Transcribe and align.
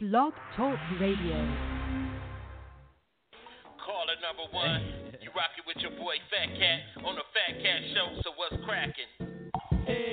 Blog 0.00 0.32
Talk 0.56 0.78
Radio. 1.00 1.34
Caller 3.82 4.14
number 4.22 4.46
one, 4.52 4.80
you 5.20 5.28
rockin' 5.34 5.66
with 5.66 5.78
your 5.82 5.90
boy 5.98 6.14
Fat 6.30 6.54
Cat 6.54 7.02
on 7.04 7.16
the 7.16 7.26
Fat 7.34 7.58
Cat 7.60 7.82
Show. 7.92 8.22
So 8.22 8.30
what's 8.36 8.54
crackin'? 8.64 9.10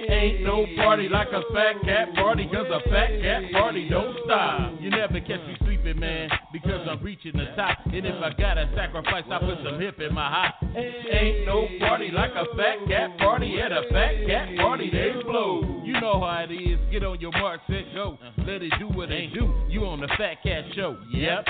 Ain't 0.09 0.41
no 0.41 0.65
party 0.75 1.07
like 1.07 1.27
a 1.27 1.43
fat 1.53 1.85
cat 1.85 2.15
party, 2.15 2.49
cause 2.51 2.65
a 2.65 2.81
fat 2.89 3.21
cat 3.21 3.43
party 3.51 3.87
don't 3.87 4.17
stop. 4.25 4.73
You 4.81 4.89
never 4.89 5.19
catch 5.19 5.45
me 5.45 5.55
man, 5.93 6.29
because 6.51 6.87
I'm 6.89 7.01
reaching 7.03 7.33
the 7.33 7.45
top. 7.55 7.77
And 7.85 8.05
if 8.05 8.15
I 8.21 8.33
gotta 8.33 8.69
sacrifice, 8.75 9.23
I 9.31 9.39
put 9.39 9.57
some 9.63 9.79
hip 9.79 9.99
in 9.99 10.13
my 10.13 10.29
hop. 10.29 10.55
Ain't 10.75 11.45
no 11.45 11.67
party 11.79 12.11
like 12.11 12.31
a 12.31 12.45
fat 12.55 12.87
cat 12.87 13.17
party 13.17 13.59
at 13.61 13.71
a 13.71 13.83
fat 13.91 14.13
cat 14.27 14.57
party, 14.57 14.89
they 14.91 15.21
blow. 15.23 15.81
You 15.83 15.99
know 16.01 16.19
how 16.19 16.45
it 16.49 16.53
is. 16.53 16.79
Get 16.91 17.03
on 17.03 17.19
your 17.19 17.31
mark, 17.31 17.61
set, 17.67 17.93
go. 17.93 18.17
Let 18.39 18.61
it 18.61 18.73
do 18.79 18.87
what 18.89 19.11
it 19.11 19.33
do. 19.33 19.53
You 19.69 19.85
on 19.85 20.01
the 20.01 20.07
Fat 20.17 20.41
Cat 20.43 20.63
Show. 20.75 20.97
Yep. 21.11 21.45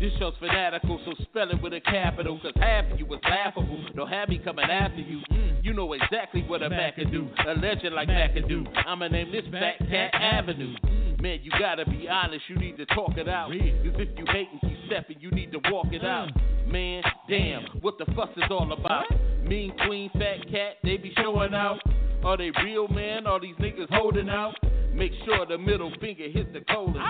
This 0.00 0.12
show's 0.20 0.34
fanatical, 0.38 1.00
so 1.04 1.12
spell 1.24 1.50
it 1.50 1.60
with 1.60 1.72
a 1.72 1.80
capital. 1.80 2.38
Cause 2.40 2.52
half 2.56 2.84
of 2.92 3.00
you 3.00 3.06
was 3.06 3.18
laughable. 3.24 3.84
Don't 3.96 4.08
have 4.08 4.28
me 4.28 4.38
coming 4.38 4.64
after 4.70 5.00
you. 5.00 5.20
Mm. 5.30 5.64
You 5.64 5.74
know 5.74 5.92
exactly 5.92 6.42
what 6.42 6.62
a 6.62 6.70
Mac 6.70 6.96
can 6.96 7.10
do. 7.10 7.28
A 7.48 7.54
legend 7.54 7.96
like 7.96 8.06
Mac 8.06 8.34
can 8.34 8.46
do. 8.46 8.64
I'ma 8.86 9.08
name 9.08 9.32
this 9.32 9.44
Fat 9.50 9.78
Cat 9.90 10.14
Avenue. 10.14 10.76
Man, 11.20 11.40
you 11.42 11.50
gotta 11.58 11.84
be 11.84 12.08
honest, 12.08 12.44
you 12.48 12.56
need 12.56 12.76
to 12.76 12.86
talk 12.86 13.16
it 13.16 13.28
out. 13.28 13.50
Cause 13.50 13.58
if 13.60 14.08
you 14.16 14.24
hate 14.28 14.48
and 14.52 14.60
keep 14.60 14.78
stepping, 14.86 15.16
you 15.18 15.32
need 15.32 15.50
to 15.50 15.58
walk 15.70 15.86
it 15.90 16.04
out. 16.04 16.28
Mm. 16.28 16.72
Man, 16.72 17.02
damn, 17.28 17.64
what 17.80 17.98
the 17.98 18.04
fuss 18.14 18.28
is 18.36 18.44
all 18.50 18.72
about? 18.72 19.04
Mean 19.42 19.72
Queen, 19.84 20.10
Fat 20.12 20.48
Cat, 20.48 20.76
they 20.84 20.96
be 20.96 21.12
showing 21.16 21.54
out. 21.54 21.80
Are 22.22 22.36
they 22.36 22.52
real, 22.62 22.86
man? 22.88 23.26
Are 23.26 23.40
these 23.40 23.56
niggas 23.56 23.88
holding 23.90 24.28
out? 24.28 24.54
Make 24.92 25.12
sure 25.24 25.44
the 25.44 25.58
middle 25.58 25.92
finger 26.00 26.28
hit 26.28 26.52
the 26.52 26.60
colon. 26.72 27.02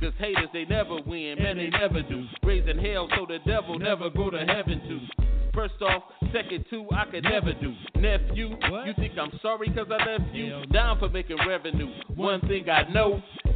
Cause 0.00 0.12
haters, 0.18 0.48
they 0.52 0.64
never 0.64 0.96
win, 1.06 1.36
man, 1.40 1.56
they 1.58 1.68
never 1.68 2.02
do. 2.02 2.26
Raising 2.42 2.78
hell 2.78 3.08
so 3.16 3.26
the 3.26 3.38
devil 3.46 3.78
never 3.78 4.10
go 4.10 4.28
to 4.28 4.38
heaven 4.38 4.80
too. 4.88 5.24
First 5.56 5.80
off, 5.80 6.02
second 6.34 6.66
two, 6.68 6.86
I 6.92 7.06
could 7.10 7.24
never 7.24 7.54
do. 7.54 7.74
Nephew, 7.98 8.50
you 8.84 8.92
think 8.96 9.14
I'm 9.18 9.32
sorry 9.40 9.68
cause 9.68 9.86
I 9.90 10.04
left 10.04 10.34
you? 10.34 10.66
Down 10.66 10.98
for 10.98 11.08
making 11.08 11.38
revenue. 11.48 11.88
One 12.14 12.42
thing 12.42 12.68
I 12.68 12.86
know, 12.92 13.22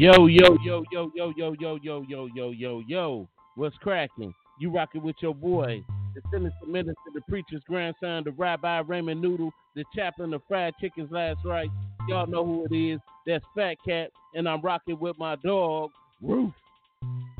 Yo, 0.00 0.28
yo, 0.28 0.56
yo, 0.64 0.82
yo, 0.90 1.12
yo, 1.14 1.30
yo, 1.36 1.54
yo, 1.60 1.78
yo, 1.82 2.02
yo, 2.08 2.26
yo, 2.34 2.50
yo, 2.52 2.82
yo. 2.88 3.28
What's 3.54 3.76
cracking? 3.82 4.32
You 4.58 4.70
rocking 4.70 5.02
with 5.02 5.16
your 5.20 5.34
boy, 5.34 5.84
the 6.14 6.22
sinister 6.32 6.66
minister, 6.66 7.10
the 7.12 7.20
preacher's 7.28 7.60
grandson, 7.68 8.24
the 8.24 8.30
Rabbi 8.30 8.78
Raymond 8.78 9.20
Noodle, 9.20 9.50
the 9.76 9.84
chaplain 9.94 10.32
of 10.32 10.40
fried 10.48 10.72
chicken's 10.80 11.12
last 11.12 11.40
right. 11.44 11.68
Y'all 12.08 12.26
know 12.26 12.46
who 12.46 12.66
it 12.70 12.74
is. 12.74 12.98
That's 13.26 13.44
Fat 13.54 13.74
Cat, 13.86 14.08
and 14.32 14.48
I'm 14.48 14.62
rocking 14.62 14.98
with 14.98 15.18
my 15.18 15.36
dog, 15.36 15.90
Roof. 16.22 16.54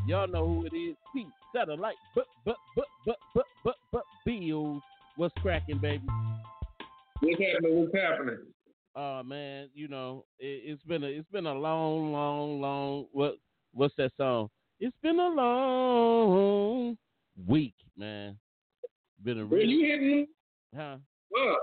Y'all 0.06 0.28
know 0.28 0.46
who 0.46 0.66
it 0.66 0.76
is. 0.76 0.96
Pete 1.14 1.28
Satellite, 1.56 1.96
but, 2.14 2.26
but, 2.44 2.56
but, 2.76 2.86
but, 3.06 3.16
but, 3.34 3.46
but, 3.64 3.76
but, 3.90 4.04
Bills. 4.26 4.82
What's 5.16 5.32
cracking, 5.40 5.78
baby? 5.78 6.04
What's 7.20 7.40
happening? 7.40 7.80
What's 7.80 7.96
happening? 7.96 8.38
Oh 8.96 9.22
man, 9.22 9.68
you 9.72 9.86
know 9.88 10.24
it, 10.38 10.62
it's 10.64 10.82
been 10.82 11.04
a 11.04 11.06
it's 11.06 11.28
been 11.30 11.46
a 11.46 11.54
long, 11.54 12.12
long, 12.12 12.60
long 12.60 13.06
what 13.12 13.36
what's 13.72 13.94
that 13.96 14.12
song? 14.16 14.48
It's 14.80 14.96
been 15.02 15.18
a 15.20 15.28
long 15.28 16.96
week, 17.46 17.74
man. 17.96 18.36
Been 19.22 19.38
a 19.38 19.44
really, 19.44 19.66
you 19.66 19.86
hitting 19.86 20.10
them? 20.10 20.26
huh? 20.74 20.96
what? 21.28 21.58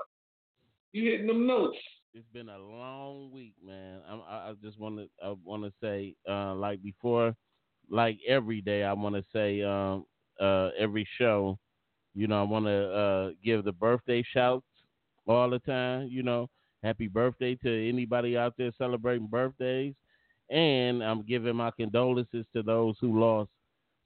You 0.93 1.11
hitting 1.11 1.27
them 1.27 1.47
notes? 1.47 1.77
It's 2.13 2.27
been 2.33 2.49
a 2.49 2.57
long 2.57 3.31
week, 3.31 3.53
man. 3.65 3.99
I'm, 4.09 4.21
I, 4.27 4.49
I 4.49 4.53
just 4.63 4.79
want 4.79 4.97
to 4.97 5.07
I 5.23 5.35
want 5.43 5.63
to 5.63 5.71
say 5.81 6.15
uh, 6.29 6.55
like 6.55 6.81
before, 6.81 7.35
like 7.89 8.19
every 8.27 8.61
day, 8.61 8.83
I 8.83 8.93
want 8.93 9.15
to 9.15 9.23
say 9.33 9.61
um, 9.63 10.05
uh, 10.39 10.69
every 10.79 11.07
show, 11.17 11.59
you 12.15 12.27
know, 12.27 12.39
I 12.39 12.43
want 12.43 12.65
to 12.65 12.91
uh, 12.91 13.29
give 13.43 13.65
the 13.65 13.71
birthday 13.73 14.23
shouts 14.33 14.65
all 15.27 15.49
the 15.49 15.59
time. 15.59 16.07
You 16.09 16.23
know, 16.23 16.49
happy 16.83 17.07
birthday 17.07 17.55
to 17.55 17.89
anybody 17.89 18.37
out 18.37 18.53
there 18.57 18.71
celebrating 18.77 19.27
birthdays, 19.27 19.95
and 20.49 21.03
I'm 21.03 21.23
giving 21.23 21.55
my 21.55 21.71
condolences 21.71 22.45
to 22.53 22.63
those 22.63 22.95
who 23.01 23.19
lost 23.19 23.49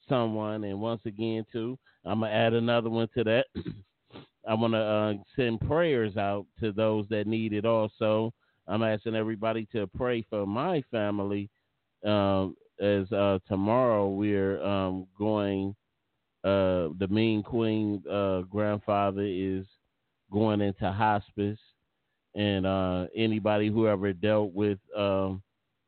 someone. 0.08 0.64
And 0.64 0.80
once 0.80 1.02
again, 1.06 1.46
too, 1.52 1.78
I'm 2.06 2.22
gonna 2.22 2.32
add 2.32 2.54
another 2.54 2.90
one 2.90 3.08
to 3.16 3.24
that. 3.24 3.46
I 4.48 4.56
want 4.56 4.74
to 4.74 4.80
uh, 4.80 5.14
send 5.36 5.62
prayers 5.62 6.18
out 6.18 6.48
to 6.60 6.72
those 6.72 7.06
that 7.10 7.28
need 7.28 7.54
it. 7.54 7.66
Also, 7.66 8.34
I'm 8.68 8.84
asking 8.84 9.16
everybody 9.16 9.68
to 9.72 9.88
pray 9.96 10.26
for 10.30 10.48
my 10.48 10.84
family. 10.90 11.50
Um, 12.06 12.56
as 12.82 13.12
uh, 13.12 13.38
tomorrow 13.48 14.10
we're 14.10 14.62
um, 14.64 15.06
going, 15.18 15.76
uh, 16.44 16.90
the 16.98 17.08
Mean 17.10 17.44
Queen 17.44 18.02
uh, 18.10 18.42
grandfather 18.42 19.22
is 19.24 19.66
going 20.32 20.62
into 20.62 20.92
hospice, 20.92 21.60
and 22.36 22.66
uh, 22.66 23.08
anybody 23.16 23.70
who 23.70 23.88
ever 23.88 24.14
dealt 24.14 24.54
with 24.54 24.80
um, 24.96 25.42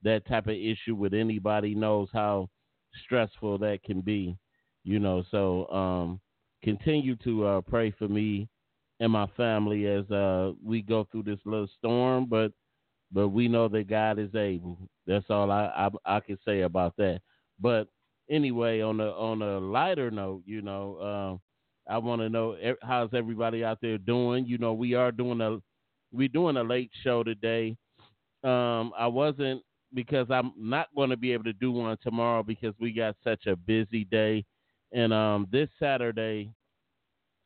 that 0.04 0.26
type 0.28 0.48
of 0.48 0.56
issue 0.56 0.96
with 0.96 1.14
anybody 1.14 1.74
knows 1.76 2.10
how 2.14 2.50
stressful 3.06 3.58
that 3.60 3.84
can 3.84 4.02
be. 4.02 4.38
You 4.84 5.00
know, 5.00 5.24
so 5.32 5.68
um, 5.70 6.20
continue 6.64 7.16
to 7.18 7.46
uh, 7.46 7.62
pray 7.62 7.92
for 7.92 8.08
me 8.08 8.50
and 9.00 9.12
my 9.12 9.28
family 9.38 9.88
as 9.88 10.10
uh, 10.12 10.52
we 10.64 10.82
go 10.82 11.08
through 11.12 11.24
this 11.24 11.40
little 11.46 11.70
storm. 11.78 12.26
But 12.30 12.52
but 13.12 13.30
we 13.30 13.48
know 13.48 13.68
that 13.70 13.88
God 13.90 14.20
is 14.20 14.34
able. 14.36 14.78
That's 15.08 15.30
all 15.30 15.52
I 15.52 15.90
I, 16.06 16.18
I 16.18 16.20
can 16.20 16.38
say 16.46 16.62
about 16.62 16.96
that. 16.98 17.22
But 17.60 17.88
anyway, 18.30 18.82
on 18.82 19.00
a 19.00 19.10
on 19.12 19.42
a 19.42 19.60
lighter 19.60 20.12
note, 20.12 20.44
you 20.46 20.62
know, 20.62 21.40
uh, 21.88 21.92
I 21.94 21.98
want 21.98 22.22
to 22.22 22.30
know 22.30 22.58
how's 22.82 23.14
everybody 23.14 23.64
out 23.64 23.80
there 23.82 23.98
doing. 23.98 24.46
You 24.46 24.58
know, 24.58 24.74
we 24.74 24.96
are 24.96 25.12
doing 25.12 25.42
a 25.42 25.60
we're 26.14 26.28
doing 26.28 26.58
a 26.58 26.64
late 26.64 26.92
show 27.04 27.24
today. 27.24 27.76
Um, 28.44 28.92
I 28.98 29.08
wasn't 29.08 29.62
because 29.94 30.28
I'm 30.30 30.54
not 30.58 30.88
going 30.96 31.10
to 31.10 31.18
be 31.18 31.34
able 31.34 31.46
to 31.46 31.54
do 31.54 31.72
one 31.72 31.98
tomorrow 32.02 32.44
because 32.44 32.74
we 32.80 32.94
got 32.94 33.16
such 33.24 33.46
a 33.48 33.56
busy 33.56 34.06
day. 34.06 34.46
And 34.92 35.14
um, 35.14 35.48
this 35.52 35.70
Saturday, 35.80 36.52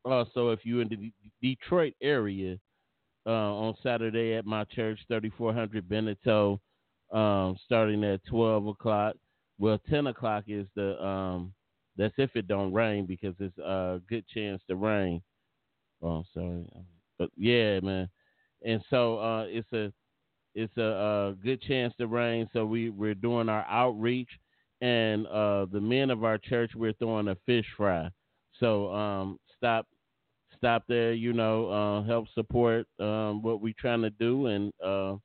also, 0.05 0.50
if 0.51 0.59
you're 0.63 0.81
in 0.81 0.89
the 0.89 0.95
D- 0.95 1.13
Detroit 1.41 1.94
area, 2.01 2.57
uh, 3.28 3.29
on 3.29 3.75
Saturday 3.83 4.35
at 4.35 4.45
my 4.45 4.63
church, 4.66 4.99
3400 5.09 5.88
Beniteau, 5.88 6.59
um, 7.11 7.57
starting 7.66 8.03
at 8.05 8.25
12 8.25 8.67
o'clock. 8.67 9.16
Well, 9.59 9.79
10 9.89 10.07
o'clock 10.07 10.45
is 10.47 10.66
the 10.75 11.03
um, 11.03 11.53
that's 11.97 12.13
if 12.17 12.35
it 12.35 12.47
don't 12.47 12.73
rain 12.73 13.05
because 13.05 13.34
it's 13.39 13.57
a 13.57 13.99
good 14.07 14.25
chance 14.28 14.61
to 14.69 14.75
rain. 14.75 15.22
Oh, 16.01 16.23
sorry, 16.34 16.66
but 17.17 17.29
yeah, 17.35 17.79
man. 17.81 18.08
And 18.65 18.81
so 18.89 19.19
uh, 19.19 19.45
it's 19.47 19.71
a 19.73 19.91
it's 20.55 20.75
a, 20.77 20.83
uh 20.83 21.31
good 21.43 21.61
chance 21.61 21.93
to 21.99 22.07
rain. 22.07 22.49
So 22.53 22.65
we 22.65 22.89
we're 22.89 23.13
doing 23.13 23.49
our 23.49 23.65
outreach, 23.65 24.29
and 24.81 25.27
uh, 25.27 25.67
the 25.71 25.81
men 25.81 26.09
of 26.09 26.23
our 26.23 26.37
church 26.37 26.71
we're 26.75 26.93
throwing 26.93 27.27
a 27.27 27.35
fish 27.45 27.65
fry. 27.75 28.09
So 28.59 28.91
um, 28.93 29.39
stop 29.55 29.85
stop 30.57 30.83
there. 30.87 31.13
You 31.13 31.33
know, 31.33 31.69
uh, 31.69 32.03
help 32.03 32.27
support 32.33 32.87
um, 32.99 33.41
what 33.41 33.61
we're 33.61 33.73
trying 33.77 34.01
to 34.01 34.09
do, 34.09 34.47
and 34.47 34.73
uh, 34.83 35.15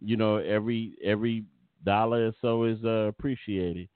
you 0.00 0.16
know 0.16 0.36
every 0.36 0.94
every 1.04 1.44
dollar 1.84 2.28
or 2.28 2.32
so 2.40 2.64
is 2.64 2.78
uh, 2.84 3.08
appreciated. 3.08 3.88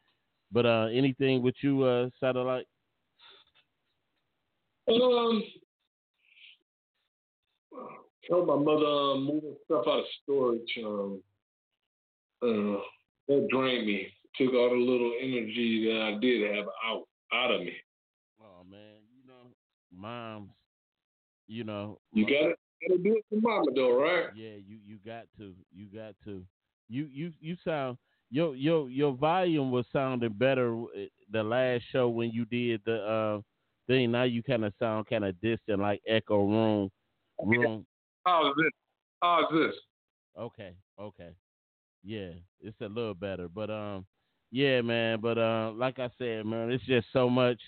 But 0.53 0.67
uh, 0.67 0.89
anything 0.93 1.43
with 1.43 1.55
you, 1.61 1.85
uh, 1.85 2.11
satellite? 2.19 2.67
Um, 4.89 5.45
told 8.31 8.47
my 8.47 8.57
mother 8.57 8.87
um, 8.87 9.25
moving 9.25 9.57
stuff 9.65 9.85
out 9.87 9.99
of 10.01 10.05
storage. 10.23 10.79
Um, 10.85 11.23
uh, 12.43 12.81
that 13.29 13.49
drained 13.51 13.87
me. 13.87 14.07
Took 14.39 14.55
all 14.55 14.71
the 14.71 14.77
little 14.77 15.13
energy 15.21 15.87
that 15.87 16.03
I 16.03 16.21
did 16.21 16.55
have 16.55 16.67
out 16.87 17.03
out 17.33 17.51
of 17.53 17.61
me. 17.61 17.73
Oh 18.41 18.65
man, 18.71 19.03
you 19.13 19.27
know, 19.27 19.51
moms, 19.93 20.51
you 21.49 21.65
know, 21.65 21.99
You 22.13 22.25
got 22.25 22.51
it? 22.51 22.59
Gotta 22.89 23.03
do 23.03 23.17
it 23.17 23.25
for 23.29 23.41
mama 23.43 23.67
though, 23.75 24.01
right? 24.01 24.27
Yeah, 24.35 24.55
you 24.67 24.79
you 24.87 24.99
got 25.05 25.25
to. 25.39 25.53
You 25.75 25.87
got 25.93 26.15
to. 26.25 26.43
You 26.89 27.09
you 27.13 27.33
you 27.41 27.57
sound 27.65 27.99
your 28.31 28.55
your 28.55 28.89
your 28.89 29.13
volume 29.13 29.71
was 29.71 29.85
sounding 29.93 30.33
better 30.33 30.73
eh, 30.97 31.07
the 31.31 31.43
last 31.43 31.85
show 31.93 32.09
when 32.09 32.31
you 32.31 32.45
did 32.47 32.81
the 32.87 33.03
uh 33.03 33.41
thing. 33.87 34.13
Now 34.13 34.23
you 34.23 34.43
kind 34.43 34.65
of 34.65 34.73
sound 34.79 35.07
kind 35.09 35.25
of 35.25 35.39
distant, 35.41 35.81
like 35.81 36.01
echo 36.09 36.47
room 36.47 36.91
room. 37.45 37.85
How's 38.25 38.55
this? 38.57 38.71
How's 39.23 39.45
this? 39.53 39.75
Okay, 40.39 40.75
okay, 40.99 41.31
yeah, 42.05 42.31
it's 42.61 42.81
a 42.81 42.87
little 42.87 43.15
better, 43.15 43.49
but 43.49 43.71
um, 43.71 44.07
yeah, 44.51 44.81
man, 44.81 45.21
but 45.21 45.39
uh, 45.39 45.73
like 45.75 45.99
I 45.99 46.11
said, 46.19 46.47
man, 46.47 46.71
it's 46.71 46.85
just 46.87 47.07
so 47.13 47.29
much, 47.29 47.61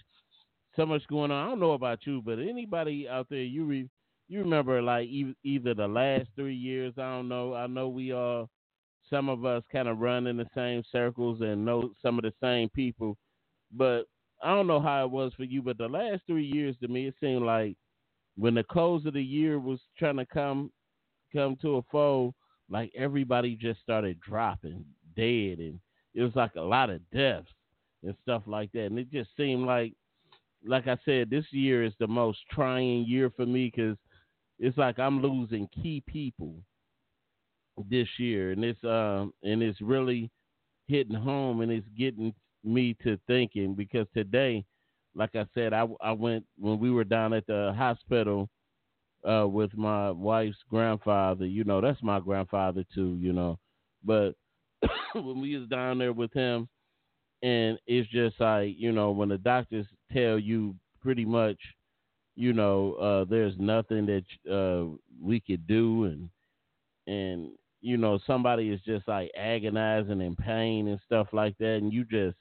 so 0.77 0.87
much 0.87 1.03
going 1.09 1.31
on. 1.31 1.47
I 1.47 1.49
don't 1.51 1.61
know 1.61 1.73
about 1.73 2.07
you, 2.07 2.23
but 2.23 2.39
anybody 2.39 3.09
out 3.09 3.27
there, 3.29 3.43
you 3.43 3.65
re- 3.65 3.91
you 4.29 4.41
remember 4.41 4.81
like 4.81 5.09
e- 5.09 5.37
either 5.45 5.75
the 5.75 5.89
last 5.89 6.29
three 6.37 6.55
years? 6.55 6.95
I 6.97 7.03
don't 7.17 7.29
know. 7.29 7.55
I 7.55 7.67
know 7.67 7.89
we 7.89 8.13
all, 8.13 8.49
some 9.11 9.29
of 9.29 9.45
us 9.45 9.63
kind 9.71 9.89
of 9.89 9.99
run 9.99 10.27
in 10.27 10.37
the 10.37 10.47
same 10.55 10.83
circles 10.91 11.41
and 11.41 11.65
know 11.65 11.93
some 12.01 12.19
of 12.19 12.23
the 12.23 12.33
same 12.41 12.69
people, 12.71 13.17
but 13.73 14.05
I 14.43 14.55
don't 14.55 14.67
know 14.67 14.81
how 14.81 15.05
it 15.05 15.11
was 15.11 15.33
for 15.37 15.45
you. 15.45 15.63
But 15.63 15.79
the 15.79 15.89
last 15.89 16.23
three 16.27 16.47
years 16.47 16.77
to 16.81 16.89
me, 16.89 17.07
it 17.09 17.15
seemed 17.21 17.45
like 17.45 17.77
when 18.37 18.55
the 18.55 18.64
close 18.64 19.05
of 19.06 19.14
the 19.14 19.23
year 19.23 19.58
was 19.58 19.81
trying 19.99 20.17
to 20.17 20.26
come 20.26 20.70
come 21.32 21.56
to 21.62 21.76
a 21.76 21.82
fold, 21.90 22.34
like 22.70 22.93
everybody 22.96 23.56
just 23.56 23.81
started 23.81 24.19
dropping 24.20 24.84
dead, 25.17 25.58
and 25.58 25.79
it 26.14 26.23
was 26.23 26.34
like 26.34 26.55
a 26.56 26.61
lot 26.61 26.90
of 26.90 27.00
deaths 27.11 27.49
and 28.02 28.14
stuff 28.23 28.43
like 28.46 28.70
that. 28.73 28.87
And 28.87 28.99
it 28.99 29.11
just 29.11 29.31
seemed 29.37 29.67
like, 29.67 29.94
like 30.67 30.88
I 30.88 30.99
said, 31.05 31.31
this 31.31 31.46
year 31.50 31.84
is 31.84 31.94
the 31.99 32.06
most 32.06 32.38
trying 32.50 33.05
year 33.06 33.31
for 33.34 33.46
me 33.46 33.73
because 33.75 33.96
it's 34.58 34.76
like 34.79 34.99
I'm 34.99 35.23
losing 35.23 35.69
key 35.69 36.02
people 36.06 36.55
this 37.88 38.08
year, 38.19 38.52
and 38.52 38.64
it's 38.64 38.82
um 38.84 39.32
and 39.43 39.62
it's 39.62 39.81
really 39.81 40.31
hitting 40.87 41.14
home, 41.14 41.61
and 41.61 41.73
it's 41.73 41.88
getting 41.96 42.34
me 42.64 42.96
to 43.02 43.19
thinking 43.26 43.75
because 43.75 44.06
today, 44.14 44.64
like 45.14 45.35
I 45.35 45.47
said, 45.55 45.73
I 45.73 45.87
I 46.00 46.12
went 46.12 46.44
when 46.59 46.79
we 46.79 46.91
were 46.91 47.05
down 47.05 47.32
at 47.32 47.47
the 47.47 47.75
hospital 47.76 48.49
uh, 49.29 49.47
with 49.49 49.76
my 49.76 50.11
wife's 50.11 50.59
grandfather. 50.70 51.47
You 51.47 51.64
know, 51.64 51.81
that's 51.81 52.03
my 52.03 52.20
grandfather 52.20 52.85
too. 52.94 53.17
You 53.20 53.32
know, 53.32 53.59
but 54.05 54.35
when 55.14 55.41
we 55.41 55.56
was 55.56 55.69
down 55.69 55.99
there 55.99 56.12
with 56.12 56.32
him, 56.32 56.69
and 57.43 57.79
it's 57.87 58.09
just 58.11 58.41
like 58.41 58.75
you 58.79 58.93
know 58.93 59.11
when 59.11 59.29
the 59.29 59.38
doctors 59.38 59.87
tell 60.12 60.38
you 60.38 60.75
pretty 61.00 61.25
much, 61.25 61.58
you 62.37 62.53
know, 62.53 62.94
uh, 62.94 63.25
there's 63.29 63.55
nothing 63.58 64.06
that 64.06 64.53
uh, 64.53 64.87
we 65.20 65.41
could 65.41 65.67
do, 65.67 66.05
and 66.05 66.31
and 67.06 67.50
you 67.81 67.97
know 67.97 68.19
somebody 68.26 68.70
is 68.70 68.81
just 68.82 69.06
like 69.08 69.31
agonizing 69.37 70.20
in 70.20 70.37
pain 70.37 70.88
and 70.88 71.00
stuff 71.05 71.29
like 71.32 71.56
that, 71.58 71.76
and 71.76 71.93
you 71.93 72.05
just 72.05 72.37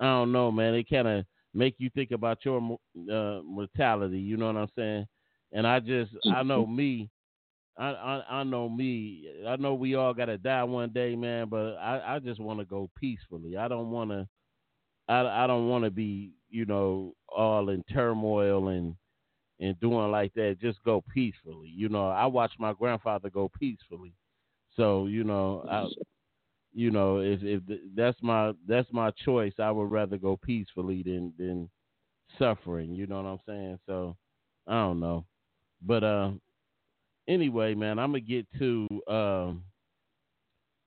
I 0.00 0.04
don't 0.04 0.32
know, 0.32 0.52
man. 0.52 0.74
It 0.74 0.88
kind 0.88 1.08
of 1.08 1.24
make 1.54 1.74
you 1.78 1.90
think 1.90 2.10
about 2.10 2.44
your 2.44 2.78
uh, 3.10 3.40
mortality. 3.44 4.18
You 4.18 4.36
know 4.36 4.46
what 4.46 4.56
I'm 4.56 4.68
saying? 4.76 5.06
And 5.52 5.66
I 5.66 5.80
just, 5.80 6.12
I 6.34 6.42
know 6.42 6.66
me. 6.66 7.08
I, 7.78 7.90
I, 7.90 8.40
I 8.40 8.42
know 8.42 8.68
me. 8.68 9.24
I 9.46 9.56
know 9.56 9.74
we 9.74 9.94
all 9.94 10.12
gotta 10.12 10.36
die 10.36 10.64
one 10.64 10.90
day, 10.90 11.14
man. 11.14 11.48
But 11.48 11.76
I, 11.76 12.16
I 12.16 12.18
just 12.18 12.40
want 12.40 12.58
to 12.58 12.64
go 12.64 12.90
peacefully. 12.98 13.56
I 13.56 13.68
don't 13.68 13.90
want 13.90 14.10
to. 14.10 14.26
I, 15.08 15.44
I 15.44 15.46
don't 15.46 15.68
want 15.68 15.84
to 15.84 15.90
be, 15.90 16.32
you 16.50 16.66
know, 16.66 17.14
all 17.28 17.68
in 17.70 17.82
turmoil 17.92 18.68
and 18.68 18.94
and 19.60 19.78
doing 19.80 20.10
like 20.10 20.34
that. 20.34 20.58
Just 20.60 20.82
go 20.84 21.02
peacefully. 21.14 21.68
You 21.68 21.88
know, 21.88 22.08
I 22.08 22.26
watched 22.26 22.60
my 22.60 22.72
grandfather 22.72 23.30
go 23.30 23.50
peacefully. 23.58 24.12
So 24.76 25.06
you 25.06 25.24
know, 25.24 25.64
I, 25.70 25.86
you 26.78 26.92
know, 26.92 27.18
if 27.18 27.40
if 27.42 27.60
that's 27.96 28.16
my 28.22 28.52
that's 28.68 28.86
my 28.92 29.10
choice, 29.24 29.54
I 29.58 29.72
would 29.72 29.90
rather 29.90 30.16
go 30.16 30.36
peacefully 30.36 31.02
than 31.02 31.32
than 31.36 31.68
suffering. 32.38 32.94
You 32.94 33.08
know 33.08 33.16
what 33.20 33.28
I'm 33.28 33.40
saying? 33.48 33.78
So 33.84 34.16
I 34.68 34.74
don't 34.74 35.00
know. 35.00 35.24
But 35.84 36.04
uh, 36.04 36.30
anyway, 37.26 37.74
man, 37.74 37.98
I'm 37.98 38.12
gonna 38.12 38.20
get 38.20 38.46
to 38.60 38.86
um, 39.08 39.64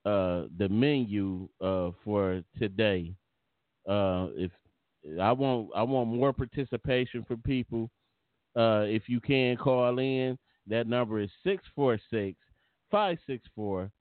uh, 0.05 0.43
the 0.57 0.69
menu 0.69 1.49
uh, 1.59 1.91
for 2.05 2.41
today. 2.57 3.13
Uh, 3.85 4.27
if 4.37 4.51
I 5.19 5.33
want, 5.33 5.71
I 5.75 5.83
want 5.83 6.07
more 6.09 6.31
participation 6.31 7.25
from 7.27 7.41
people. 7.41 7.91
Uh, 8.55 8.85
if 8.87 9.09
you 9.09 9.19
can 9.19 9.57
call 9.57 9.99
in, 9.99 10.37
that 10.67 10.87
number 10.87 11.19
is 11.19 11.29
646 11.43 12.37
564 12.91 13.91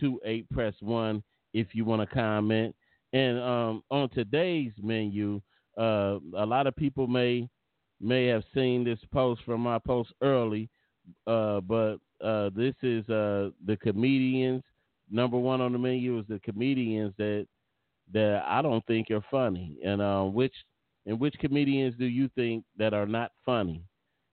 9728. 0.00 0.50
Press 0.50 0.74
1 0.80 1.22
if 1.54 1.68
you 1.74 1.84
want 1.84 2.08
to 2.08 2.14
comment. 2.14 2.74
And 3.12 3.38
um, 3.38 3.82
on 3.90 4.08
today's 4.10 4.72
menu, 4.82 5.40
uh, 5.78 6.18
a 6.36 6.46
lot 6.46 6.66
of 6.66 6.76
people 6.76 7.06
may 7.06 7.48
may 8.00 8.26
have 8.26 8.44
seen 8.52 8.84
this 8.84 8.98
post 9.10 9.40
from 9.46 9.62
my 9.62 9.78
post 9.78 10.12
early, 10.20 10.68
uh, 11.26 11.60
but 11.60 11.96
uh, 12.22 12.50
this 12.54 12.74
is 12.82 13.08
uh, 13.08 13.50
the 13.64 13.76
comedians. 13.80 14.62
Number 15.10 15.38
one 15.38 15.60
on 15.60 15.72
the 15.72 15.78
menu 15.78 16.18
is 16.18 16.26
the 16.28 16.40
comedians 16.40 17.14
that 17.16 17.46
that 18.12 18.42
I 18.46 18.60
don't 18.60 18.84
think 18.86 19.10
are 19.10 19.24
funny, 19.30 19.76
and 19.84 20.02
uh, 20.02 20.24
which 20.24 20.54
and 21.06 21.18
which 21.18 21.34
comedians 21.38 21.94
do 21.98 22.06
you 22.06 22.28
think 22.34 22.64
that 22.76 22.92
are 22.92 23.06
not 23.06 23.32
funny? 23.44 23.82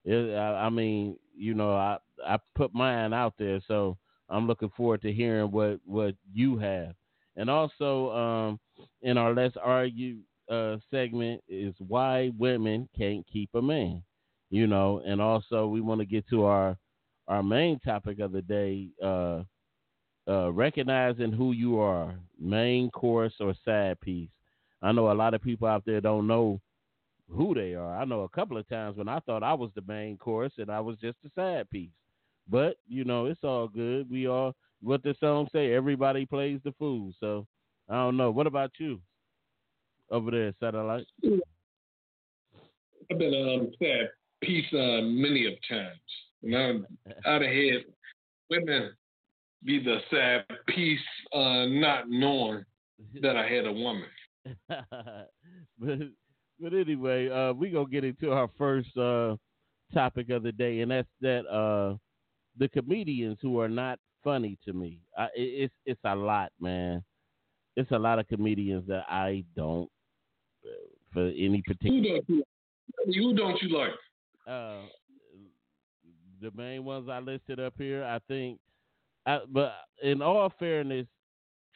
It, 0.03 0.35
I, 0.35 0.65
I 0.65 0.69
mean, 0.69 1.15
you 1.37 1.53
know, 1.53 1.73
I 1.73 1.97
I 2.25 2.37
put 2.55 2.73
mine 2.73 3.13
out 3.13 3.35
there, 3.37 3.61
so 3.67 3.97
I'm 4.33 4.47
looking 4.47 4.71
forward 4.75 5.01
to 5.03 5.13
hearing 5.13 5.51
what 5.51 5.79
what 5.85 6.15
you 6.33 6.57
have, 6.57 6.95
and 7.35 7.49
also 7.49 8.11
um, 8.11 8.59
in 9.01 9.17
our 9.17 9.33
let's 9.33 9.55
argue 9.61 10.17
uh, 10.49 10.77
segment 10.91 11.41
is 11.47 11.73
why 11.87 12.31
women 12.37 12.89
can't 12.97 13.25
keep 13.31 13.49
a 13.53 13.61
man. 13.61 14.03
You 14.49 14.67
know, 14.67 15.01
and 15.05 15.21
also 15.21 15.67
we 15.67 15.81
want 15.81 16.01
to 16.01 16.05
get 16.05 16.27
to 16.29 16.45
our 16.45 16.77
our 17.27 17.43
main 17.43 17.79
topic 17.79 18.19
of 18.19 18.31
the 18.31 18.41
day, 18.41 18.89
uh, 19.01 19.43
uh, 20.27 20.51
recognizing 20.51 21.31
who 21.31 21.53
you 21.53 21.79
are, 21.79 22.15
main 22.39 22.89
course 22.91 23.33
or 23.39 23.53
side 23.65 23.99
piece. 24.01 24.29
I 24.81 24.91
know 24.91 25.11
a 25.11 25.13
lot 25.13 25.33
of 25.33 25.41
people 25.41 25.67
out 25.67 25.83
there 25.85 26.01
don't 26.01 26.27
know 26.27 26.59
who 27.29 27.55
they 27.55 27.73
are. 27.73 27.97
I 27.97 28.05
know 28.05 28.21
a 28.21 28.29
couple 28.29 28.57
of 28.57 28.67
times 28.67 28.97
when 28.97 29.07
I 29.07 29.19
thought 29.19 29.43
I 29.43 29.53
was 29.53 29.71
the 29.75 29.83
main 29.87 30.17
course 30.17 30.51
and 30.57 30.69
I 30.69 30.79
was 30.81 30.97
just 30.97 31.17
a 31.25 31.29
side 31.35 31.69
piece. 31.69 31.89
But 32.49 32.77
you 32.87 33.03
know, 33.03 33.25
it's 33.25 33.43
all 33.43 33.67
good. 33.67 34.09
We 34.09 34.27
all 34.27 34.55
what 34.81 35.03
the 35.03 35.15
song 35.19 35.47
say. 35.51 35.73
Everybody 35.73 36.25
plays 36.25 36.59
the 36.63 36.73
fool. 36.77 37.13
So 37.19 37.47
I 37.89 37.95
don't 37.95 38.17
know. 38.17 38.31
What 38.31 38.47
about 38.47 38.71
you? 38.79 38.99
over 40.13 40.31
there, 40.31 40.53
satellite? 40.59 41.07
I've 43.11 43.17
been 43.17 43.33
um 43.33 43.71
sad 43.79 44.09
piece 44.41 44.71
uh, 44.73 45.01
many 45.01 45.45
of 45.47 45.53
times. 45.69 45.99
And 46.43 46.55
I'm 46.55 46.87
out 47.25 47.41
of. 47.41 47.49
Women 48.49 48.91
be 49.63 49.81
the 49.83 49.99
sad 50.11 50.45
piece, 50.67 50.99
uh, 51.33 51.65
not 51.65 52.09
knowing 52.09 52.63
that 53.21 53.35
I 53.35 53.47
had 53.47 53.65
a 53.65 53.71
woman. 53.71 54.09
but 55.79 55.99
but 56.59 56.73
anyway, 56.73 57.29
uh, 57.29 57.53
we 57.53 57.71
gonna 57.71 57.89
get 57.89 58.03
into 58.03 58.31
our 58.31 58.49
first 58.57 58.95
uh, 58.97 59.37
topic 59.93 60.29
of 60.29 60.43
the 60.43 60.51
day, 60.51 60.81
and 60.81 60.91
that's 60.91 61.07
that 61.21 61.47
uh, 61.47 61.95
the 62.57 62.69
comedians 62.69 63.37
who 63.41 63.59
are 63.59 63.69
not 63.69 63.99
funny 64.23 64.57
to 64.65 64.73
me. 64.73 64.99
I, 65.17 65.27
it's 65.35 65.73
it's 65.85 66.01
a 66.05 66.15
lot, 66.15 66.51
man. 66.59 67.03
It's 67.75 67.91
a 67.91 67.99
lot 67.99 68.19
of 68.19 68.27
comedians 68.27 68.87
that 68.87 69.05
I 69.09 69.43
don't 69.55 69.89
for 71.13 71.27
any 71.27 71.61
particular. 71.61 72.19
Who 72.27 72.43
don't 73.05 73.15
you, 73.15 73.23
who 73.23 73.33
don't 73.35 73.61
you 73.61 73.77
like? 73.77 73.91
Uh, 74.47 74.85
the 76.41 76.51
main 76.55 76.83
ones 76.83 77.07
I 77.09 77.19
listed 77.19 77.59
up 77.59 77.73
here, 77.77 78.03
I 78.03 78.19
think. 78.27 78.59
I, 79.25 79.39
but 79.49 79.73
in 80.01 80.21
all 80.21 80.51
fairness, 80.59 81.07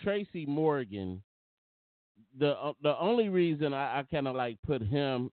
Tracy 0.02 0.46
Morgan. 0.46 1.22
The 2.40 2.52
uh, 2.52 2.74
the 2.84 2.98
only 3.00 3.30
reason 3.30 3.74
I, 3.74 4.00
I 4.00 4.04
kind 4.04 4.28
of 4.28 4.36
like 4.36 4.58
put 4.66 4.82
him 4.82 5.32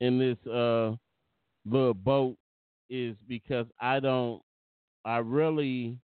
in 0.00 0.18
this 0.18 0.38
uh 0.46 0.92
little 1.66 1.94
boat 1.94 2.36
is 2.88 3.16
because 3.28 3.66
I 3.80 4.00
don't. 4.00 4.42
I 5.04 5.18
really 5.18 5.98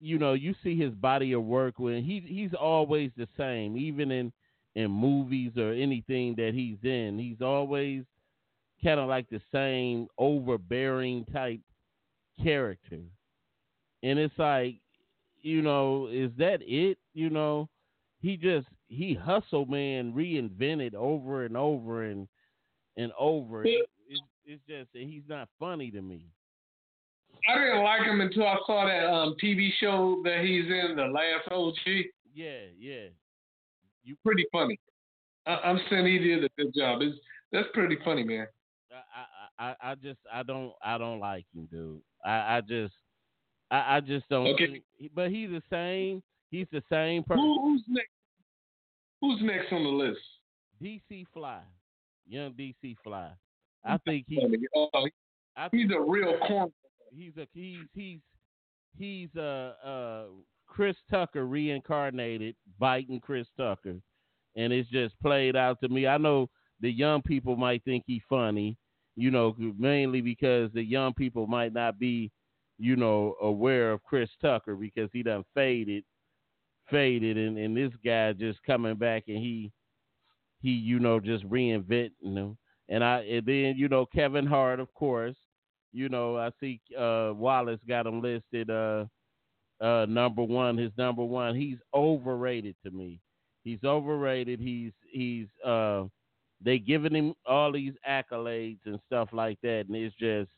you 0.00 0.18
know, 0.18 0.34
you 0.34 0.54
see 0.62 0.78
his 0.78 0.92
body 0.92 1.32
of 1.32 1.44
work 1.44 1.78
when 1.78 2.04
he 2.04 2.20
he's 2.26 2.52
always 2.52 3.10
the 3.16 3.26
same, 3.38 3.76
even 3.76 4.10
in 4.10 4.32
in 4.74 4.90
movies 4.90 5.52
or 5.56 5.72
anything 5.72 6.34
that 6.36 6.52
he's 6.52 6.76
in. 6.82 7.18
He's 7.18 7.40
always 7.40 8.04
kind 8.82 9.00
of 9.00 9.08
like 9.08 9.28
the 9.30 9.40
same 9.52 10.08
overbearing 10.18 11.24
type 11.32 11.60
character. 12.42 13.00
And 14.02 14.18
it's 14.18 14.38
like, 14.38 14.74
you 15.40 15.62
know, 15.62 16.08
is 16.12 16.32
that 16.38 16.58
it? 16.60 16.98
You 17.14 17.30
know, 17.30 17.70
he 18.20 18.36
just 18.36 18.66
he 18.88 19.14
hustle 19.14 19.64
man 19.64 20.12
reinvented 20.12 20.94
over 20.94 21.46
and 21.46 21.56
over 21.56 22.04
and 22.04 22.28
and 22.98 23.10
over. 23.18 23.64
It's, 24.08 24.22
it's 24.44 24.62
just 24.68 24.90
he's 24.92 25.22
not 25.28 25.48
funny 25.58 25.90
to 25.92 26.02
me. 26.02 26.26
I 27.48 27.58
didn't 27.58 27.84
like 27.84 28.02
him 28.02 28.20
until 28.20 28.46
I 28.46 28.56
saw 28.66 28.86
that 28.86 29.10
um, 29.10 29.34
TV 29.42 29.70
show 29.78 30.20
that 30.24 30.40
he's 30.40 30.64
in, 30.64 30.96
The 30.96 31.06
Last 31.06 31.48
OG. 31.50 31.76
Yeah, 32.34 32.66
yeah. 32.78 33.08
You 34.02 34.16
pretty 34.24 34.46
funny. 34.50 34.78
I, 35.46 35.56
I'm 35.64 35.80
saying 35.90 36.06
he 36.06 36.18
did 36.18 36.44
a 36.44 36.48
good 36.56 36.74
job. 36.74 37.02
It's 37.02 37.16
that's 37.52 37.68
pretty 37.74 37.98
funny, 38.04 38.24
man. 38.24 38.46
I, 39.58 39.70
I, 39.70 39.92
I 39.92 39.94
just 39.96 40.18
I 40.32 40.42
don't 40.42 40.72
I 40.82 40.98
don't 40.98 41.20
like 41.20 41.44
him, 41.54 41.68
dude. 41.70 42.00
I, 42.24 42.56
I 42.56 42.60
just 42.60 42.94
I, 43.70 43.96
I 43.96 44.00
just 44.00 44.28
don't. 44.28 44.46
Okay. 44.48 44.82
But 45.14 45.30
he's 45.30 45.50
the 45.50 45.62
same. 45.70 46.22
He's 46.50 46.66
the 46.72 46.82
same 46.90 47.24
person. 47.24 47.42
Who, 47.42 47.62
who's 47.62 47.82
next? 47.88 48.10
Who's 49.20 49.40
next 49.42 49.72
on 49.72 49.82
the 49.82 49.88
list? 49.88 50.20
DC 50.82 51.24
Fly, 51.32 51.60
young 52.26 52.52
DC 52.52 52.96
Fly. 53.02 53.30
I 53.84 53.98
think 53.98 54.26
he. 54.28 54.38
Uh, 54.76 54.98
I 55.56 55.68
he's 55.70 55.90
a 55.90 56.00
real 56.00 56.38
corn. 56.46 56.72
He's 57.16 57.36
a 57.36 57.46
he's 57.54 57.78
he's 57.94 58.20
he's 58.98 59.28
uh 59.36 59.72
uh 59.84 60.24
Chris 60.66 60.96
Tucker 61.10 61.46
reincarnated, 61.46 62.56
biting 62.78 63.20
Chris 63.20 63.46
Tucker, 63.56 63.96
and 64.56 64.72
it's 64.72 64.88
just 64.90 65.18
played 65.20 65.56
out 65.56 65.80
to 65.80 65.88
me. 65.88 66.06
I 66.06 66.18
know 66.18 66.48
the 66.80 66.90
young 66.90 67.22
people 67.22 67.56
might 67.56 67.84
think 67.84 68.04
he's 68.06 68.22
funny, 68.28 68.76
you 69.16 69.30
know, 69.30 69.54
mainly 69.78 70.20
because 70.20 70.70
the 70.72 70.82
young 70.82 71.14
people 71.14 71.46
might 71.46 71.72
not 71.72 71.98
be, 71.98 72.30
you 72.78 72.96
know, 72.96 73.36
aware 73.40 73.92
of 73.92 74.02
Chris 74.02 74.30
Tucker 74.40 74.74
because 74.74 75.08
he 75.12 75.22
done 75.22 75.44
faded, 75.54 76.04
faded, 76.90 77.36
and, 77.36 77.56
and 77.56 77.76
this 77.76 77.92
guy 78.04 78.32
just 78.32 78.58
coming 78.64 78.96
back 78.96 79.24
and 79.28 79.38
he, 79.38 79.70
he, 80.60 80.70
you 80.70 80.98
know, 80.98 81.20
just 81.20 81.48
reinventing 81.48 82.34
them. 82.34 82.58
And 82.88 83.04
I, 83.04 83.20
and 83.20 83.46
then 83.46 83.74
you 83.76 83.88
know 83.88 84.06
Kevin 84.06 84.46
Hart, 84.46 84.80
of 84.80 84.92
course. 84.94 85.36
You 85.94 86.08
know, 86.08 86.36
I 86.36 86.50
see 86.60 86.80
uh, 86.98 87.32
Wallace 87.34 87.80
got 87.88 88.06
him 88.06 88.20
listed 88.20 88.68
uh, 88.68 89.06
uh, 89.80 90.06
number 90.08 90.42
one. 90.42 90.76
His 90.76 90.90
number 90.98 91.24
one. 91.24 91.54
He's 91.54 91.78
overrated 91.94 92.74
to 92.84 92.90
me. 92.90 93.20
He's 93.62 93.78
overrated. 93.84 94.60
He's 94.60 94.92
he's 95.10 95.46
uh, 95.64 96.04
they 96.60 96.78
giving 96.78 97.14
him 97.14 97.34
all 97.46 97.72
these 97.72 97.94
accolades 98.08 98.80
and 98.86 98.98
stuff 99.06 99.28
like 99.32 99.58
that, 99.62 99.84
and 99.86 99.96
it's 99.96 100.16
just 100.16 100.50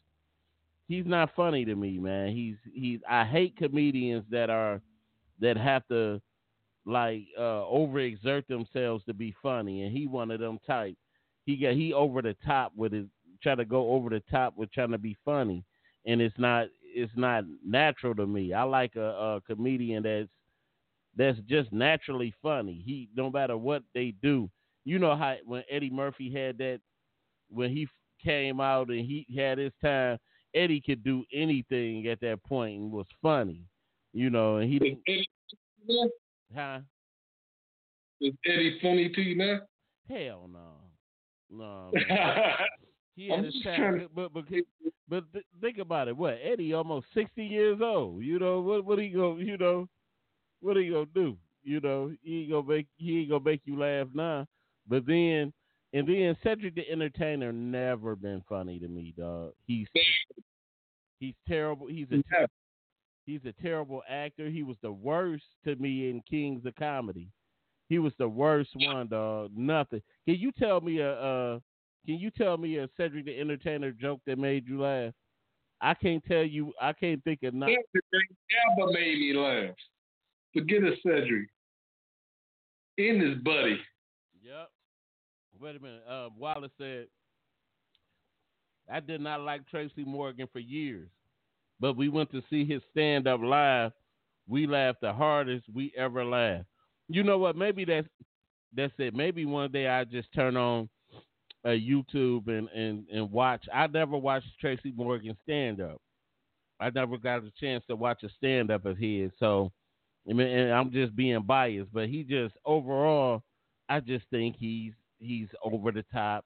he's 0.88 1.06
not 1.06 1.30
funny 1.36 1.64
to 1.66 1.74
me, 1.74 1.98
man. 1.98 2.34
He's 2.34 2.56
he's 2.72 3.00
I 3.08 3.24
hate 3.24 3.56
comedians 3.56 4.24
that 4.30 4.50
are 4.50 4.80
that 5.40 5.56
have 5.58 5.86
to 5.88 6.20
like 6.86 7.24
uh 7.38 7.62
overexert 7.66 8.46
themselves 8.46 9.04
to 9.04 9.14
be 9.14 9.34
funny, 9.42 9.82
and 9.82 9.96
he 9.96 10.06
one 10.06 10.30
of 10.30 10.40
them 10.40 10.58
type. 10.66 10.96
He 11.44 11.56
got 11.56 11.74
he 11.74 11.92
over 11.92 12.22
the 12.22 12.36
top 12.44 12.72
with 12.74 12.92
his 12.92 13.06
try 13.42 13.54
to 13.54 13.64
go 13.64 13.92
over 13.92 14.10
the 14.10 14.22
top 14.30 14.56
with 14.56 14.72
trying 14.72 14.90
to 14.90 14.98
be 14.98 15.16
funny, 15.24 15.64
and 16.04 16.20
it's 16.20 16.38
not 16.38 16.66
it's 16.82 17.12
not 17.16 17.44
natural 17.64 18.14
to 18.14 18.26
me. 18.26 18.52
I 18.52 18.62
like 18.62 18.96
a, 18.96 19.00
a 19.00 19.40
comedian 19.46 20.02
that's 20.02 20.28
that's 21.16 21.38
just 21.48 21.72
naturally 21.72 22.34
funny. 22.42 22.82
He 22.84 23.08
no 23.14 23.30
matter 23.30 23.56
what 23.56 23.82
they 23.94 24.14
do, 24.22 24.50
you 24.84 24.98
know 24.98 25.16
how 25.16 25.36
when 25.44 25.64
Eddie 25.70 25.90
Murphy 25.90 26.32
had 26.32 26.58
that 26.58 26.80
when 27.50 27.70
he 27.70 27.88
came 28.22 28.60
out 28.60 28.88
and 28.88 29.00
he 29.00 29.26
had 29.36 29.58
his 29.58 29.72
time, 29.82 30.18
Eddie 30.54 30.80
could 30.80 31.04
do 31.04 31.24
anything 31.32 32.06
at 32.08 32.20
that 32.20 32.42
point 32.44 32.80
and 32.80 32.92
was 32.92 33.06
funny, 33.22 33.62
you 34.12 34.30
know. 34.30 34.56
And 34.56 34.70
he 34.72 34.78
didn't. 34.78 36.12
Huh? 36.54 36.80
Is 38.20 38.32
Eddie 38.46 38.78
funny 38.80 39.10
to 39.10 39.20
you 39.20 39.36
now? 39.36 39.60
Hell 40.08 40.48
no, 40.50 40.70
no. 41.50 41.90
he 43.16 43.28
had 43.28 43.38
I'm 43.40 43.44
his 43.46 43.54
just 43.54 43.64
time, 43.64 43.76
trying 43.78 44.08
but 44.14 44.32
but 44.32 44.44
but 45.08 45.32
th- 45.32 45.44
think 45.60 45.78
about 45.78 46.08
it. 46.08 46.16
What 46.16 46.38
Eddie 46.42 46.74
almost 46.74 47.06
sixty 47.14 47.44
years 47.44 47.80
old. 47.82 48.22
You 48.22 48.38
know 48.38 48.60
what? 48.60 48.84
What 48.84 48.98
he 48.98 49.08
go? 49.08 49.36
You 49.36 49.56
know 49.56 49.88
what 50.60 50.76
he 50.76 50.90
gonna 50.90 51.06
do? 51.14 51.36
You 51.64 51.80
know 51.80 52.12
he 52.22 52.42
ain't 52.42 52.50
gonna 52.50 52.66
make 52.66 52.86
he 52.96 53.20
ain't 53.20 53.30
gonna 53.30 53.44
make 53.44 53.62
you 53.64 53.78
laugh 53.78 54.08
now. 54.14 54.46
But 54.88 55.06
then 55.06 55.52
and 55.92 56.06
then 56.06 56.36
Cedric 56.42 56.74
the 56.74 56.88
Entertainer 56.90 57.52
never 57.52 58.14
been 58.16 58.42
funny 58.48 58.78
to 58.78 58.88
me, 58.88 59.14
dog. 59.16 59.52
He's 59.66 59.88
he's 61.20 61.34
terrible. 61.48 61.86
He's 61.86 62.06
a 62.12 62.22
Yeah. 62.32 62.46
he's 63.26 63.44
a 63.44 63.52
terrible 63.62 64.02
actor. 64.08 64.48
He 64.50 64.62
was 64.62 64.76
the 64.82 64.92
worst 64.92 65.44
to 65.64 65.74
me 65.76 66.10
in 66.10 66.20
Kings 66.28 66.64
of 66.66 66.74
Comedy. 66.76 67.28
He 67.88 67.98
was 67.98 68.12
the 68.18 68.28
worst 68.28 68.70
one, 68.74 69.08
dog. 69.08 69.52
Nothing. 69.56 70.02
Can 70.26 70.36
you 70.36 70.52
tell 70.52 70.80
me 70.80 70.98
a 70.98 71.12
uh 71.12 71.60
can 72.06 72.18
you 72.18 72.30
tell 72.30 72.56
me 72.56 72.78
a 72.78 72.88
Cedric 72.96 73.26
the 73.26 73.38
Entertainer 73.38 73.90
joke 73.90 74.20
that 74.26 74.38
made 74.38 74.66
you 74.66 74.80
laugh? 74.80 75.12
I 75.80 75.92
can't 75.94 76.24
tell 76.24 76.44
you 76.44 76.72
I 76.80 76.92
can't 76.92 77.22
think 77.24 77.42
of 77.42 77.52
nothing. 77.52 77.76
Everything 77.94 78.36
ever 78.78 78.92
made 78.92 79.18
me 79.18 79.34
laugh. 79.34 79.74
Forget 80.54 80.82
a 80.84 80.92
Cedric. 81.02 81.48
In 82.96 83.20
his 83.20 83.36
buddy. 83.44 83.78
Yep. 84.42 84.70
Wait 85.60 85.76
a 85.76 85.80
minute. 85.80 86.02
Uh, 86.08 86.28
Wallace 86.38 86.70
said, 86.78 87.06
I 88.90 89.00
did 89.00 89.20
not 89.20 89.40
like 89.40 89.68
Tracy 89.68 90.04
Morgan 90.04 90.48
for 90.52 90.60
years, 90.60 91.08
but 91.80 91.96
we 91.96 92.08
went 92.08 92.30
to 92.30 92.42
see 92.48 92.64
his 92.64 92.80
stand 92.90 93.26
up 93.26 93.40
live. 93.42 93.92
We 94.48 94.66
laughed 94.66 95.00
the 95.02 95.12
hardest 95.12 95.66
we 95.74 95.92
ever 95.96 96.24
laughed. 96.24 96.68
You 97.08 97.22
know 97.22 97.36
what? 97.36 97.56
Maybe 97.56 97.84
that's 97.84 98.08
that's 98.74 98.94
it. 98.98 99.14
Maybe 99.14 99.44
one 99.44 99.72
day 99.72 99.88
I 99.88 100.04
just 100.04 100.32
turn 100.32 100.56
on 100.56 100.88
uh, 101.66 101.70
YouTube 101.70 102.46
and, 102.46 102.68
and, 102.68 103.04
and 103.12 103.30
watch. 103.32 103.64
I 103.74 103.88
never 103.88 104.16
watched 104.16 104.46
Tracy 104.60 104.92
Morgan 104.96 105.36
stand 105.42 105.80
up. 105.80 106.00
I 106.78 106.90
never 106.90 107.18
got 107.18 107.42
a 107.42 107.50
chance 107.58 107.84
to 107.88 107.96
watch 107.96 108.22
a 108.22 108.28
stand 108.36 108.70
up 108.70 108.84
of 108.86 108.96
his. 108.96 109.32
So, 109.40 109.72
I 110.30 110.32
mean, 110.32 110.46
and 110.46 110.72
I'm 110.72 110.92
just 110.92 111.16
being 111.16 111.42
biased, 111.42 111.92
but 111.92 112.08
he 112.08 112.22
just 112.22 112.54
overall, 112.64 113.42
I 113.88 114.00
just 114.00 114.26
think 114.30 114.56
he's 114.56 114.92
he's 115.18 115.48
over 115.62 115.90
the 115.90 116.04
top. 116.12 116.44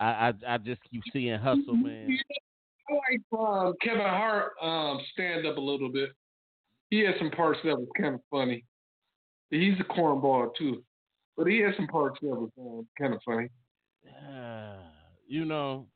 I 0.00 0.06
I, 0.06 0.54
I 0.54 0.58
just 0.58 0.80
keep 0.90 1.02
seeing 1.12 1.38
hustle, 1.38 1.74
man. 1.74 2.18
I 2.88 2.94
like 2.94 3.20
um, 3.38 3.74
Kevin 3.82 4.00
Hart 4.00 4.52
um, 4.62 5.00
stand 5.12 5.46
up 5.46 5.58
a 5.58 5.60
little 5.60 5.90
bit. 5.90 6.10
He 6.90 7.00
had 7.00 7.16
some 7.18 7.30
parts 7.30 7.58
that 7.64 7.76
was 7.76 7.88
kind 8.00 8.14
of 8.14 8.20
funny. 8.30 8.64
He's 9.50 9.74
a 9.80 9.84
cornball 9.84 10.50
too, 10.56 10.82
but 11.36 11.46
he 11.46 11.58
had 11.58 11.74
some 11.76 11.88
parts 11.88 12.18
that 12.22 12.28
was 12.28 12.50
um, 12.58 12.86
kind 12.98 13.12
of 13.12 13.20
funny. 13.26 13.48
you 15.28 15.44
know, 15.44 15.86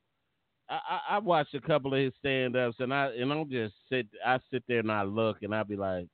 I, 0.69 0.79
I, 0.89 1.01
I 1.17 1.19
watched 1.19 1.55
a 1.55 1.61
couple 1.61 1.95
of 1.95 2.01
his 2.01 2.13
stand 2.19 2.57
ups 2.57 2.77
and 2.79 2.93
I 2.93 3.07
and 3.09 3.33
I'm 3.33 3.49
just 3.51 3.75
sit 3.89 4.07
I 4.25 4.39
sit 4.51 4.63
there 4.69 4.81
and 4.81 4.93
I 4.93 5.03
look 5.03 5.43
and 5.43 5.55
I 5.55 5.63
be 5.63 5.77
like, 5.77 6.09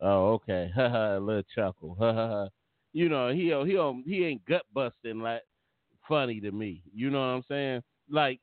Oh, 0.00 0.32
okay. 0.34 0.70
Ha 0.74 0.88
ha 0.88 1.16
a 1.16 1.20
little 1.20 1.42
chuckle. 1.54 1.96
Ha 2.00 2.12
ha 2.12 2.28
ha. 2.28 2.48
You 2.92 3.08
know, 3.08 3.30
he 3.32 3.52
he 3.64 4.02
he 4.10 4.24
ain't 4.24 4.44
gut 4.46 4.62
busting 4.74 5.20
like 5.20 5.42
funny 6.08 6.40
to 6.40 6.50
me. 6.50 6.82
You 6.92 7.10
know 7.10 7.20
what 7.20 7.26
I'm 7.26 7.44
saying? 7.48 7.82
Like 8.10 8.40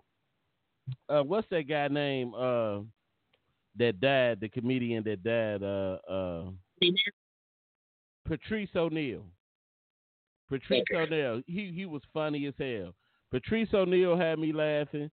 uh 1.10 1.24
what's 1.24 1.48
that 1.50 1.68
guy 1.68 1.88
name 1.90 2.34
uh 2.34 2.80
that 3.78 4.00
died, 4.00 4.40
the 4.40 4.50
comedian 4.50 5.04
that 5.04 5.24
died, 5.24 5.64
uh 5.64 5.98
uh 6.10 6.50
Patrice 8.26 8.70
O'Neal. 8.76 9.26
Patrice. 10.50 10.84
O'Neal. 10.96 11.42
He 11.48 11.72
he 11.76 11.86
was 11.86 12.02
funny 12.14 12.46
as 12.48 12.54
hell. 12.58 12.94
Patrice 13.32 13.70
O'Neal 13.74 14.16
had 14.18 14.40
me 14.40 14.54
laughing. 14.54 15.10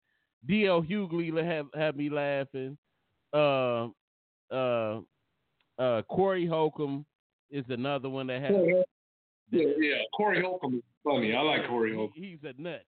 D.L. 0.46 0.82
Hughley 0.82 1.32
had 1.44 1.66
had 1.74 1.96
me 1.96 2.08
laughing. 2.10 2.76
Uh, 3.32 3.88
uh, 4.52 5.00
uh, 5.78 6.02
Corey 6.02 6.46
Holcomb 6.46 7.04
is 7.50 7.64
another 7.68 8.08
one 8.08 8.26
that 8.28 8.40
had. 8.42 8.52
Yeah, 9.50 9.62
yeah. 9.78 9.94
Corey 10.16 10.40
Holcomb 10.42 10.76
is 10.76 10.82
funny. 11.02 11.34
I 11.34 11.40
like 11.40 11.66
Corey 11.68 11.90
he- 11.90 11.96
Holcomb. 11.96 12.22
he's 12.22 12.38
a 12.44 12.60
nut. 12.60 12.84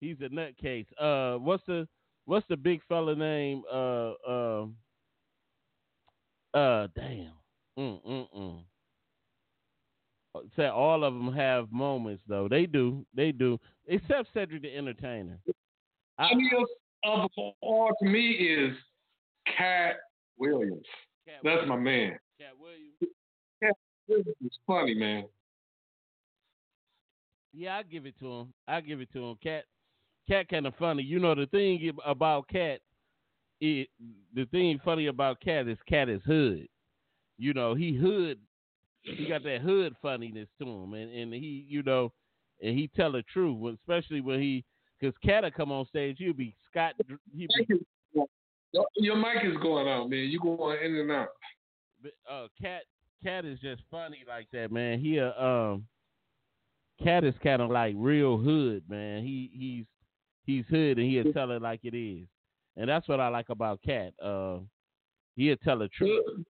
He's 0.00 0.16
a 0.20 0.28
nutcase. 0.28 0.86
Uh, 1.00 1.38
what's 1.38 1.64
the 1.66 1.88
what's 2.26 2.46
the 2.48 2.56
big 2.56 2.80
fella 2.88 3.14
name? 3.14 3.62
Uh, 3.72 4.12
uh, 4.28 4.66
uh, 6.54 6.86
damn. 6.94 7.32
Mm 7.78 8.00
mm 8.06 8.26
mm. 8.36 8.62
Say 10.56 10.66
all 10.66 11.04
of 11.04 11.12
them 11.12 11.32
have 11.32 11.70
moments 11.70 12.22
though. 12.26 12.48
They 12.48 12.66
do. 12.66 13.04
They 13.14 13.32
do. 13.32 13.58
Except 13.86 14.28
Cedric 14.32 14.62
the 14.62 14.74
Entertainer. 14.74 15.38
I, 16.18 16.30
of 17.04 17.30
all 17.60 17.90
to 18.00 18.04
me 18.08 18.30
is 18.30 18.74
Katt 19.56 19.96
Williams. 20.38 20.86
Katt 21.26 21.40
That's 21.42 21.66
my 21.68 21.74
Williams. 21.74 21.84
man. 21.84 22.18
Katt 22.38 22.52
Williams. 22.60 23.16
Katt 23.62 23.76
Williams 24.08 24.36
is 24.44 24.58
funny, 24.66 24.94
man. 24.94 25.24
Yeah, 27.52 27.76
I 27.76 27.82
give 27.82 28.06
it 28.06 28.14
to 28.20 28.32
him. 28.32 28.52
I 28.66 28.80
give 28.80 29.00
it 29.00 29.12
to 29.12 29.24
him. 29.24 29.36
Katt, 29.42 29.64
Katt, 30.28 30.48
kind 30.48 30.66
of 30.66 30.74
funny. 30.78 31.02
You 31.02 31.18
know 31.18 31.34
the 31.34 31.46
thing 31.46 31.92
about 32.06 32.48
Katt, 32.48 32.80
it 33.60 33.88
the 34.34 34.46
thing 34.46 34.80
funny 34.84 35.06
about 35.06 35.40
Katt 35.40 35.68
is 35.68 35.78
Katt 35.86 36.08
is 36.08 36.22
hood. 36.24 36.66
You 37.38 37.52
know 37.52 37.74
he 37.74 37.94
hood. 37.94 38.38
He 39.02 39.26
got 39.26 39.42
that 39.44 39.60
hood 39.60 39.94
funniness 40.00 40.48
to 40.60 40.64
him, 40.66 40.94
and 40.94 41.12
and 41.12 41.34
he 41.34 41.66
you 41.68 41.82
know, 41.82 42.12
and 42.62 42.78
he 42.78 42.88
tell 42.88 43.12
the 43.12 43.22
truth, 43.32 43.78
especially 43.78 44.20
when 44.20 44.40
he 44.40 44.64
Cause 45.02 45.12
Katt 45.24 45.42
come 45.56 45.72
on 45.72 45.84
stage, 45.86 46.16
he'll 46.18 46.32
be 46.32 46.54
Scott. 46.70 46.94
He'll 47.36 47.48
be, 47.66 47.84
your 48.96 49.16
mic 49.16 49.44
is 49.44 49.56
going 49.60 49.88
out, 49.88 50.08
man. 50.08 50.28
You 50.30 50.38
going 50.38 50.78
in 50.80 50.94
and 50.96 51.10
out. 51.10 51.28
Uh, 52.30 52.46
Katt, 52.60 52.82
Katt 53.24 53.44
is 53.44 53.58
just 53.58 53.82
funny 53.90 54.18
like 54.28 54.46
that, 54.52 54.70
man. 54.70 55.00
He 55.00 55.18
uh, 55.18 55.32
um, 55.32 55.86
Katt 57.02 57.24
is 57.24 57.34
kind 57.42 57.60
of 57.60 57.70
like 57.70 57.96
real 57.98 58.38
hood, 58.38 58.84
man. 58.88 59.24
He 59.24 59.50
he's 59.52 59.84
he's 60.44 60.64
hood 60.70 60.98
and 60.98 61.10
he'll 61.10 61.32
tell 61.32 61.50
it 61.50 61.60
like 61.60 61.80
it 61.82 61.96
is, 61.96 62.28
and 62.76 62.88
that's 62.88 63.08
what 63.08 63.18
I 63.18 63.26
like 63.26 63.48
about 63.48 63.80
Katt. 63.84 64.12
Uh, 64.22 64.58
he'll 65.34 65.56
tell 65.56 65.80
the 65.80 65.88
truth. 65.88 66.44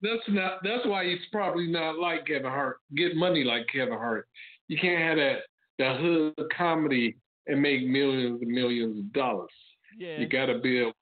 That's 0.00 0.22
not. 0.28 0.60
That's 0.62 0.86
why 0.86 1.06
he's 1.06 1.18
probably 1.30 1.66
not 1.66 1.98
like 1.98 2.26
Kevin 2.26 2.44
Hart. 2.44 2.78
Get 2.96 3.16
money 3.16 3.44
like 3.44 3.66
Kevin 3.72 3.94
Hart. 3.94 4.26
You 4.68 4.78
can't 4.78 5.02
have 5.02 5.16
that 5.16 5.38
the 5.78 5.94
hood 5.94 6.48
comedy 6.56 7.16
and 7.46 7.60
make 7.60 7.86
millions 7.86 8.40
and 8.42 8.50
millions 8.50 8.98
of 8.98 9.12
dollars. 9.12 9.50
Yeah. 9.98 10.18
You 10.18 10.28
got 10.28 10.46
to 10.46 10.58
be 10.58 10.78
able 10.78 10.92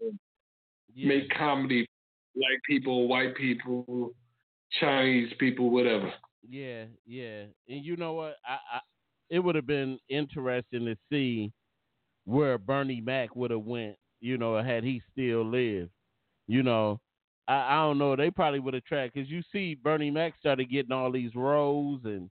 to 0.00 0.12
yeah. 0.94 1.08
make 1.08 1.30
comedy 1.30 1.86
like 2.36 2.60
people, 2.66 3.08
white 3.08 3.34
people, 3.36 4.12
Chinese 4.80 5.32
people, 5.38 5.70
whatever. 5.70 6.12
Yeah, 6.48 6.84
yeah. 7.06 7.44
And 7.68 7.84
you 7.84 7.96
know 7.96 8.14
what? 8.14 8.36
I, 8.46 8.54
I 8.76 8.80
it 9.30 9.40
would 9.40 9.54
have 9.54 9.66
been 9.66 9.98
interesting 10.08 10.86
to 10.86 10.96
see 11.10 11.52
where 12.24 12.58
Bernie 12.58 13.00
Mac 13.00 13.34
would 13.36 13.50
have 13.50 13.64
went, 13.64 13.96
you 14.20 14.38
know, 14.38 14.62
had 14.62 14.84
he 14.84 15.02
still 15.12 15.44
lived. 15.44 15.90
You 16.46 16.62
know, 16.62 17.00
I, 17.48 17.54
I 17.54 17.76
don't 17.76 17.98
know. 17.98 18.14
They 18.14 18.30
probably 18.30 18.60
would 18.60 18.80
tracked 18.84 19.14
because 19.14 19.30
you 19.30 19.42
see 19.50 19.74
Bernie 19.74 20.10
Mac 20.10 20.34
started 20.38 20.70
getting 20.70 20.92
all 20.92 21.10
these 21.10 21.34
roles 21.34 22.02
and 22.04 22.30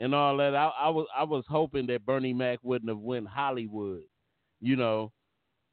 and 0.00 0.14
all 0.14 0.36
that. 0.38 0.54
I, 0.54 0.70
I 0.80 0.88
was 0.88 1.06
I 1.16 1.24
was 1.24 1.44
hoping 1.48 1.86
that 1.88 2.06
Bernie 2.06 2.32
Mac 2.32 2.58
wouldn't 2.62 2.88
have 2.88 2.98
went 2.98 3.28
Hollywood, 3.28 4.02
you 4.60 4.76
know, 4.76 5.12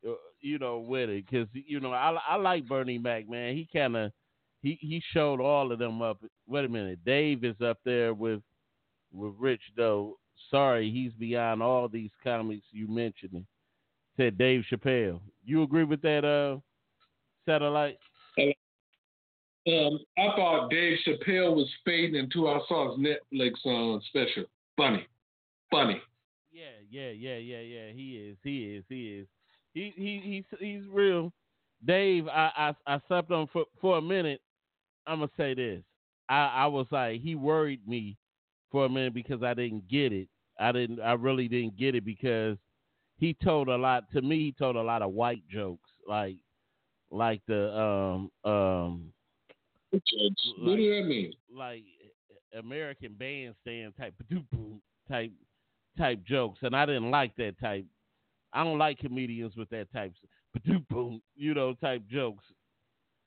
uh, 0.08 0.14
you 0.42 0.60
know 0.60 0.80
with 0.80 1.10
it 1.10 1.26
because 1.26 1.48
you 1.54 1.80
know 1.80 1.94
I 1.94 2.18
I 2.28 2.36
like 2.36 2.68
Bernie 2.68 3.00
Mac 3.00 3.30
man. 3.30 3.56
He 3.56 3.68
kind 3.72 3.96
of 3.96 4.12
he 4.62 4.78
he 4.82 5.02
showed 5.14 5.40
all 5.40 5.72
of 5.72 5.80
them 5.80 6.02
up. 6.02 6.22
Wait 6.46 6.66
a 6.66 6.70
minute, 6.70 7.00
Dave 7.06 7.44
is 7.46 7.60
up 7.62 7.80
there 7.86 8.14
with 8.14 8.42
with 9.14 9.34
Rich 9.40 9.62
though. 9.78 10.18
Sorry, 10.52 10.92
he's 10.92 11.14
beyond 11.14 11.64
all 11.64 11.88
these 11.88 12.12
comics 12.24 12.66
you 12.72 12.88
mentioned. 12.88 13.46
Said 14.18 14.38
Dave 14.38 14.64
Chappelle. 14.72 15.22
You 15.46 15.64
agree 15.64 15.84
with 15.84 16.02
that, 16.02 16.24
uh, 16.26 16.60
satellite? 17.46 17.98
Um, 19.66 20.00
I 20.18 20.36
thought 20.36 20.70
Dave 20.70 20.98
Chappelle 21.08 21.56
was 21.56 21.70
fading 21.86 22.20
until 22.20 22.50
I 22.50 22.60
saw 22.68 22.92
his 22.92 23.06
Netflix 23.06 23.54
uh, 23.66 24.00
special. 24.10 24.44
Funny, 24.76 25.08
funny. 25.72 26.02
Yeah, 26.52 26.66
yeah, 26.90 27.10
yeah, 27.10 27.38
yeah, 27.38 27.62
yeah. 27.62 27.92
He 27.94 28.18
is. 28.18 28.38
He 28.44 28.76
is. 28.76 28.84
He 28.90 29.20
is. 29.20 29.28
He 29.74 29.94
he 29.96 30.22
he's 30.24 30.60
he's 30.60 30.84
real. 30.92 31.32
Dave, 31.86 32.28
I 32.28 32.74
I, 32.88 32.96
I 32.96 33.00
slept 33.08 33.32
on 33.32 33.48
for 33.52 33.66
for 33.82 33.98
a 33.98 34.02
minute. 34.02 34.42
I'm 35.08 35.20
gonna 35.20 35.32
say 35.38 35.54
this. 35.54 35.82
I 36.30 36.46
I 36.46 36.66
was 36.68 36.88
like 36.92 37.22
he 37.22 37.36
worried 37.36 37.88
me 37.88 38.18
for 38.72 38.86
a 38.86 38.90
minute 38.90 39.14
because 39.14 39.44
I 39.44 39.54
didn't 39.54 39.88
get 39.88 40.12
it. 40.12 40.28
I 40.60 40.72
didn't. 40.72 41.00
I 41.00 41.14
really 41.14 41.48
didn't 41.48 41.78
get 41.78 41.96
it 41.96 42.06
because 42.06 42.58
he 43.18 43.36
told 43.44 43.70
a 43.70 43.78
lot 43.78 44.12
to 44.12 44.22
me. 44.22 44.38
He 44.38 44.52
told 44.52 44.76
a 44.76 44.82
lot 44.82 45.02
of 45.02 45.14
white 45.14 45.44
jokes, 45.50 45.90
like 46.08 46.38
like 47.10 47.42
the 47.48 47.76
um 47.76 48.52
um 48.52 49.14
what 49.94 50.70
like, 50.70 50.78
do 50.78 50.96
that 51.02 51.08
mean? 51.08 51.34
Like 51.56 51.84
American 52.58 53.16
Bandstand 53.18 53.94
type 53.98 54.14
type 55.10 55.32
type 55.98 56.24
jokes, 56.26 56.60
and 56.62 56.76
I 56.76 56.86
didn't 56.86 57.12
like 57.12 57.36
that 57.38 57.60
type. 57.60 57.86
I 58.52 58.64
don't 58.64 58.78
like 58.78 59.00
comedians 59.00 59.56
with 59.56 59.70
that 59.70 59.92
type, 59.92 60.14
you 61.36 61.54
know, 61.54 61.74
type 61.76 62.04
jokes. 62.10 62.44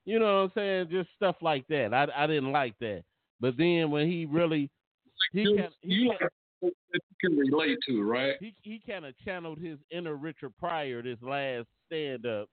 You 0.04 0.21
know 0.21 0.43
what 0.43 0.43
I'm 0.43 0.52
saying? 0.54 0.88
Just 0.90 1.08
stuff 1.17 1.36
like 1.40 1.67
that. 1.69 1.93
I 1.93 2.25
I 2.25 2.26
didn't 2.26 2.52
like 2.52 2.78
that. 2.80 3.02
But 3.40 3.56
then 3.56 3.90
when 3.90 4.08
he 4.08 4.25
really 4.25 4.71
he 5.32 5.43
you, 5.43 5.56
can, 5.56 5.69
he 5.82 5.95
you 5.95 6.12
can, 6.19 6.28
that 6.62 6.73
you 6.93 7.17
can 7.21 7.36
relate 7.36 7.78
to, 7.88 8.02
right? 8.02 8.34
He 8.40 8.54
he 8.62 8.80
kind 8.86 9.04
of 9.04 9.14
channeled 9.25 9.58
his 9.58 9.78
inner 9.90 10.14
Richard 10.14 10.52
Pryor 10.58 11.02
this 11.02 11.19
last 11.23 11.67
stand 11.86 12.26
up, 12.26 12.49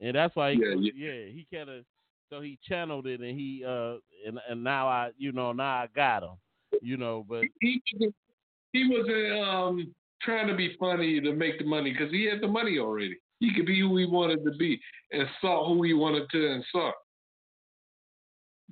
and 0.00 0.14
that's 0.14 0.34
why 0.36 0.52
he 0.52 0.60
yeah, 0.62 0.74
was, 0.74 0.90
yeah. 0.94 1.12
yeah 1.12 1.24
he 1.26 1.46
kind 1.52 1.70
of 1.70 1.84
so 2.32 2.40
he 2.40 2.58
channeled 2.66 3.06
it 3.06 3.20
and 3.20 3.38
he 3.38 3.62
uh 3.66 3.96
and 4.26 4.38
and 4.48 4.64
now 4.64 4.88
I 4.88 5.10
you 5.18 5.32
know 5.32 5.52
now 5.52 5.82
I 5.82 5.88
got 5.94 6.22
him 6.22 6.30
you 6.80 6.96
know 6.96 7.24
but 7.28 7.42
he 7.60 7.82
he 8.72 8.88
was 8.88 9.06
um 9.46 9.92
trying 10.22 10.48
to 10.48 10.54
be 10.54 10.74
funny 10.80 11.20
to 11.20 11.32
make 11.34 11.58
the 11.58 11.64
money 11.64 11.92
because 11.92 12.10
he 12.10 12.24
had 12.24 12.40
the 12.40 12.48
money 12.48 12.78
already. 12.78 13.18
He 13.40 13.52
could 13.54 13.66
be 13.66 13.80
who 13.80 13.96
he 13.96 14.06
wanted 14.06 14.44
to 14.44 14.52
be 14.52 14.80
and 15.10 15.28
saw 15.40 15.68
who 15.68 15.82
he 15.82 15.94
wanted 15.94 16.30
to 16.30 16.52
and 16.52 16.64
saw. 16.70 16.92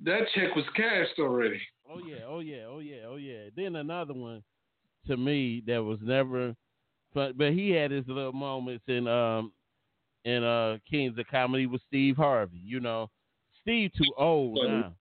that 0.05 0.21
check 0.33 0.55
was 0.55 0.65
cashed 0.75 1.19
already. 1.19 1.61
Oh 1.87 1.99
yeah 1.99 2.23
oh 2.27 2.39
yeah 2.39 2.63
oh 2.67 2.79
yeah 2.79 3.05
oh 3.07 3.17
yeah. 3.17 3.49
Then 3.55 3.75
another 3.75 4.13
one 4.13 4.41
to 5.05 5.17
me 5.17 5.61
that 5.67 5.83
was 5.83 5.99
never 6.01 6.55
but 7.13 7.37
but 7.37 7.51
he 7.51 7.69
had 7.69 7.91
his 7.91 8.07
little 8.07 8.33
moments 8.33 8.85
in 8.87 9.07
um 9.07 9.51
in 10.25 10.43
uh 10.43 10.77
Kings 10.89 11.15
of 11.19 11.27
Comedy 11.27 11.67
with 11.67 11.81
Steve 11.87 12.15
Harvey 12.15 12.61
you 12.63 12.79
know 12.79 13.09
Steve 13.63 13.91
too 13.97 14.11
old 14.17 14.59
now. 14.63 14.93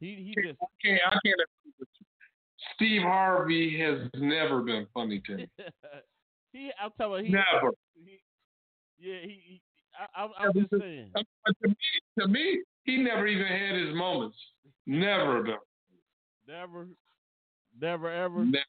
He 0.00 0.34
he 0.34 0.34
just 0.42 0.58
I 0.62 0.66
can't 0.82 1.00
I 1.06 1.18
can't 1.24 1.40
Steve 2.74 3.02
Harvey 3.02 3.78
has 3.80 4.08
never 4.14 4.62
been 4.62 4.86
funny 4.92 5.22
to 5.26 5.36
me. 5.36 5.48
he 6.52 6.70
I'm 6.82 6.90
telling 6.98 7.26
you, 7.26 7.30
he 7.30 7.32
never. 7.32 7.72
He, 7.94 8.20
yeah, 8.98 9.20
he, 9.22 9.40
he 9.44 9.62
I, 9.98 10.24
I, 10.24 10.28
I'm 10.44 10.52
just 10.52 10.70
saying. 10.78 11.10
To 11.14 11.68
me, 11.68 11.76
to 12.18 12.28
me, 12.28 12.62
he 12.84 12.98
never 12.98 13.26
even 13.26 13.46
had 13.46 13.76
his 13.76 13.94
moments. 13.94 14.36
Never 14.86 15.42
been. 15.42 15.56
Never, 16.48 16.86
never 17.80 18.08
ever. 18.08 18.44
Never. 18.44 18.64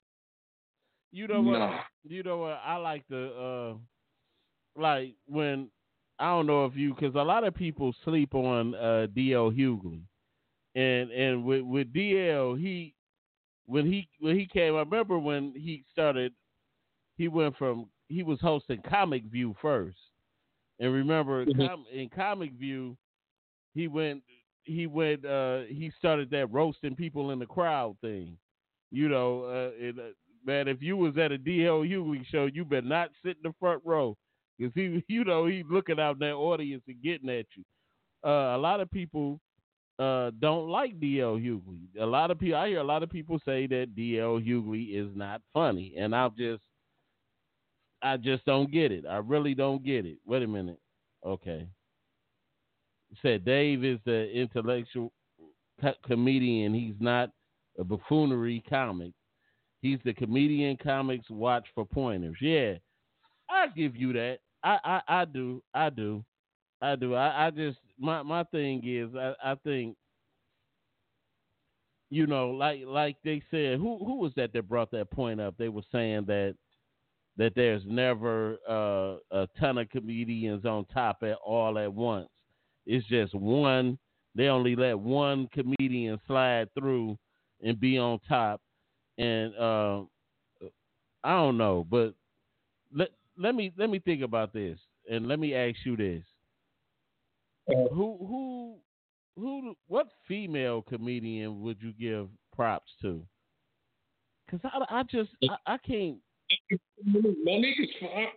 You 1.11 1.27
know 1.27 1.41
what? 1.43 1.59
No. 1.59 1.77
You 2.05 2.23
know 2.23 2.37
what? 2.37 2.59
I 2.65 2.77
like 2.77 3.03
the 3.07 3.77
uh, 4.75 4.81
like 4.81 5.13
when 5.27 5.69
I 6.19 6.29
don't 6.29 6.47
know 6.47 6.65
if 6.65 6.75
you 6.75 6.93
because 6.93 7.15
a 7.15 7.23
lot 7.23 7.43
of 7.43 7.53
people 7.53 7.93
sleep 8.03 8.33
on 8.33 8.73
uh, 8.75 9.07
DL 9.15 9.55
Hughley, 9.55 10.01
and 10.75 11.11
and 11.11 11.43
with 11.45 11.61
with 11.61 11.93
DL 11.93 12.59
he 12.59 12.93
when 13.67 13.85
he 13.85 14.07
when 14.19 14.37
he 14.37 14.47
came, 14.47 14.75
I 14.75 14.79
remember 14.79 15.19
when 15.19 15.53
he 15.55 15.83
started, 15.91 16.33
he 17.17 17.27
went 17.27 17.55
from 17.57 17.87
he 18.07 18.23
was 18.23 18.39
hosting 18.41 18.81
Comic 18.89 19.25
View 19.25 19.55
first, 19.61 19.97
and 20.79 20.91
remember 20.91 21.45
mm-hmm. 21.45 21.67
com, 21.67 21.85
in 21.93 22.09
Comic 22.09 22.53
View, 22.53 22.97
he 23.75 23.87
went 23.87 24.23
he 24.63 24.87
went 24.87 25.23
uh, 25.23 25.61
he 25.69 25.91
started 25.99 26.31
that 26.31 26.51
roasting 26.51 26.95
people 26.95 27.29
in 27.29 27.37
the 27.37 27.45
crowd 27.45 27.95
thing, 28.01 28.37
you 28.91 29.07
know, 29.07 29.43
uh, 29.43 30.01
uh, 30.01 30.09
man, 30.45 30.67
if 30.67 30.81
you 30.81 30.97
was 30.97 31.15
at 31.17 31.31
a 31.31 31.37
DL 31.37 31.87
Hughley 31.87 32.25
show, 32.25 32.47
you 32.47 32.65
better 32.65 32.87
not 32.87 33.11
sit 33.23 33.37
in 33.43 33.51
the 33.51 33.53
front 33.59 33.83
row 33.85 34.17
because 34.57 34.73
he, 34.75 35.03
you 35.13 35.23
know, 35.23 35.45
he's 35.45 35.65
looking 35.69 35.99
out 35.99 36.13
in 36.13 36.19
that 36.19 36.33
audience 36.33 36.83
and 36.87 37.01
getting 37.01 37.29
at 37.29 37.45
you. 37.55 37.63
Uh, 38.25 38.55
a 38.55 38.57
lot 38.57 38.79
of 38.79 38.89
people 38.91 39.39
uh, 39.99 40.31
don't 40.39 40.69
like 40.69 40.99
DL 40.99 41.41
Hughley. 41.41 41.87
A 41.99 42.05
lot 42.05 42.31
of 42.31 42.39
people, 42.39 42.57
I 42.57 42.69
hear 42.69 42.79
a 42.79 42.83
lot 42.83 43.03
of 43.03 43.09
people 43.09 43.39
say 43.45 43.67
that 43.67 43.95
DL 43.95 44.45
Hughley 44.45 44.95
is 44.95 45.09
not 45.15 45.41
funny, 45.53 45.95
and 45.97 46.15
I 46.15 46.29
just, 46.29 46.61
I 48.01 48.17
just 48.17 48.45
don't 48.45 48.71
get 48.71 48.91
it. 48.91 49.05
I 49.09 49.17
really 49.17 49.55
don't 49.55 49.83
get 49.83 50.05
it. 50.05 50.17
Wait 50.25 50.43
a 50.43 50.47
minute. 50.47 50.79
Okay. 51.25 51.67
Said 53.21 53.45
Dave 53.45 53.83
is 53.83 53.99
the 54.05 54.29
intellectual 54.31 55.11
co- 55.81 55.95
comedian. 56.05 56.73
He's 56.73 56.95
not 56.99 57.31
a 57.79 57.83
buffoonery 57.83 58.63
comic. 58.69 59.13
He's 59.81 59.99
the 60.03 60.13
comedian 60.13 60.77
comics 60.77 61.29
watch 61.29 61.65
for 61.73 61.85
pointers. 61.85 62.37
Yeah, 62.41 62.73
I 63.49 63.67
give 63.75 63.95
you 63.95 64.13
that. 64.13 64.39
I, 64.67 64.79
I, 65.07 65.21
I 65.21 65.25
do. 65.25 65.63
I 65.73 65.89
do. 65.89 66.23
I 66.81 66.95
do. 66.95 67.15
I, 67.15 67.47
I 67.47 67.51
just 67.51 67.77
my 67.97 68.21
my 68.23 68.43
thing 68.45 68.81
is 68.85 69.15
I, 69.15 69.33
I 69.51 69.55
think 69.63 69.95
you 72.09 72.27
know, 72.27 72.51
like 72.51 72.81
like 72.85 73.17
they 73.23 73.41
said, 73.51 73.79
who 73.79 73.97
who 73.99 74.17
was 74.17 74.33
that 74.35 74.53
that 74.53 74.67
brought 74.67 74.91
that 74.91 75.11
point 75.11 75.41
up? 75.41 75.55
They 75.57 75.69
were 75.69 75.81
saying 75.91 76.25
that 76.27 76.55
that 77.37 77.53
there's 77.55 77.83
never 77.85 78.57
uh, 78.67 79.17
a 79.31 79.47
ton 79.59 79.77
of 79.77 79.89
comedians 79.89 80.65
on 80.65 80.85
top 80.85 81.17
at 81.23 81.37
all 81.45 81.77
at 81.77 81.93
once. 81.93 82.29
It's 82.85 83.07
just 83.07 83.35
one. 83.35 83.97
They 84.35 84.47
only 84.47 84.75
let 84.75 84.97
one 84.99 85.47
comedian 85.53 86.19
slide 86.27 86.69
through 86.77 87.17
and 87.63 87.79
be 87.79 87.97
on 87.97 88.19
top. 88.27 88.61
And 89.17 89.55
uh, 89.55 90.01
I 91.23 91.31
don't 91.31 91.57
know, 91.57 91.85
but 91.89 92.13
let 92.93 93.09
let 93.37 93.55
me 93.55 93.71
let 93.77 93.89
me 93.89 93.99
think 93.99 94.21
about 94.21 94.53
this, 94.53 94.79
and 95.09 95.27
let 95.27 95.39
me 95.39 95.53
ask 95.53 95.77
you 95.85 95.95
this: 95.95 96.23
uh, 97.69 97.93
Who 97.93 98.17
who 98.19 98.75
who? 99.35 99.75
What 99.87 100.07
female 100.27 100.81
comedian 100.81 101.61
would 101.61 101.77
you 101.81 101.93
give 101.93 102.29
props 102.53 102.91
to? 103.01 103.23
Because 104.45 104.69
I, 104.73 104.99
I 104.99 105.03
just 105.03 105.29
I, 105.43 105.73
I, 105.73 105.77
can't 105.77 106.17
Mo'Nique 107.05 107.79
is 107.79 107.89
fun. 107.99 108.27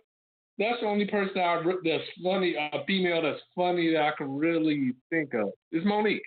That's 0.57 0.79
the 0.81 0.87
only 0.87 1.05
person 1.05 1.39
I 1.39 1.61
that's 1.83 2.03
funny, 2.23 2.55
a 2.55 2.83
female 2.85 3.21
that's 3.21 3.41
funny 3.55 3.91
that 3.93 4.01
I 4.01 4.11
can 4.17 4.37
really 4.37 4.93
think 5.09 5.33
of. 5.33 5.49
Is 5.71 5.83
Mo'Nique. 5.83 6.19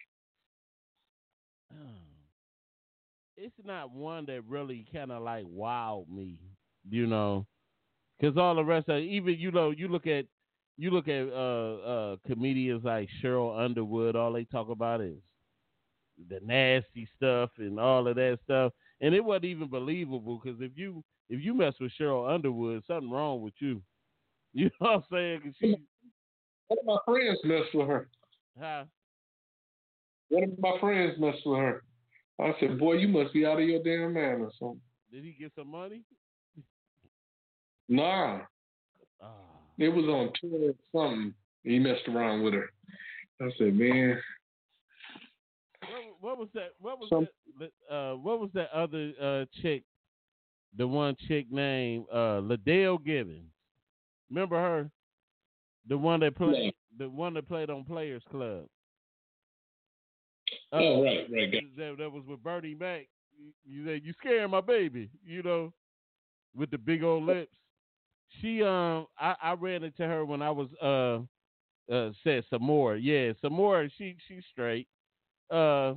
It's 3.37 3.55
not 3.65 3.91
one 3.91 4.25
that 4.27 4.43
really 4.49 4.87
kind 4.93 5.13
of 5.13 5.23
like 5.23 5.45
wowed 5.45 6.09
me, 6.09 6.39
you 6.89 7.07
know, 7.07 7.47
because 8.19 8.37
all 8.37 8.55
the 8.55 8.65
rest 8.65 8.89
of 8.89 9.01
even 9.01 9.39
you 9.39 9.51
know 9.51 9.71
you 9.71 9.89
look 9.89 10.07
at 10.07 10.27
you 10.77 10.91
look 10.91 11.09
at 11.09 11.29
uh, 11.29 11.75
uh, 11.77 12.17
comedians 12.27 12.85
like 12.85 13.09
Sheryl 13.23 13.59
Underwood. 13.59 14.17
All 14.17 14.33
they 14.33 14.45
talk 14.45 14.69
about 14.71 15.01
is 15.01 15.17
the 16.29 16.41
nasty 16.43 17.09
stuff 17.17 17.51
and 17.59 17.79
all 17.79 18.09
of 18.09 18.17
that 18.17 18.39
stuff, 18.45 18.73
and 19.01 19.15
it 19.15 19.25
wasn't 19.25 19.47
even 19.47 19.69
believable 19.69 20.41
because 20.43 20.61
if 20.61 20.73
you 20.77 21.03
if 21.29 21.43
you 21.43 21.55
mess 21.55 21.75
with 21.81 21.93
Sheryl 21.99 22.33
Underwood, 22.33 22.83
something 22.87 23.11
wrong 23.11 23.43
with 23.43 23.55
you. 23.59 23.83
You 24.57 24.67
know 24.67 24.71
what 24.79 24.91
I'm 24.91 25.03
saying? 25.11 25.41
Cause 25.43 25.53
she, 25.61 25.75
one 26.69 26.79
of 26.79 26.85
my 26.87 26.97
friends 27.05 27.41
messed 27.43 27.75
with 27.75 27.89
her. 27.89 28.09
Huh? 28.57 28.85
One 30.29 30.45
of 30.45 30.59
my 30.61 30.79
friends 30.79 31.15
messed 31.19 31.45
with 31.45 31.59
her. 31.59 31.83
I 32.41 32.53
said, 32.61 32.79
"Boy, 32.79 32.93
you 32.93 33.09
must 33.09 33.33
be 33.33 33.45
out 33.45 33.61
of 33.61 33.69
your 33.69 33.83
damn 33.83 34.13
man 34.13 34.43
or 34.43 34.53
something." 34.57 34.81
Did 35.11 35.25
he 35.25 35.33
get 35.33 35.51
some 35.57 35.73
money? 35.73 36.03
Nah. 37.89 38.41
Oh. 39.23 39.29
It 39.79 39.89
was 39.89 40.05
on 40.05 40.31
tour 40.41 40.71
or 40.71 40.75
something. 40.93 41.35
He 41.65 41.79
messed 41.79 42.09
around 42.09 42.43
with 42.43 42.55
her. 42.55 42.71
I 43.41 43.51
said, 43.59 43.75
"Man." 43.75 44.21
What, 45.81 46.17
what 46.21 46.39
was 46.39 46.49
that? 46.55 46.71
What 46.81 46.99
was 46.99 47.09
some, 47.11 47.29
that? 47.59 47.95
Uh, 47.95 48.15
what 48.15 48.41
was 48.41 48.51
that 48.55 48.71
other 48.73 49.13
uh, 49.21 49.45
chick? 49.61 49.83
The 50.77 50.87
one 50.87 51.17
chick 51.29 51.47
named 51.51 52.07
uh, 52.13 52.43
Adele 52.51 52.99
Givens. 52.99 53.51
Remember 54.31 54.57
her? 54.57 54.91
The 55.89 55.99
one 55.99 56.21
that 56.21 56.37
played 56.37 56.55
yeah. 56.57 56.71
the 56.99 57.09
one 57.09 57.35
that 57.35 57.49
played 57.49 57.71
on 57.71 57.85
Players 57.85 58.23
Club. 58.31 58.65
Uh, 60.73 60.77
oh 60.77 61.05
right, 61.05 61.27
right. 61.31 61.53
That, 61.77 61.97
that, 61.99 62.11
was 62.11 62.25
with 62.27 62.43
Bernie 62.43 62.75
Mac. 62.75 63.07
You 63.65 63.87
said 63.87 64.03
you 64.05 64.13
scaring 64.19 64.51
my 64.51 64.61
baby, 64.61 65.11
you 65.25 65.43
know, 65.43 65.73
with 66.57 66.71
the 66.71 66.79
big 66.79 67.03
old 67.03 67.25
lips. 67.25 67.55
She 68.41 68.63
um 68.63 69.07
I, 69.19 69.35
I 69.43 69.53
ran 69.53 69.85
into 69.85 70.05
her 70.05 70.25
when 70.25 70.43
I 70.43 70.51
was 70.51 70.69
uh 70.83 71.93
uh 71.93 72.11
said 72.23 72.45
some 72.51 72.63
more. 72.63 72.97
Yeah, 72.97 73.33
some 73.41 73.53
more. 73.53 73.89
She 73.99 74.17
she's 74.29 74.45
straight. 74.53 74.89
Uh 75.51 75.95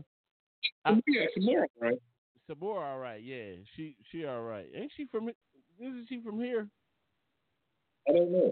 I, 0.86 1.02
yeah, 1.08 1.26
some 1.36 1.46
more, 1.46 1.68
right? 1.80 2.00
Some 2.48 2.60
more, 2.60 2.84
all 2.84 3.00
right. 3.00 3.22
Yeah, 3.22 3.54
she 3.76 3.96
she 4.12 4.26
all 4.26 4.42
right. 4.42 4.68
Ain't 4.76 4.92
she 4.96 5.06
from? 5.06 5.30
Isn't 5.80 6.06
she 6.10 6.22
from 6.22 6.40
here? 6.40 6.68
I 8.08 8.14
don't 8.14 8.32
know. 8.32 8.52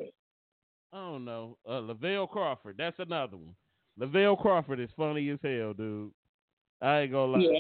I 0.93 0.97
don't 0.97 1.25
know. 1.25 1.57
Uh, 1.67 1.81
Lavell 1.81 2.29
Crawford. 2.29 2.75
That's 2.77 2.99
another 2.99 3.37
one. 3.37 3.55
Lavell 3.99 4.39
Crawford 4.39 4.79
is 4.79 4.89
funny 4.95 5.29
as 5.29 5.39
hell, 5.41 5.73
dude. 5.73 6.11
I 6.81 7.01
ain't 7.01 7.11
gonna 7.11 7.31
lie. 7.33 7.59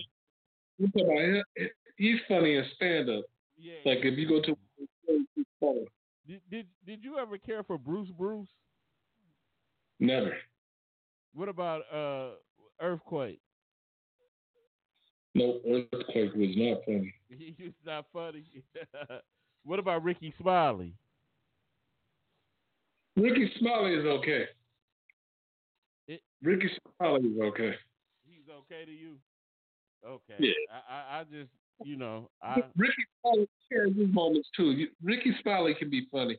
Yeah. 0.77 0.91
He's 1.97 2.19
funny 2.27 2.55
in 2.55 2.65
stand 2.75 3.09
up. 3.09 3.23
Yeah. 3.57 3.73
Like 3.85 3.99
if 4.03 4.17
you 4.17 4.27
go 4.27 4.41
to 4.41 4.57
did, 6.27 6.41
did 6.49 6.67
did 6.85 7.03
you 7.03 7.17
ever 7.17 7.37
care 7.37 7.63
for 7.63 7.77
Bruce 7.77 8.09
Bruce? 8.17 8.47
Never. 9.99 10.35
What 11.33 11.49
about 11.49 11.81
uh 11.93 12.35
Earthquake? 12.81 13.39
No, 15.33 15.59
Earthquake 15.67 16.33
was 16.33 16.55
not 16.55 16.79
funny. 16.85 17.13
He's 17.29 17.73
not 17.85 18.05
funny. 18.13 18.45
what 19.63 19.79
about 19.79 20.03
Rickey 20.03 20.33
Smiley? 20.39 20.93
Rickey 23.17 23.51
Smiley 23.59 23.93
is 23.93 24.05
okay. 24.05 24.45
It, 26.07 26.21
Rickey 26.41 26.69
Smiley 26.97 27.27
is 27.27 27.39
okay. 27.41 27.73
He's 28.25 28.49
okay 28.49 28.85
to 28.85 28.91
you? 28.91 29.15
Okay. 30.05 30.35
Yeah. 30.39 30.51
I, 30.71 30.93
I, 30.93 31.19
I 31.19 31.23
just, 31.23 31.49
you 31.83 31.97
know, 31.97 32.29
I 32.41 32.63
Rickey 32.77 33.03
Smiley 33.21 33.47
shares 33.71 33.95
his 33.95 34.13
moments 34.13 34.49
too. 34.55 34.87
Rickey 35.03 35.35
Smiley 35.41 35.75
can 35.75 35.89
be 35.89 36.07
funny. 36.11 36.37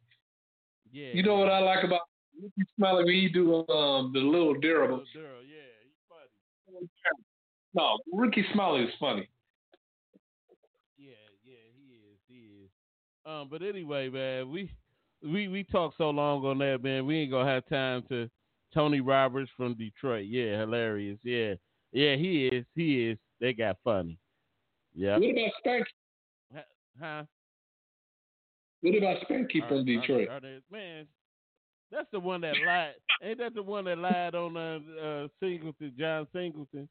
Yeah. 0.92 1.08
You 1.12 1.22
know 1.22 1.36
what 1.36 1.50
I 1.50 1.58
like 1.60 1.84
about 1.84 2.02
Rickey 2.40 2.70
Smiley 2.76 3.04
when 3.04 3.14
he 3.14 3.28
do 3.28 3.66
um 3.68 4.12
the 4.12 4.20
little 4.20 4.54
Daryl. 4.54 4.98
Little 4.98 5.04
yeah, 5.14 5.72
he's 5.82 5.98
funny. 6.08 6.88
No, 7.74 7.98
Rickey 8.12 8.44
Smiley 8.52 8.84
is 8.84 8.94
funny. 8.98 9.28
Yeah, 10.96 11.12
yeah, 11.44 11.54
he 11.76 11.94
is. 11.94 12.18
He 12.28 12.64
is. 12.64 12.70
Um, 13.26 13.48
but 13.50 13.62
anyway, 13.62 14.08
man, 14.08 14.50
we 14.50 14.70
we 15.22 15.48
we 15.48 15.64
talked 15.64 15.98
so 15.98 16.10
long 16.10 16.44
on 16.44 16.58
that, 16.58 16.82
man. 16.82 17.06
We 17.06 17.18
ain't 17.18 17.30
gonna 17.30 17.50
have 17.50 17.66
time 17.68 18.04
to 18.08 18.30
Tony 18.72 19.00
Roberts 19.00 19.50
from 19.56 19.74
Detroit. 19.74 20.26
Yeah, 20.26 20.60
hilarious. 20.60 21.18
Yeah, 21.22 21.54
yeah, 21.92 22.16
he 22.16 22.46
is. 22.46 22.64
He 22.74 23.08
is. 23.08 23.18
They 23.40 23.52
got 23.52 23.76
funny. 23.84 24.18
Yeah. 24.96 25.18
What 25.18 25.30
about 25.30 25.52
Spanky? 25.64 26.62
Huh? 26.98 27.22
What 28.80 28.96
about 28.96 29.16
Spanky 29.28 29.68
from 29.68 29.84
Detroit? 29.84 30.28
Are, 30.28 30.36
are 30.36 30.40
they, 30.40 30.58
man, 30.70 31.06
that's 31.92 32.08
the 32.12 32.20
one 32.20 32.40
that 32.40 32.54
lied. 32.66 32.94
Ain't 33.22 33.38
that 33.38 33.54
the 33.54 33.62
one 33.62 33.84
that 33.84 33.98
lied 33.98 34.34
on 34.34 34.56
uh, 34.56 34.78
uh, 35.00 35.28
Singleton, 35.40 35.92
John 35.98 36.26
Singleton? 36.32 36.88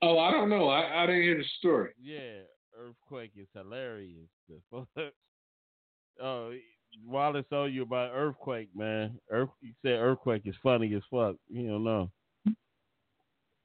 Oh, 0.00 0.18
I 0.18 0.30
don't 0.30 0.48
know. 0.48 0.68
I, 0.68 1.02
I 1.02 1.06
didn't 1.06 1.22
hear 1.22 1.38
the 1.38 1.44
story. 1.58 1.90
Yeah, 2.02 2.42
earthquake 2.78 3.32
is 3.36 3.46
hilarious. 3.54 4.28
oh, 6.22 6.52
Wallace 7.06 7.46
told 7.50 7.72
you 7.72 7.82
about 7.82 8.10
earthquake, 8.12 8.68
man. 8.74 9.18
Earth, 9.30 9.50
you 9.60 9.72
said 9.82 9.92
earthquake 9.92 10.42
is 10.44 10.54
funny 10.62 10.92
as 10.94 11.02
fuck. 11.10 11.36
You 11.48 11.68
don't 11.68 11.84
know. 11.84 12.10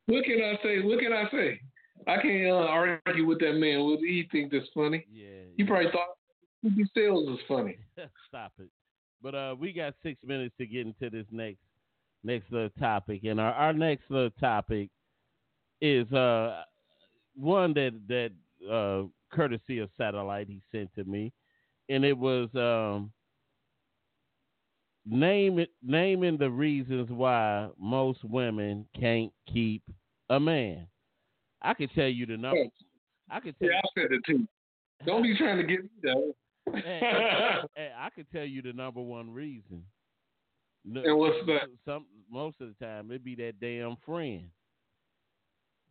What 0.06 0.24
can 0.24 0.41
I 0.41 0.58
say? 0.63 0.82
What 0.82 1.00
can 1.00 1.12
I 1.12 1.30
say? 1.32 1.60
I 2.05 2.21
can't 2.21 2.51
uh, 2.51 2.99
argue 3.05 3.25
with 3.25 3.39
that 3.39 3.53
man. 3.53 3.83
What 3.83 3.99
he 3.99 4.27
think 4.31 4.51
that's 4.51 4.67
funny? 4.73 5.05
Yeah, 5.12 5.25
he 5.55 5.63
yeah. 5.63 5.67
probably 5.67 5.91
thought 5.91 6.17
Ruby 6.63 6.86
Sales 6.93 7.27
was 7.27 7.39
funny. 7.47 7.77
Stop 8.27 8.53
it. 8.60 8.69
But 9.21 9.36
uh, 9.36 9.55
we 9.60 9.73
got 9.73 9.95
six 10.03 10.19
minutes 10.23 10.53
to 10.60 10.65
get 10.65 10.86
into 10.86 11.10
this 11.10 11.25
next 11.31 11.60
next 12.23 12.51
little 12.51 12.69
topic, 12.79 13.23
and 13.23 13.39
our, 13.39 13.53
our 13.53 13.73
next 13.73 14.03
little 14.10 14.31
topic 14.39 14.89
is 15.81 16.12
uh 16.12 16.63
one 17.36 17.73
that 17.73 17.93
that 18.07 18.31
uh 18.71 19.07
courtesy 19.31 19.79
of 19.79 19.89
satellite 19.97 20.47
he 20.47 20.62
sent 20.71 20.93
to 20.95 21.03
me, 21.03 21.31
and 21.89 22.03
it 22.03 22.17
was 22.17 22.49
um 22.55 23.12
name 25.05 25.60
it, 25.60 25.69
naming 25.83 26.38
the 26.38 26.49
reasons 26.49 27.10
why 27.10 27.69
most 27.79 28.23
women 28.23 28.86
can't 28.99 29.31
keep 29.51 29.83
a 30.29 30.39
man. 30.39 30.88
I 31.62 31.74
can 31.74 31.89
tell 31.89 32.08
you 32.08 32.26
the 32.26 32.38
number. 32.38 32.65
I 33.30 33.39
can 33.39 33.54
tell. 33.54 33.70
Yeah, 33.70 33.80
I 33.84 34.02
said 34.02 34.12
it 34.12 34.22
too. 34.26 34.48
Don't 35.06 35.24
be 35.24 35.38
trying 35.38 35.58
to 35.58 35.63
get 35.63 35.84
me 35.84 35.89
though. 36.02 36.36
hey, 36.74 37.00
hey, 37.76 37.91
I 37.98 38.10
can 38.10 38.26
tell 38.34 38.46
you 38.46 38.62
the 38.62 38.74
number 38.74 39.02
one 39.02 39.34
reason. 39.34 39.84
And 40.86 41.17
what's 41.17 41.46
that? 41.48 41.67
Some 41.86 42.06
most 42.32 42.62
of 42.62 42.70
the 42.70 42.86
time 42.86 43.12
it 43.12 43.24
be 43.24 43.36
that 43.36 43.60
damn 43.60 43.98
friend. 44.06 44.50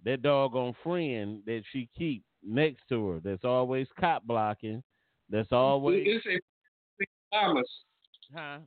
That 0.04 0.22
doggone 0.22 0.74
friend 0.82 1.42
that 1.46 1.62
she 1.72 1.88
keep 1.96 2.22
next 2.44 2.82
to 2.88 3.08
her. 3.08 3.20
That's 3.22 3.44
always 3.44 3.88
cop 3.98 4.24
blocking. 4.24 4.82
That's 5.28 5.52
always. 5.52 6.04
It's 6.06 6.26
a 7.00 7.04
promise. 7.30 7.68
Huh? 8.34 8.58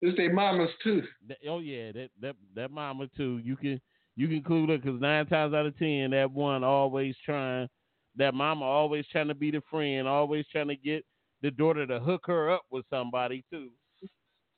It's 0.00 0.16
their 0.16 0.32
mamas 0.32 0.70
too. 0.82 1.02
oh 1.48 1.58
yeah, 1.58 1.92
that 1.92 2.10
that 2.20 2.36
that 2.54 2.70
mama 2.70 3.08
too. 3.16 3.40
You 3.42 3.56
can 3.56 3.80
you 4.18 4.26
can 4.26 4.38
include 4.38 4.70
it 4.70 4.82
because 4.82 5.00
nine 5.00 5.26
times 5.26 5.54
out 5.54 5.64
of 5.64 5.78
ten, 5.78 6.10
that 6.10 6.32
one 6.32 6.64
always 6.64 7.14
trying, 7.24 7.68
that 8.16 8.34
mama 8.34 8.64
always 8.64 9.06
trying 9.12 9.28
to 9.28 9.34
be 9.34 9.52
the 9.52 9.62
friend, 9.70 10.08
always 10.08 10.44
trying 10.50 10.66
to 10.66 10.74
get 10.74 11.04
the 11.40 11.52
daughter 11.52 11.86
to 11.86 12.00
hook 12.00 12.22
her 12.26 12.50
up 12.50 12.62
with 12.72 12.84
somebody 12.90 13.44
too. 13.48 13.68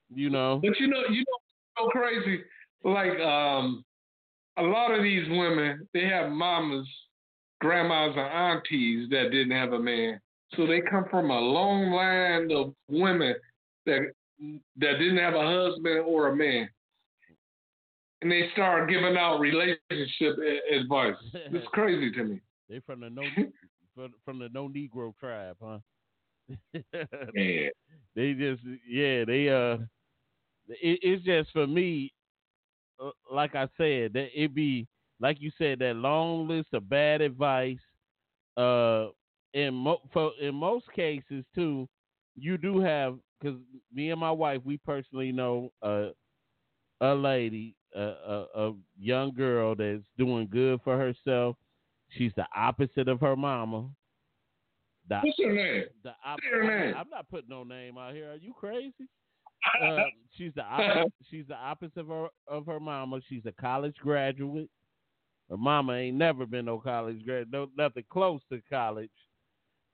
You 0.09 0.31
know. 0.31 0.61
But 0.63 0.81
you 0.81 0.89
know, 0.89 1.03
you 1.11 1.19
know, 1.19 1.85
so 1.85 1.89
crazy. 1.91 2.43
Like 2.85 3.21
um, 3.21 3.85
a 4.57 4.63
lot 4.63 4.93
of 4.93 5.03
these 5.03 5.29
women, 5.29 5.87
they 5.93 6.07
have 6.07 6.31
mamas, 6.31 6.89
grandmas, 7.61 8.17
and 8.17 8.33
aunties 8.33 9.11
that 9.11 9.31
didn't 9.31 9.51
have 9.51 9.75
a 9.75 9.79
man, 9.79 10.19
so 10.57 10.67
they 10.67 10.81
come 10.81 11.05
from 11.11 11.31
a 11.31 11.39
long 11.39 11.91
line 11.91 12.51
of 12.51 12.73
women 12.89 13.35
that 13.85 14.01
that 14.41 14.99
didn't 14.99 15.19
have 15.19 15.35
a 15.35 15.47
husband 15.47 16.01
or 16.07 16.29
a 16.29 16.35
man. 16.35 16.67
And 18.23 18.31
they 18.31 18.49
start 18.53 18.89
giving 18.91 19.17
out 19.17 19.39
relationship 19.41 20.19
advice. 20.55 21.01
It's 21.35 21.67
crazy 21.73 21.99
to 22.13 22.25
me. 22.25 22.41
They 22.69 22.81
from 22.81 23.01
the 23.01 23.11
no 23.11 23.23
from 24.25 24.39
the 24.39 24.49
no 24.49 24.69
Negro 24.69 25.15
tribe, 25.19 25.57
huh? 25.63 25.79
yeah. 27.35 27.69
They 28.15 28.33
just 28.35 28.63
yeah 28.89 29.25
they 29.25 29.49
uh 29.49 29.79
it, 30.69 30.99
it's 31.03 31.25
just 31.25 31.51
for 31.53 31.67
me 31.67 32.13
uh, 33.03 33.11
like 33.31 33.55
I 33.55 33.69
said 33.77 34.13
that 34.15 34.29
it 34.35 34.55
be 34.55 34.87
like 35.21 35.41
you 35.41 35.51
said 35.59 35.79
that 35.81 35.97
long 35.97 36.49
list 36.49 36.69
of 36.73 36.89
bad 36.89 37.21
advice 37.21 37.79
uh 38.57 39.07
in 39.53 39.75
mo- 39.75 40.03
for 40.13 40.33
in 40.41 40.55
most 40.55 40.87
cases 40.93 41.45
too, 41.55 41.89
you 42.37 42.57
do 42.59 42.81
have 42.81 43.19
because 43.41 43.59
me 43.93 44.11
and 44.11 44.21
my 44.21 44.31
wife, 44.31 44.61
we 44.65 44.79
personally 44.79 45.33
know 45.33 45.71
a 45.83 46.11
a 47.01 47.15
lady, 47.15 47.75
a, 47.95 48.01
a, 48.01 48.47
a 48.69 48.73
young 48.99 49.33
girl 49.35 49.75
that's 49.75 50.03
doing 50.19 50.49
good 50.51 50.81
for 50.85 50.97
herself. 50.99 51.57
She's 52.17 52.33
the 52.37 52.47
opposite 52.57 53.09
of 53.09 53.21
her 53.21 53.37
mama. 53.37 53.89
The, 55.09 55.21
What's 55.23 55.39
her 55.43 55.53
name? 55.53 55.85
the 56.05 56.13
op- 56.25 56.39
her 56.51 56.63
name. 56.87 56.95
I'm 56.97 57.09
not 57.11 57.29
putting 57.29 57.49
no 57.51 57.65
name 57.65 57.99
out 57.99 58.15
here. 58.15 58.31
Are 58.33 58.37
you 58.37 58.53
crazy? 58.59 58.93
Uh, 59.85 60.05
she's 60.39 60.53
the 60.57 60.63
opposite, 60.63 61.13
she's 61.31 61.45
the 61.47 61.55
opposite 61.55 61.99
of 61.99 62.07
her 62.09 62.29
of 62.49 62.65
her 62.65 62.81
mama. 62.81 63.21
She's 63.29 63.45
a 63.45 63.53
college 63.53 63.95
graduate. 63.97 64.71
Her 65.51 65.59
mama 65.59 65.93
ain't 65.97 66.17
never 66.17 66.47
been 66.47 66.65
no 66.65 66.79
college 66.79 67.23
grad, 67.27 67.53
no 67.53 67.69
nothing 67.77 68.05
close 68.11 68.41
to 68.51 68.63
college. 68.71 69.11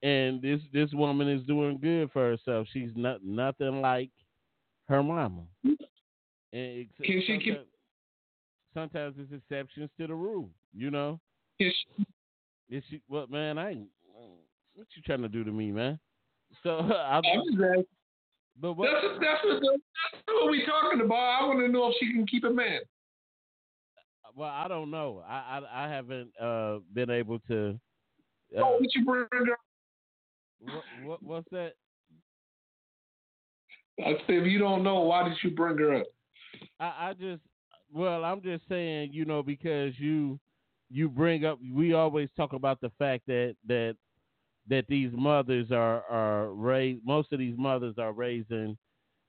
And 0.04 0.40
this 0.40 0.61
this 0.72 0.92
woman 0.92 1.28
is 1.28 1.42
doing 1.48 1.78
good 1.82 2.12
for 2.12 2.30
herself. 2.30 2.68
She's 2.72 2.90
not 2.94 3.24
nothing 3.24 3.80
like 3.80 4.11
her 4.88 5.02
mama. 5.02 5.42
And 5.64 6.87
Can 7.02 7.22
she 7.26 7.38
keep- 7.42 7.66
sometimes, 8.77 9.15
it's 9.19 9.33
exceptions 9.33 9.91
to 9.99 10.07
the 10.07 10.15
rule, 10.15 10.51
you 10.75 10.91
know. 10.91 11.19
Yes. 11.59 11.73
Is 12.69 12.83
she 12.91 13.01
what 13.09 13.31
man, 13.31 13.59
I 13.59 13.77
what 14.75 14.87
you 14.95 15.03
trying 15.05 15.23
to 15.23 15.29
do 15.29 15.43
to 15.45 15.51
me, 15.51 15.73
man? 15.73 15.99
So 16.62 16.79
I, 16.81 17.17
I'm 17.17 17.23
just 17.23 17.62
asking. 17.62 17.85
but 18.61 18.75
what 18.75 18.91
That's, 18.93 19.15
that's, 19.21 19.45
what, 19.45 19.62
that's 19.62 20.23
what 20.29 20.51
we 20.51 20.65
talking 20.67 21.01
about. 21.01 21.15
I 21.15 21.47
want 21.47 21.61
to 21.61 21.69
know 21.69 21.89
if 21.89 21.95
she 21.99 22.12
can 22.12 22.27
keep 22.27 22.45
a 22.45 22.51
man. 22.51 22.81
well, 24.37 24.51
I 24.51 24.69
don't 24.69 24.91
know. 24.91 25.23
I 25.27 25.61
I, 25.73 25.87
I 25.87 25.89
haven't 25.89 26.31
uh 26.41 26.79
been 26.93 27.11
able 27.11 27.39
to 27.49 27.79
uh, 28.57 28.61
oh, 28.61 28.79
what 28.79 28.95
you 28.95 29.05
bring 29.05 29.27
her? 29.33 29.57
what, 30.61 30.85
what 31.05 31.23
what's 31.23 31.49
that? 31.53 31.73
I 33.99 34.12
said, 34.27 34.37
if 34.37 34.47
you 34.47 34.59
don't 34.59 34.83
know, 34.83 35.01
why 35.01 35.27
did 35.27 35.39
you 35.43 35.53
bring 35.53 35.79
her 35.79 35.95
up? 35.95 36.07
I, 36.79 37.09
I 37.09 37.12
just 37.15 37.41
well, 37.96 38.24
I'm 38.24 38.42
just 38.42 38.64
saying, 38.68 39.11
you 39.12 39.24
know, 39.24 39.42
because 39.42 39.98
you 39.98 40.38
you 40.90 41.09
bring 41.09 41.44
up 41.44 41.59
we 41.74 41.94
always 41.94 42.28
talk 42.37 42.52
about 42.52 42.80
the 42.80 42.92
fact 42.98 43.26
that 43.26 43.56
that 43.66 43.96
that 44.68 44.85
these 44.88 45.11
mothers 45.12 45.72
are 45.72 46.04
are 46.11 46.52
raised 46.52 47.04
most 47.04 47.32
of 47.32 47.38
these 47.38 47.56
mothers 47.56 47.94
are 47.98 48.12
raising, 48.12 48.76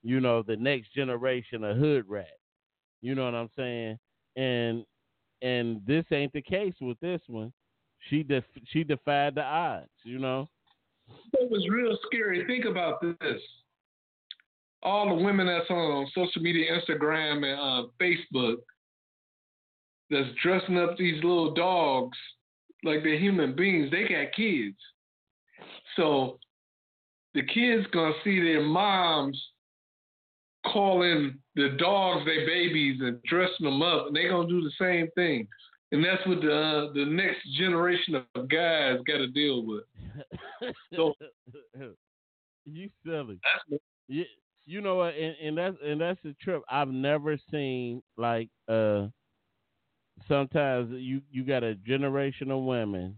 you 0.03 0.19
know, 0.19 0.43
the 0.43 0.57
next 0.57 0.93
generation 0.93 1.63
of 1.63 1.77
hood 1.77 2.03
rat. 2.07 2.27
You 3.01 3.15
know 3.15 3.23
what 3.23 3.35
I'm 3.35 3.49
saying? 3.55 3.97
And 4.35 4.83
and 5.41 5.81
this 5.87 6.03
ain't 6.11 6.33
the 6.33 6.41
case 6.41 6.73
with 6.81 6.99
this 6.99 7.21
one. 7.27 7.53
She 8.09 8.21
def- 8.21 8.43
she 8.65 8.83
defied 8.83 9.35
the 9.35 9.43
odds, 9.43 9.87
you 10.03 10.19
know. 10.19 10.49
It 11.33 11.49
was 11.49 11.65
real 11.69 11.97
scary. 12.05 12.45
Think 12.45 12.65
about 12.65 13.01
this. 13.01 13.41
All 14.83 15.09
the 15.09 15.23
women 15.23 15.47
that's 15.47 15.69
on 15.69 16.07
social 16.13 16.41
media, 16.41 16.71
Instagram 16.71 17.43
and 17.43 17.59
uh, 17.59 17.89
Facebook, 17.99 18.57
that's 20.09 20.29
dressing 20.41 20.77
up 20.77 20.97
these 20.97 21.21
little 21.23 21.53
dogs 21.53 22.17
like 22.83 23.03
they're 23.03 23.17
human 23.19 23.55
beings, 23.55 23.91
they 23.91 24.03
got 24.03 24.33
kids. 24.35 24.77
So 25.95 26.39
the 27.33 27.43
kids 27.43 27.85
gonna 27.91 28.13
see 28.23 28.39
their 28.39 28.61
moms 28.61 29.39
calling 30.71 31.37
the 31.55 31.75
dogs 31.79 32.25
their 32.25 32.45
babies 32.45 32.99
and 33.01 33.21
dressing 33.23 33.65
them 33.65 33.81
up, 33.81 34.07
and 34.07 34.15
they 34.15 34.27
gonna 34.27 34.47
do 34.47 34.61
the 34.61 34.71
same 34.79 35.07
thing. 35.15 35.47
And 35.91 36.03
that's 36.03 36.25
what 36.27 36.41
the 36.41 36.53
uh, 36.53 36.93
the 36.93 37.05
next 37.05 37.39
generation 37.57 38.15
of 38.15 38.49
guys 38.49 38.99
got 39.07 39.17
to 39.17 39.27
deal 39.27 39.65
with. 39.65 39.83
So- 40.95 41.13
you 42.65 42.89
silly. 43.05 43.39
That's 43.69 43.81
You, 44.07 44.25
you 44.67 44.81
know 44.81 44.95
what? 44.97 45.15
And, 45.15 45.35
and 45.41 45.57
that's 45.57 45.77
and 45.83 46.01
that's 46.01 46.19
the 46.23 46.35
trip. 46.41 46.61
I've 46.69 46.89
never 46.89 47.37
seen 47.51 48.03
like 48.17 48.49
uh. 48.67 49.07
Sometimes 50.27 50.91
you 50.93 51.21
you 51.31 51.43
got 51.43 51.63
a 51.63 51.75
generation 51.75 52.49
of 52.49 52.63
women 52.63 53.15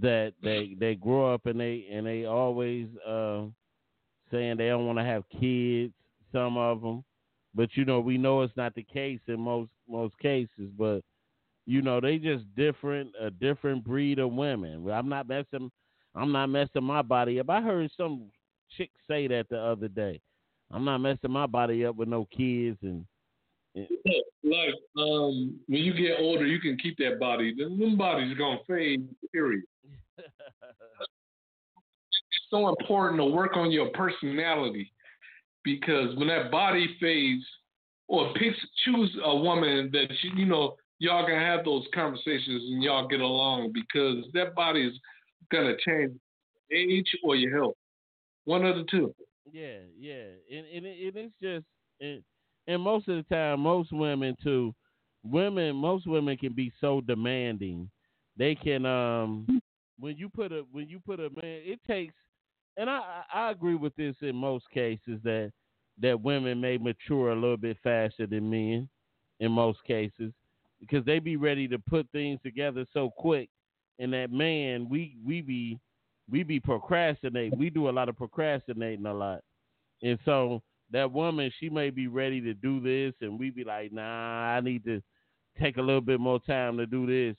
that 0.00 0.32
they 0.42 0.74
they 0.80 0.94
grow 0.94 1.34
up 1.34 1.46
and 1.46 1.60
they 1.60 1.86
and 1.92 2.06
they 2.06 2.24
always 2.24 2.88
uh 3.06 3.42
saying 4.30 4.56
they 4.56 4.68
don't 4.68 4.86
want 4.86 4.98
to 4.98 5.04
have 5.04 5.24
kids. 5.28 5.92
Some 6.32 6.56
of 6.56 6.80
them, 6.80 7.04
but 7.54 7.76
you 7.76 7.84
know 7.84 8.00
we 8.00 8.16
know 8.16 8.40
it's 8.40 8.56
not 8.56 8.74
the 8.74 8.82
case 8.82 9.20
in 9.28 9.38
most 9.38 9.70
most 9.88 10.18
cases. 10.18 10.70
But 10.78 11.02
you 11.66 11.82
know 11.82 12.00
they 12.00 12.16
just 12.18 12.44
different 12.56 13.10
a 13.20 13.30
different 13.30 13.84
breed 13.84 14.18
of 14.18 14.32
women. 14.32 14.90
I'm 14.90 15.10
not 15.10 15.28
messing 15.28 15.70
I'm 16.14 16.32
not 16.32 16.46
messing 16.46 16.82
my 16.82 17.02
body 17.02 17.38
up. 17.40 17.50
I 17.50 17.60
heard 17.60 17.90
some 17.96 18.30
chick 18.76 18.90
say 19.08 19.26
that 19.28 19.48
the 19.48 19.58
other 19.58 19.88
day. 19.88 20.20
I'm 20.70 20.84
not 20.84 20.98
messing 20.98 21.30
my 21.30 21.46
body 21.46 21.84
up 21.84 21.96
with 21.96 22.08
no 22.08 22.26
kids 22.34 22.78
and 22.82 23.04
like 24.44 24.74
um, 24.98 25.58
when 25.66 25.80
you 25.82 25.94
get 25.94 26.18
older, 26.20 26.46
you 26.46 26.60
can 26.60 26.76
keep 26.76 26.96
that 26.98 27.18
body. 27.18 27.54
Them 27.56 27.96
body's 27.96 28.36
gonna 28.36 28.58
fade. 28.66 29.06
Period. 29.32 29.64
It's 32.34 32.50
so 32.50 32.68
important 32.68 33.18
to 33.18 33.24
work 33.24 33.56
on 33.56 33.70
your 33.70 33.88
personality 33.90 34.92
because 35.64 36.14
when 36.16 36.28
that 36.28 36.50
body 36.50 36.96
fades, 37.00 37.44
or 38.08 38.32
pick 38.34 38.52
choose 38.84 39.16
a 39.24 39.36
woman 39.36 39.90
that 39.92 40.08
you, 40.22 40.30
you 40.36 40.46
know 40.46 40.76
y'all 40.98 41.26
can 41.26 41.38
have 41.38 41.64
those 41.64 41.86
conversations 41.94 42.62
and 42.70 42.82
y'all 42.82 43.08
get 43.08 43.20
along 43.20 43.72
because 43.72 44.24
that 44.34 44.54
body 44.54 44.86
is 44.86 44.94
gonna 45.50 45.74
change 45.86 46.12
age 46.70 47.10
or 47.22 47.36
your 47.36 47.56
health. 47.56 47.74
One 48.44 48.64
of 48.64 48.76
the 48.76 48.84
two. 48.90 49.14
Yeah, 49.52 49.78
yeah, 49.98 50.24
and 50.50 50.66
and, 50.74 50.86
it, 50.86 51.16
it's 51.16 51.34
just 51.42 51.66
and, 52.00 52.22
and 52.66 52.80
most 52.80 53.08
of 53.08 53.16
the 53.16 53.34
time, 53.34 53.60
most 53.60 53.92
women 53.92 54.36
too, 54.42 54.74
women, 55.24 55.76
most 55.76 56.06
women 56.06 56.36
can 56.36 56.52
be 56.52 56.72
so 56.80 57.00
demanding. 57.00 57.90
They 58.36 58.54
can 58.54 58.86
um 58.86 59.46
when 59.98 60.16
you 60.16 60.28
put 60.28 60.52
a 60.52 60.64
when 60.72 60.88
you 60.88 61.00
put 61.00 61.20
a 61.20 61.28
man, 61.30 61.40
it 61.42 61.80
takes, 61.86 62.14
and 62.76 62.88
I 62.88 63.22
I 63.32 63.50
agree 63.50 63.74
with 63.74 63.94
this 63.96 64.16
in 64.22 64.34
most 64.34 64.64
cases 64.70 65.20
that 65.24 65.52
that 66.00 66.20
women 66.20 66.60
may 66.60 66.78
mature 66.78 67.32
a 67.32 67.34
little 67.34 67.56
bit 67.56 67.76
faster 67.82 68.26
than 68.26 68.48
men 68.48 68.88
in 69.40 69.52
most 69.52 69.84
cases 69.84 70.32
because 70.80 71.04
they 71.04 71.18
be 71.18 71.36
ready 71.36 71.68
to 71.68 71.78
put 71.78 72.08
things 72.10 72.40
together 72.42 72.86
so 72.92 73.10
quick, 73.16 73.50
and 73.98 74.12
that 74.12 74.32
man 74.32 74.88
we 74.88 75.16
we 75.24 75.40
be 75.40 75.78
we 76.32 76.42
be 76.42 76.58
procrastinating. 76.58 77.58
We 77.58 77.68
do 77.68 77.90
a 77.90 77.92
lot 77.92 78.08
of 78.08 78.16
procrastinating 78.16 79.04
a 79.04 79.12
lot. 79.12 79.40
And 80.02 80.18
so 80.24 80.62
that 80.90 81.12
woman, 81.12 81.52
she 81.60 81.68
may 81.68 81.90
be 81.90 82.06
ready 82.06 82.40
to 82.40 82.54
do 82.54 82.80
this 82.80 83.14
and 83.20 83.38
we 83.38 83.50
be 83.50 83.64
like, 83.64 83.92
nah, 83.92 84.56
I 84.56 84.60
need 84.60 84.84
to 84.86 85.02
take 85.60 85.76
a 85.76 85.82
little 85.82 86.00
bit 86.00 86.18
more 86.18 86.40
time 86.40 86.78
to 86.78 86.86
do 86.86 87.06
this. 87.06 87.36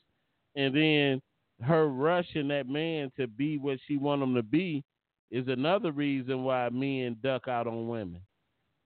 And 0.56 0.76
then 0.76 1.22
her 1.68 1.88
rushing 1.88 2.48
that 2.50 2.70
man 2.70 3.12
to 3.18 3.28
be 3.28 3.58
what 3.58 3.80
she 3.88 3.98
want 3.98 4.22
him 4.22 4.36
to 4.36 4.44
be 4.44 4.84
is 5.32 5.48
another 5.48 5.92
reason 5.92 6.44
why 6.44 6.70
men 6.70 7.18
duck 7.24 7.48
out 7.48 7.66
on 7.66 7.88
women. 7.88 8.22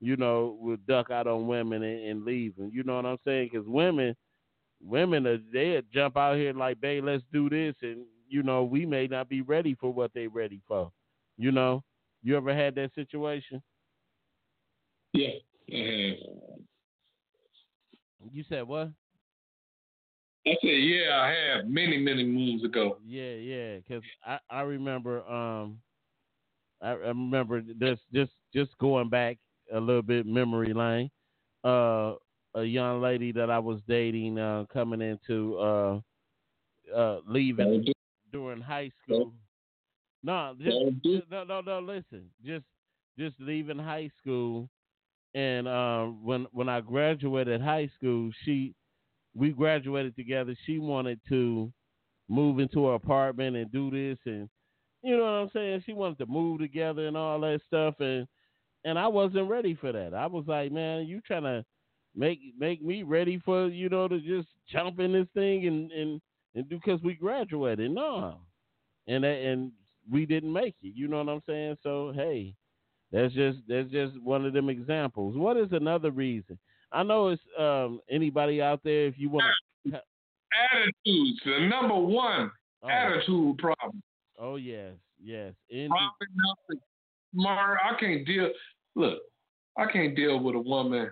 You 0.00 0.16
know, 0.16 0.56
will 0.60 0.78
duck 0.86 1.10
out 1.10 1.26
on 1.26 1.46
women 1.46 1.82
and, 1.82 2.04
and 2.04 2.24
leave 2.24 2.56
them. 2.56 2.70
You 2.72 2.82
know 2.84 2.96
what 2.96 3.04
I'm 3.04 3.18
saying? 3.26 3.50
Because 3.52 3.68
women, 3.68 4.14
women, 4.82 5.26
are, 5.26 5.38
they 5.52 5.82
jump 5.92 6.16
out 6.16 6.36
here 6.36 6.54
like, 6.54 6.80
babe, 6.80 7.04
let's 7.04 7.24
do 7.32 7.50
this, 7.50 7.74
and 7.82 8.04
you 8.28 8.42
know, 8.42 8.64
we 8.64 8.86
may 8.86 9.06
not 9.06 9.28
be 9.28 9.40
ready 9.40 9.74
for 9.74 9.92
what 9.92 10.12
they're 10.14 10.28
ready 10.28 10.60
for. 10.66 10.90
You 11.36 11.52
know, 11.52 11.82
you 12.22 12.36
ever 12.36 12.54
had 12.54 12.74
that 12.76 12.94
situation? 12.94 13.62
Yeah. 15.14 15.28
Have. 15.70 16.16
You 18.32 18.44
said 18.48 18.62
what? 18.62 18.90
I 20.46 20.50
said, 20.62 20.68
yeah, 20.68 21.20
I 21.20 21.34
have 21.56 21.66
many, 21.66 21.98
many 21.98 22.24
moons 22.24 22.64
ago. 22.64 22.98
Yeah, 23.06 23.34
yeah. 23.34 23.76
Because 23.76 24.02
I 24.24 24.38
I 24.50 24.60
remember 24.62 25.26
um 25.28 25.78
I, 26.80 26.90
I 26.90 27.08
remember 27.08 27.62
this 27.78 27.98
just 28.12 28.32
just 28.54 28.76
going 28.78 29.08
back 29.08 29.36
a 29.72 29.78
little 29.78 30.02
bit 30.02 30.26
memory 30.26 30.72
lane. 30.72 31.10
Uh, 31.64 32.14
a 32.54 32.64
young 32.64 33.02
lady 33.02 33.30
that 33.32 33.50
I 33.50 33.58
was 33.58 33.80
dating 33.86 34.38
uh, 34.38 34.64
coming 34.72 35.02
into 35.02 35.58
uh 35.58 36.00
uh 36.94 37.18
leaving 37.26 37.84
during 38.32 38.60
high 38.60 38.90
school. 39.02 39.32
No, 40.22 40.54
just, 40.60 41.30
no, 41.30 41.44
no, 41.44 41.60
no. 41.60 41.78
Listen, 41.78 42.28
just 42.44 42.64
just 43.18 43.36
leaving 43.40 43.78
high 43.78 44.10
school, 44.20 44.68
and 45.34 45.68
um, 45.68 46.24
when 46.24 46.46
when 46.52 46.68
I 46.68 46.80
graduated 46.80 47.60
high 47.60 47.90
school, 47.96 48.30
she 48.44 48.74
we 49.34 49.50
graduated 49.50 50.16
together. 50.16 50.54
She 50.66 50.78
wanted 50.78 51.20
to 51.28 51.72
move 52.28 52.58
into 52.58 52.86
her 52.86 52.94
apartment 52.94 53.56
and 53.56 53.70
do 53.70 53.90
this, 53.90 54.18
and 54.26 54.48
you 55.02 55.16
know 55.16 55.22
what 55.22 55.28
I'm 55.30 55.50
saying. 55.52 55.82
She 55.86 55.92
wanted 55.92 56.18
to 56.18 56.26
move 56.26 56.60
together 56.60 57.06
and 57.06 57.16
all 57.16 57.40
that 57.40 57.60
stuff, 57.66 57.94
and 58.00 58.26
and 58.84 58.98
I 58.98 59.06
wasn't 59.06 59.48
ready 59.48 59.74
for 59.74 59.92
that. 59.92 60.14
I 60.14 60.26
was 60.26 60.44
like, 60.46 60.72
man, 60.72 61.06
you 61.06 61.20
trying 61.26 61.44
to 61.44 61.64
make 62.16 62.40
make 62.58 62.82
me 62.82 63.02
ready 63.02 63.40
for 63.44 63.68
you 63.68 63.88
know 63.88 64.08
to 64.08 64.20
just 64.20 64.48
jump 64.70 64.98
in 64.98 65.12
this 65.12 65.28
thing 65.34 65.66
and 65.66 65.92
and 65.92 66.20
and 66.58 66.68
because 66.68 67.00
we 67.02 67.14
graduated. 67.14 67.90
No, 67.90 68.38
and 69.06 69.24
and 69.24 69.72
we 70.10 70.26
didn't 70.26 70.52
make 70.52 70.74
it. 70.82 70.94
You 70.94 71.08
know 71.08 71.22
what 71.22 71.32
I'm 71.32 71.42
saying? 71.46 71.76
So 71.82 72.12
hey, 72.14 72.54
that's 73.12 73.32
just 73.34 73.58
that's 73.68 73.90
just 73.90 74.20
one 74.22 74.44
of 74.44 74.52
them 74.52 74.68
examples. 74.68 75.36
What 75.36 75.56
is 75.56 75.68
another 75.72 76.10
reason? 76.10 76.58
I 76.92 77.02
know 77.02 77.28
it's 77.28 77.42
um, 77.58 78.00
anybody 78.10 78.60
out 78.62 78.80
there 78.82 79.06
if 79.06 79.14
you 79.18 79.28
want 79.30 79.44
to. 79.86 80.00
Attitudes, 80.72 81.40
the 81.44 81.68
number 81.68 81.94
one 81.94 82.50
Oh, 82.82 82.88
attitude 82.88 83.58
problem. 83.58 84.00
oh 84.38 84.56
yes, 84.56 84.94
yes. 85.22 85.52
Indeed. 85.68 85.88
Probably. 85.90 86.82
Mar, 87.34 87.78
I 87.84 87.98
can't 87.98 88.24
deal. 88.26 88.50
Look, 88.94 89.18
I 89.76 89.90
can't 89.92 90.14
deal 90.16 90.38
with 90.40 90.54
a 90.54 90.60
woman 90.60 91.10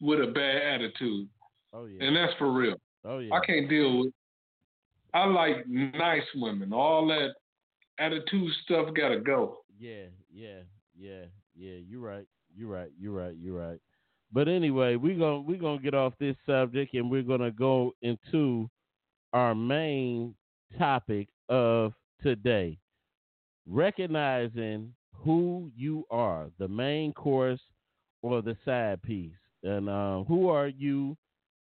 with 0.00 0.20
a 0.20 0.28
bad 0.32 0.56
attitude, 0.80 1.28
Oh 1.72 1.86
yeah. 1.86 2.04
and 2.06 2.16
that's 2.16 2.32
for 2.38 2.52
real. 2.52 2.76
Oh 3.06 3.18
yeah. 3.18 3.34
I 3.34 3.44
can't 3.44 3.68
deal 3.68 4.00
with. 4.00 4.12
I 5.14 5.24
like 5.26 5.66
nice 5.66 6.22
women. 6.34 6.72
All 6.72 7.06
that 7.08 7.30
attitude 7.98 8.50
stuff 8.64 8.88
gotta 8.94 9.20
go. 9.20 9.58
Yeah, 9.78 10.06
yeah, 10.32 10.60
yeah, 10.98 11.24
yeah. 11.54 11.76
You're 11.88 12.00
right. 12.00 12.26
You're 12.54 12.68
right. 12.68 12.90
You're 12.98 13.12
right. 13.12 13.34
You're 13.40 13.58
right. 13.58 13.78
But 14.32 14.48
anyway, 14.48 14.96
we're 14.96 15.18
gonna 15.18 15.40
we're 15.40 15.58
gonna 15.58 15.80
get 15.80 15.94
off 15.94 16.14
this 16.18 16.36
subject 16.46 16.94
and 16.94 17.10
we're 17.10 17.22
gonna 17.22 17.50
go 17.50 17.92
into 18.02 18.68
our 19.32 19.54
main 19.54 20.34
topic 20.78 21.28
of 21.48 21.92
today. 22.22 22.78
Recognizing 23.66 24.92
who 25.12 25.70
you 25.76 26.04
are, 26.10 26.50
the 26.58 26.68
main 26.68 27.12
course 27.12 27.60
or 28.22 28.42
the 28.42 28.56
side 28.64 29.02
piece. 29.02 29.32
And 29.62 29.88
uh, 29.88 30.22
who 30.24 30.48
are 30.48 30.68
you 30.68 31.16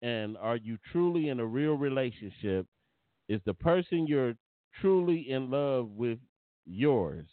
and 0.01 0.37
are 0.37 0.55
you 0.57 0.77
truly 0.91 1.29
in 1.29 1.39
a 1.39 1.45
real 1.45 1.73
relationship? 1.75 2.65
Is 3.29 3.41
the 3.45 3.53
person 3.53 4.07
you're 4.07 4.35
truly 4.81 5.29
in 5.31 5.49
love 5.51 5.89
with 5.91 6.19
yours? 6.65 7.27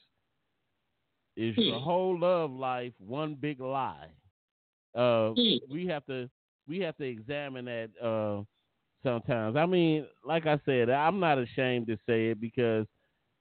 Is 1.36 1.56
your 1.56 1.78
Hmm. 1.78 1.84
whole 1.84 2.18
love 2.18 2.50
life 2.50 2.92
one 2.98 3.34
big 3.34 3.60
lie? 3.60 4.08
Uh, 4.94 5.34
Hmm. 5.36 5.56
we 5.70 5.86
have 5.86 6.04
to 6.06 6.28
we 6.68 6.80
have 6.80 6.96
to 6.98 7.04
examine 7.04 7.64
that 7.66 7.90
uh, 8.02 8.42
sometimes. 9.02 9.56
I 9.56 9.66
mean, 9.66 10.06
like 10.24 10.46
I 10.46 10.60
said, 10.64 10.90
I'm 10.90 11.20
not 11.20 11.38
ashamed 11.38 11.86
to 11.88 11.96
say 12.06 12.28
it 12.28 12.40
because 12.40 12.86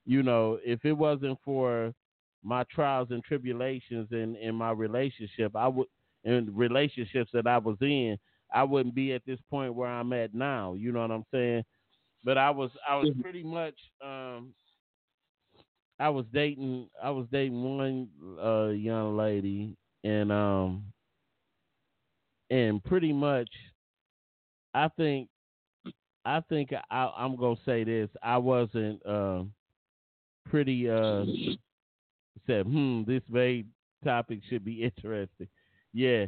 you 0.06 0.22
know 0.22 0.58
if 0.64 0.84
it 0.84 0.92
wasn't 0.92 1.38
for 1.44 1.92
my 2.42 2.64
trials 2.64 3.08
and 3.10 3.22
tribulations 3.24 4.08
in 4.12 4.36
in 4.36 4.54
my 4.54 4.70
relationship, 4.70 5.56
I 5.56 5.68
would 5.68 5.88
in 6.24 6.54
relationships 6.54 7.30
that 7.32 7.46
I 7.46 7.58
was 7.58 7.76
in, 7.80 8.18
I 8.52 8.62
wouldn't 8.64 8.94
be 8.94 9.12
at 9.12 9.24
this 9.26 9.40
point 9.50 9.74
where 9.74 9.88
I'm 9.88 10.12
at 10.12 10.34
now. 10.34 10.74
You 10.74 10.92
know 10.92 11.00
what 11.00 11.10
I'm 11.10 11.24
saying? 11.32 11.64
But 12.24 12.38
I 12.38 12.50
was 12.50 12.70
I 12.88 12.96
was 12.96 13.08
Mhm. 13.08 13.22
pretty 13.22 13.42
much 13.44 13.76
um 14.04 14.54
I 15.98 16.08
was 16.08 16.26
dating 16.32 16.88
I 17.02 17.10
was 17.10 17.26
dating 17.30 17.62
one 17.76 18.08
uh 18.40 18.68
young 18.68 19.16
lady 19.16 19.76
and 20.04 20.30
um 20.32 20.92
and 22.50 22.82
pretty 22.84 23.12
much 23.12 23.48
I 24.74 24.88
think 24.88 25.28
I 26.24 26.40
think 26.40 26.72
I 26.90 27.12
I'm 27.16 27.36
gonna 27.36 27.56
say 27.64 27.84
this. 27.84 28.08
I 28.22 28.38
wasn't 28.38 29.04
um 29.06 29.52
pretty 30.46 30.88
uh 30.90 31.26
said, 32.46 32.66
hmm, 32.66 33.02
this 33.06 33.22
vague 33.30 33.66
topic 34.04 34.40
should 34.48 34.64
be 34.64 34.82
interesting. 34.84 35.48
Yeah. 35.92 36.26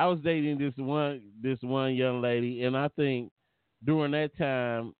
I 0.00 0.06
was 0.06 0.18
dating 0.24 0.56
this 0.56 0.72
one 0.78 1.20
this 1.42 1.58
one 1.60 1.94
young 1.94 2.22
lady 2.22 2.62
and 2.64 2.74
I 2.74 2.88
think 2.96 3.30
during 3.84 4.12
that 4.12 4.34
time 4.38 4.94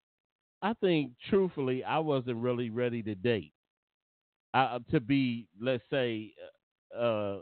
I 0.61 0.75
think 0.75 1.13
truthfully 1.31 1.83
I 1.83 1.99
wasn't 2.01 2.37
really 2.37 2.69
ready 2.69 3.03
to 3.05 3.15
date. 3.15 3.55
I, 4.53 4.63
uh, 4.63 4.79
to 4.91 5.01
be 5.01 5.49
let's 5.59 5.83
say 5.91 6.35
uh, 6.95 7.01
uh 7.01 7.41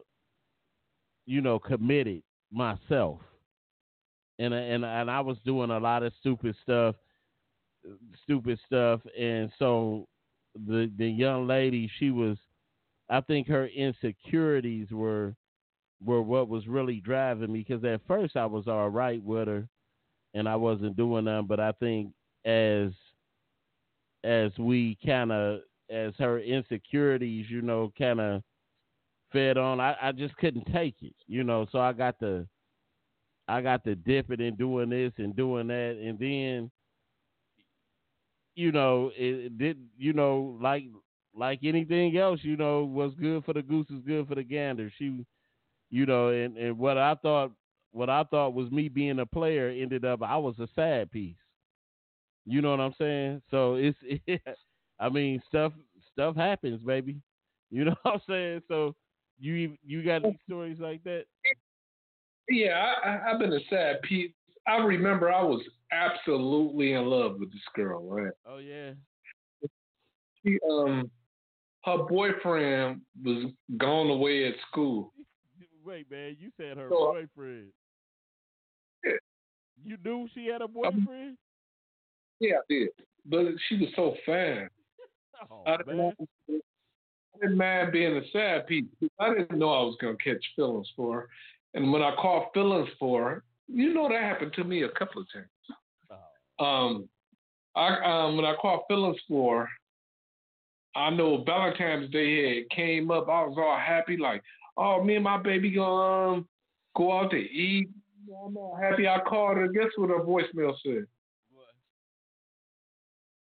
you 1.26 1.40
know 1.40 1.58
committed 1.58 2.22
myself. 2.52 3.18
And 4.38 4.54
uh, 4.54 4.58
and 4.58 4.84
and 4.84 5.10
I 5.10 5.20
was 5.20 5.38
doing 5.44 5.72
a 5.72 5.80
lot 5.80 6.04
of 6.04 6.12
stupid 6.20 6.54
stuff 6.62 6.94
stupid 8.22 8.60
stuff 8.66 9.00
and 9.18 9.50
so 9.58 10.06
the 10.54 10.92
the 10.96 11.08
young 11.08 11.48
lady 11.48 11.90
she 11.98 12.12
was 12.12 12.38
I 13.10 13.20
think 13.20 13.48
her 13.48 13.66
insecurities 13.66 14.92
were 14.92 15.34
were 16.04 16.22
what 16.22 16.48
was 16.48 16.66
really 16.66 17.00
driving 17.00 17.52
me 17.52 17.64
because 17.66 17.84
at 17.84 18.00
first 18.06 18.36
I 18.36 18.46
was 18.46 18.68
all 18.68 18.88
right 18.88 19.22
with 19.22 19.48
her 19.48 19.68
and 20.34 20.48
I 20.48 20.56
wasn't 20.56 20.96
doing 20.96 21.24
them 21.24 21.46
but 21.46 21.60
I 21.60 21.72
think 21.72 22.12
as 22.44 22.90
as 24.24 24.52
we 24.58 24.96
kind 25.04 25.32
of 25.32 25.60
as 25.90 26.12
her 26.18 26.38
insecurities 26.38 27.46
you 27.48 27.62
know 27.62 27.92
kind 27.98 28.20
of 28.20 28.42
fed 29.32 29.58
on 29.58 29.80
I, 29.80 29.96
I 30.00 30.12
just 30.12 30.36
couldn't 30.36 30.72
take 30.72 30.96
it 31.02 31.14
you 31.26 31.42
know 31.42 31.66
so 31.72 31.78
I 31.78 31.92
got 31.92 32.18
to 32.20 32.46
I 33.48 33.60
got 33.60 33.82
to 33.84 33.94
dip 33.94 34.30
it 34.30 34.40
in 34.40 34.54
doing 34.56 34.90
this 34.90 35.12
and 35.18 35.34
doing 35.34 35.68
that 35.68 35.98
and 36.00 36.18
then 36.18 36.70
you 38.54 38.72
know 38.72 39.10
it, 39.16 39.58
did 39.58 39.78
you 39.96 40.12
know 40.12 40.58
like 40.60 40.84
like 41.34 41.60
anything 41.62 42.16
else 42.16 42.40
you 42.42 42.56
know 42.56 42.84
what's 42.84 43.14
good 43.14 43.44
for 43.44 43.54
the 43.54 43.62
goose 43.62 43.86
is 43.90 44.02
good 44.06 44.26
for 44.26 44.34
the 44.34 44.42
gander. 44.42 44.92
She 44.98 45.24
you 45.90 46.06
know 46.06 46.28
and 46.28 46.56
and 46.56 46.78
what 46.78 46.98
I 46.98 47.14
thought 47.16 47.52
what 47.92 48.10
I 48.10 48.24
thought 48.24 48.54
was 48.54 48.70
me 48.70 48.88
being 48.88 49.18
a 49.20 49.26
player 49.26 49.68
ended 49.68 50.04
up 50.04 50.22
I 50.22 50.36
was 50.36 50.58
a 50.58 50.68
sad 50.74 51.10
piece 51.10 51.36
you 52.46 52.60
know 52.62 52.70
what 52.70 52.80
I'm 52.80 52.94
saying 52.98 53.42
so 53.50 53.74
it's 53.74 53.98
it, 54.26 54.42
I 54.98 55.08
mean 55.08 55.42
stuff 55.48 55.72
stuff 56.12 56.36
happens 56.36 56.82
baby 56.82 57.20
you 57.70 57.84
know 57.84 57.94
what 58.02 58.14
I'm 58.14 58.20
saying 58.28 58.62
so 58.68 58.94
you 59.38 59.76
you 59.84 60.02
got 60.04 60.24
any 60.24 60.38
stories 60.46 60.78
like 60.80 61.02
that 61.04 61.24
Yeah, 62.48 62.92
I, 63.04 63.08
I, 63.08 63.30
I've 63.30 63.38
been 63.38 63.52
a 63.52 63.60
sad 63.70 64.02
piece. 64.02 64.32
I 64.66 64.76
remember 64.78 65.32
I 65.32 65.42
was 65.42 65.62
absolutely 65.92 66.92
in 66.92 67.04
love 67.06 67.36
with 67.38 67.50
this 67.52 67.60
girl, 67.74 68.06
right? 68.08 68.32
oh 68.46 68.58
yeah 68.58 68.92
She 70.44 70.58
um 70.70 71.10
her 71.84 71.98
boyfriend 72.08 73.00
was 73.24 73.46
gone 73.78 74.10
away 74.10 74.48
at 74.48 74.54
school. 74.70 75.12
Wait, 75.88 76.10
man, 76.10 76.36
you 76.38 76.50
said 76.58 76.76
her 76.76 76.90
So- 76.90 77.12
boyfriend. 77.12 77.72
Yeah. 79.02 79.12
You 79.82 79.96
knew 80.04 80.28
she 80.34 80.46
had 80.46 80.60
a 80.60 80.68
boyfriend? 80.68 81.38
Yeah, 82.40 82.56
I 82.56 82.60
did. 82.68 82.88
But 83.24 83.46
she 83.68 83.78
was 83.78 83.88
so 83.96 84.14
fine. 84.26 84.68
oh, 85.50 85.62
I 85.66 85.78
didn't, 85.78 85.96
man. 85.96 85.96
know- 85.96 86.60
I 87.34 87.38
didn't 87.40 87.56
mind 87.56 87.92
being 87.92 88.16
a 88.18 88.28
sad 88.32 88.66
piece. 88.66 88.84
I 89.18 89.32
didn't 89.32 89.58
know 89.58 89.70
I 89.70 89.82
was 89.82 89.96
gonna 89.98 90.16
catch 90.22 90.44
feelings 90.56 90.90
for 90.94 91.20
her. 91.22 91.28
And 91.72 91.90
when 91.90 92.02
I 92.02 92.14
caught 92.16 92.52
feelings 92.52 92.88
for 92.98 93.30
her, 93.30 93.44
you 93.66 93.94
know 93.94 94.08
that 94.10 94.20
happened 94.20 94.52
to 94.54 94.64
me 94.64 94.82
a 94.82 94.88
couple 94.90 95.22
of 95.22 95.28
times. 95.32 95.48
Oh, 96.58 96.64
Um, 96.66 97.08
I 97.76 98.26
um 98.26 98.36
when 98.36 98.44
I 98.44 98.56
caught 98.56 98.82
feelings 98.88 99.20
for, 99.26 99.60
her, 99.60 99.68
I 101.00 101.10
know 101.10 101.44
Valentine's 101.44 102.10
Day 102.10 102.56
had 102.58 102.70
came 102.70 103.10
up. 103.10 103.28
I 103.28 103.42
was 103.44 103.56
all 103.56 103.78
happy, 103.78 104.16
like, 104.18 104.42
oh, 104.78 105.02
me 105.02 105.16
and 105.16 105.24
my 105.24 105.36
baby 105.36 105.70
gonna 105.70 106.32
um, 106.32 106.48
go 106.96 107.18
out 107.18 107.30
to 107.32 107.36
eat. 107.36 107.88
I'm 108.44 108.56
all 108.56 108.78
happy. 108.80 109.08
I 109.08 109.18
called 109.20 109.56
her. 109.56 109.68
Guess 109.68 109.90
what 109.96 110.10
her 110.10 110.20
voicemail 110.20 110.74
said? 110.82 111.06
What? 111.52 111.74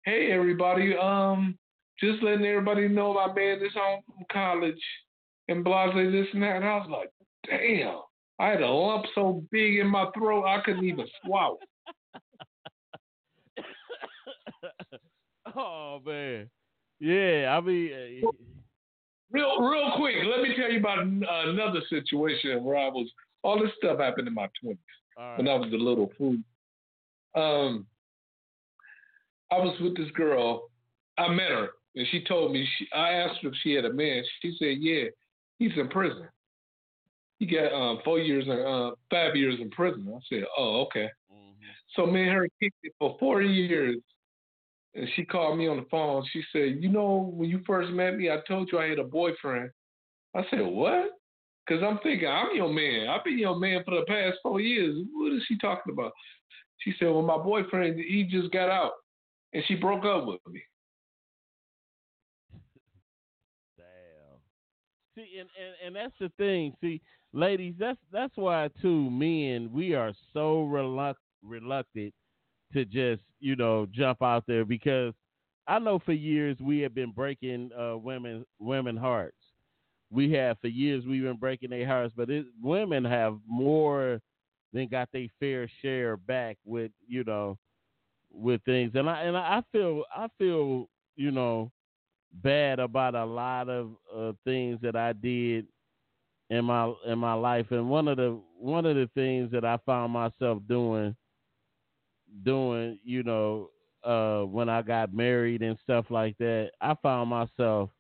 Hey 0.05 0.33
everybody, 0.33 0.97
um, 0.97 1.59
just 2.01 2.23
letting 2.23 2.47
everybody 2.47 2.89
know 2.89 3.13
my 3.13 3.33
man 3.33 3.59
is 3.59 3.73
home 3.75 4.01
from 4.07 4.25
college 4.33 4.83
and 5.49 5.63
blah 5.63 5.93
this 5.93 6.27
and 6.33 6.43
that. 6.43 6.57
And 6.57 6.65
I 6.65 6.77
was 6.77 6.89
like, 6.91 7.11
damn. 7.49 8.01
I 8.41 8.51
had 8.51 8.63
a 8.63 8.69
lump 8.69 9.05
so 9.17 9.45
big 9.51 9.79
in 9.79 9.89
my 9.89 10.07
throat 10.17 10.47
I 10.47 10.61
couldn't 10.65 10.85
even 10.85 11.07
swallow. 11.25 11.59
oh 15.57 16.01
man. 16.07 16.49
Yeah, 17.01 17.57
I 17.57 17.61
mean, 17.61 17.93
uh, 17.93 18.29
Real, 19.31 19.61
real 19.61 19.93
quick, 19.97 20.17
let 20.25 20.43
me 20.43 20.55
tell 20.57 20.71
you 20.71 20.79
about 20.79 21.01
another 21.01 21.81
situation 21.91 22.65
where 22.65 22.77
I 22.77 22.89
was. 22.89 23.11
All 23.43 23.59
this 23.59 23.71
stuff 23.77 23.99
happened 23.99 24.27
in 24.27 24.35
my 24.35 24.49
twenties 24.61 24.83
all 25.17 25.37
when. 25.37 25.49
I 25.49 25.55
was 25.55 25.73
a 25.73 25.77
little 25.77 26.11
fool. 26.17 26.37
Um, 27.35 27.87
I 29.51 29.59
was 29.59 29.79
with 29.81 29.97
this 29.97 30.11
girl. 30.13 30.71
I 31.19 31.29
met 31.29 31.51
her, 31.51 31.69
and 31.95 32.07
she 32.11 32.25
told 32.25 32.53
me. 32.53 32.67
She, 32.79 32.89
I 32.95 33.11
asked 33.13 33.43
her 33.43 33.49
if 33.49 33.55
she 33.63 33.75
had 33.75 33.85
a 33.85 33.93
man. 33.93 34.23
She 34.41 34.57
said, 34.59 34.79
"Yeah, 34.81 35.05
he's 35.59 35.77
in 35.77 35.89
prison. 35.89 36.29
He 37.39 37.47
got 37.47 37.73
um, 37.73 38.01
four 38.05 38.19
years, 38.19 38.49
uh, 38.49 38.91
five 39.11 39.37
years 39.37 39.57
in 39.61 39.71
prison." 39.71 40.11
I 40.15 40.19
said, 40.29 40.45
"Oh, 40.57 40.83
okay." 40.87 41.11
Mhm. 41.33 41.55
So 41.97 42.07
me 42.07 42.23
and 42.23 42.33
her 42.33 42.49
kicked 42.61 42.77
it 42.83 42.95
for 42.99 43.17
four 43.19 43.43
years 43.43 43.99
and 44.99 45.09
she 45.15 45.25
called 45.25 45.57
me 45.57 45.69
on 45.69 45.77
the 45.77 45.87
phone. 45.91 46.25
She 46.33 46.43
said, 46.53 46.83
"You 46.83 46.89
know, 46.89 47.33
when 47.35 47.49
you 47.49 47.63
first 47.67 47.91
met 47.91 48.17
me, 48.17 48.31
I 48.31 48.39
told 48.47 48.71
you 48.71 48.79
I 48.79 48.89
had 48.89 48.99
a 48.99 49.05
boyfriend." 49.05 49.71
I 50.35 50.45
said, 50.51 50.61
"What?" 50.61 51.19
Because 51.69 51.83
I'm 51.83 51.99
thinking, 51.99 52.29
I'm 52.29 52.57
your 52.57 52.73
man. 52.73 53.09
I've 53.09 53.25
been 53.25 53.39
your 53.39 53.59
man 53.59 53.83
for 53.85 53.95
the 53.95 54.07
past 54.07 54.39
four 54.43 54.59
years. 54.59 55.05
What 55.13 55.35
is 55.35 55.43
she 55.47 55.59
talking 55.59 55.93
about? 55.93 56.13
She 56.79 56.95
said, 56.99 57.09
Well, 57.09 57.23
my 57.23 57.37
boyfriend, 57.37 57.99
he 58.01 58.25
just 58.25 58.51
got 58.53 58.71
out 58.71 58.93
and 59.53 59.63
she 59.67 59.75
broke 59.75 60.05
up 60.05 60.27
with 60.27 60.41
me. 60.51 60.63
Damn. 63.77 64.39
See, 65.15 65.39
and, 65.39 65.49
and, 65.61 65.75
and 65.87 65.97
that's 65.97 66.15
the 66.19 66.31
thing. 66.39 66.73
See, 66.81 67.03
ladies, 67.33 67.75
that's 67.79 67.99
that's 68.13 68.37
why, 68.37 68.71
too, 68.81 69.11
men, 69.11 69.71
we 69.73 69.95
are 69.95 70.13
so 70.33 70.67
reluct- 70.71 71.17
reluctant 71.43 72.15
to 72.73 72.85
just 72.85 73.23
you 73.41 73.57
know 73.57 73.87
jump 73.93 74.23
out 74.23 74.45
there 74.47 74.65
because 74.65 75.15
I 75.67 75.79
know 75.79 75.99
for 75.99 76.13
years 76.13 76.57
we 76.61 76.81
have 76.81 76.95
been 76.95 77.13
breaking 77.13 77.71
uh, 77.79 77.97
women 77.99 78.45
women 78.59 78.97
hearts. 78.97 79.37
We 80.11 80.33
have 80.33 80.59
for 80.61 80.69
years 80.69 81.05
we've 81.07 81.23
been 81.23 81.37
breaking 81.37 81.71
their 81.71 81.87
hearts, 81.87 82.15
but 82.17 82.31
it, 82.31 82.47
women 82.63 83.05
have 83.05 83.39
more 83.47 84.21
than 84.73 84.89
got 84.89 85.09
their 85.13 85.27
fair 85.39 85.69
share 85.83 86.17
back 86.17 86.57
with 86.65 86.91
you 87.07 87.25
know 87.25 87.59
with 88.33 88.63
things, 88.65 88.93
and 88.95 89.09
I 89.09 89.23
and 89.23 89.37
I 89.37 89.63
feel 89.73 90.05
I 90.15 90.29
feel 90.39 90.89
you 91.17 91.31
know 91.31 91.71
bad 92.43 92.79
about 92.79 93.15
a 93.15 93.25
lot 93.25 93.69
of 93.69 93.91
uh, 94.15 94.33
things 94.45 94.79
that 94.83 94.97
I 94.97 95.13
did 95.13 95.67
in 96.51 96.65
my 96.65 96.93
in 97.07 97.19
my 97.19 97.35
life, 97.35 97.67
and 97.71 97.91
one 97.91 98.09
of 98.09 98.17
the 98.17 98.41
one 98.59 98.87
of 98.87 98.97
the 98.97 99.11
things 99.15 99.51
that 99.53 99.65
I 99.65 99.79
found 99.85 100.13
myself 100.13 100.63
doing 100.69 101.15
doing 102.45 102.99
you 103.05 103.23
know 103.23 103.71
uh, 104.05 104.43
when 104.43 104.69
I 104.69 104.83
got 104.83 105.15
married 105.15 105.63
and 105.63 105.79
stuff 105.83 106.07
like 106.11 106.37
that, 106.39 106.71
I 106.81 106.95
found 107.03 107.31
myself 107.31 107.91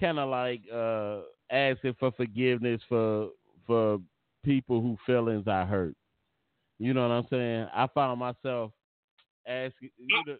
kind 0.00 0.18
of 0.18 0.28
like 0.28 0.62
uh, 0.72 1.20
asking 1.50 1.96
for 1.98 2.12
forgiveness 2.12 2.80
for 2.88 3.30
for 3.66 3.98
people 4.44 4.80
who 4.80 4.96
feelings 5.06 5.46
I 5.46 5.64
hurt. 5.64 5.94
You 6.78 6.94
know 6.94 7.08
what 7.08 7.14
I'm 7.14 7.26
saying? 7.28 7.66
I 7.74 7.86
found 7.88 8.20
myself 8.20 8.72
asking. 9.46 9.90
You 9.98 10.22
know, 10.26 10.36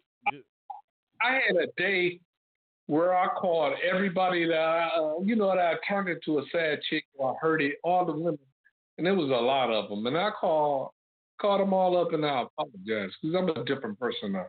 I 1.21 1.33
had 1.33 1.57
a 1.57 1.67
day 1.77 2.21
where 2.87 3.15
I 3.15 3.27
called 3.29 3.75
everybody 3.87 4.47
that 4.47 4.55
I, 4.55 4.89
uh, 4.97 5.21
you 5.23 5.37
know, 5.37 5.49
that 5.49 5.59
I 5.59 5.75
turned 5.87 6.09
into 6.09 6.39
a 6.39 6.43
sad 6.51 6.79
chick 6.89 7.05
or 7.17 7.33
I 7.33 7.35
hurt 7.41 7.61
it, 7.61 7.75
all 7.83 8.07
the 8.07 8.13
women, 8.13 8.39
and 8.97 9.07
there 9.07 9.15
was 9.15 9.29
a 9.29 9.33
lot 9.33 9.71
of 9.71 9.91
them. 9.91 10.07
And 10.07 10.17
I 10.17 10.31
called 10.31 10.91
called 11.41 11.61
them 11.61 11.73
all 11.73 11.97
up 11.97 12.13
and 12.13 12.25
I 12.25 12.43
apologize 12.43 13.11
because 13.21 13.37
I'm 13.37 13.49
a 13.49 13.65
different 13.65 13.99
person 13.99 14.33
now. 14.33 14.47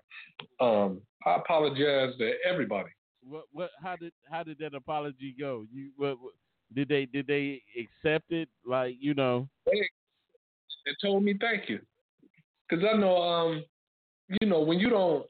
Um, 0.60 1.02
I 1.26 1.36
apologize 1.36 2.18
to 2.18 2.34
everybody. 2.50 2.90
What 3.22 3.44
what 3.52 3.72
how 3.82 3.96
did 3.96 4.14
how 4.30 4.44
did 4.44 4.58
that 4.60 4.74
apology 4.74 5.36
go? 5.40 5.66
You 5.72 5.90
what, 5.98 6.20
what 6.22 6.34
did 6.74 6.88
they 6.88 7.06
did 7.06 7.28
they 7.28 7.62
accept 7.78 8.32
it? 8.32 8.50
Like 8.66 8.96
you 9.00 9.14
know, 9.14 9.48
they, 9.66 9.80
they 10.86 10.92
told 11.02 11.24
me 11.24 11.36
thank 11.40 11.70
you 11.70 11.80
because 12.68 12.86
I 12.92 12.98
know 12.98 13.18
um 13.18 13.64
you 14.42 14.48
know 14.48 14.62
when 14.62 14.80
you 14.80 14.90
don't 14.90 15.26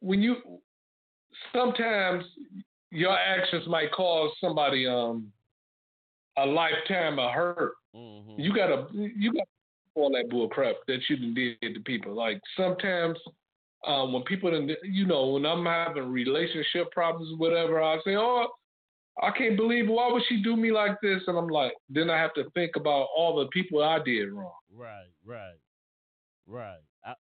when 0.00 0.22
you 0.22 0.36
sometimes 1.52 2.24
your 2.90 3.16
actions 3.16 3.66
might 3.66 3.92
cause 3.92 4.30
somebody 4.40 4.86
um 4.86 5.32
a 6.38 6.46
lifetime 6.46 7.18
of 7.18 7.32
hurt. 7.32 7.74
Mm-hmm. 7.94 8.40
You 8.40 8.54
gotta 8.54 8.86
you 8.92 9.32
got 9.32 9.48
all 9.94 10.10
that 10.10 10.30
bull 10.30 10.48
crap 10.48 10.76
that 10.86 11.00
you 11.08 11.34
did 11.34 11.74
to 11.74 11.80
people. 11.80 12.14
Like 12.14 12.40
sometimes 12.56 13.18
um, 13.86 14.12
when 14.12 14.22
people, 14.22 14.50
you 14.82 15.06
know, 15.06 15.28
when 15.28 15.46
I'm 15.46 15.64
having 15.64 16.10
relationship 16.10 16.90
problems, 16.90 17.32
or 17.32 17.36
whatever, 17.36 17.82
I 17.82 17.96
say, 18.04 18.16
oh, 18.16 18.48
I 19.22 19.30
can't 19.30 19.56
believe 19.56 19.88
why 19.88 20.12
would 20.12 20.22
she 20.28 20.42
do 20.42 20.56
me 20.56 20.70
like 20.72 21.00
this, 21.02 21.20
and 21.26 21.36
I'm 21.36 21.48
like, 21.48 21.72
then 21.88 22.10
I 22.10 22.18
have 22.18 22.34
to 22.34 22.50
think 22.54 22.76
about 22.76 23.08
all 23.16 23.36
the 23.36 23.46
people 23.48 23.82
I 23.82 23.98
did 23.98 24.32
wrong. 24.32 24.52
Right, 24.74 25.10
right, 25.24 25.58
right. 26.46 26.78
I... 27.04 27.14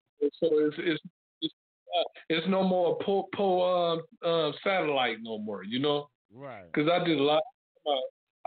So 0.41 0.49
it's 0.53 0.77
it's 0.79 1.03
it's, 1.43 1.55
uh, 1.99 2.05
it's 2.29 2.47
no 2.49 2.62
more 2.62 2.99
po 3.05 3.29
po 3.35 4.01
uh, 4.23 4.27
uh, 4.27 4.53
satellite 4.65 5.19
no 5.23 5.39
more, 5.39 5.62
you 5.65 5.79
know. 5.79 6.09
Right. 6.33 6.65
Because 6.73 6.91
I 6.91 7.05
did 7.05 7.19
a 7.19 7.23
lot. 7.23 7.43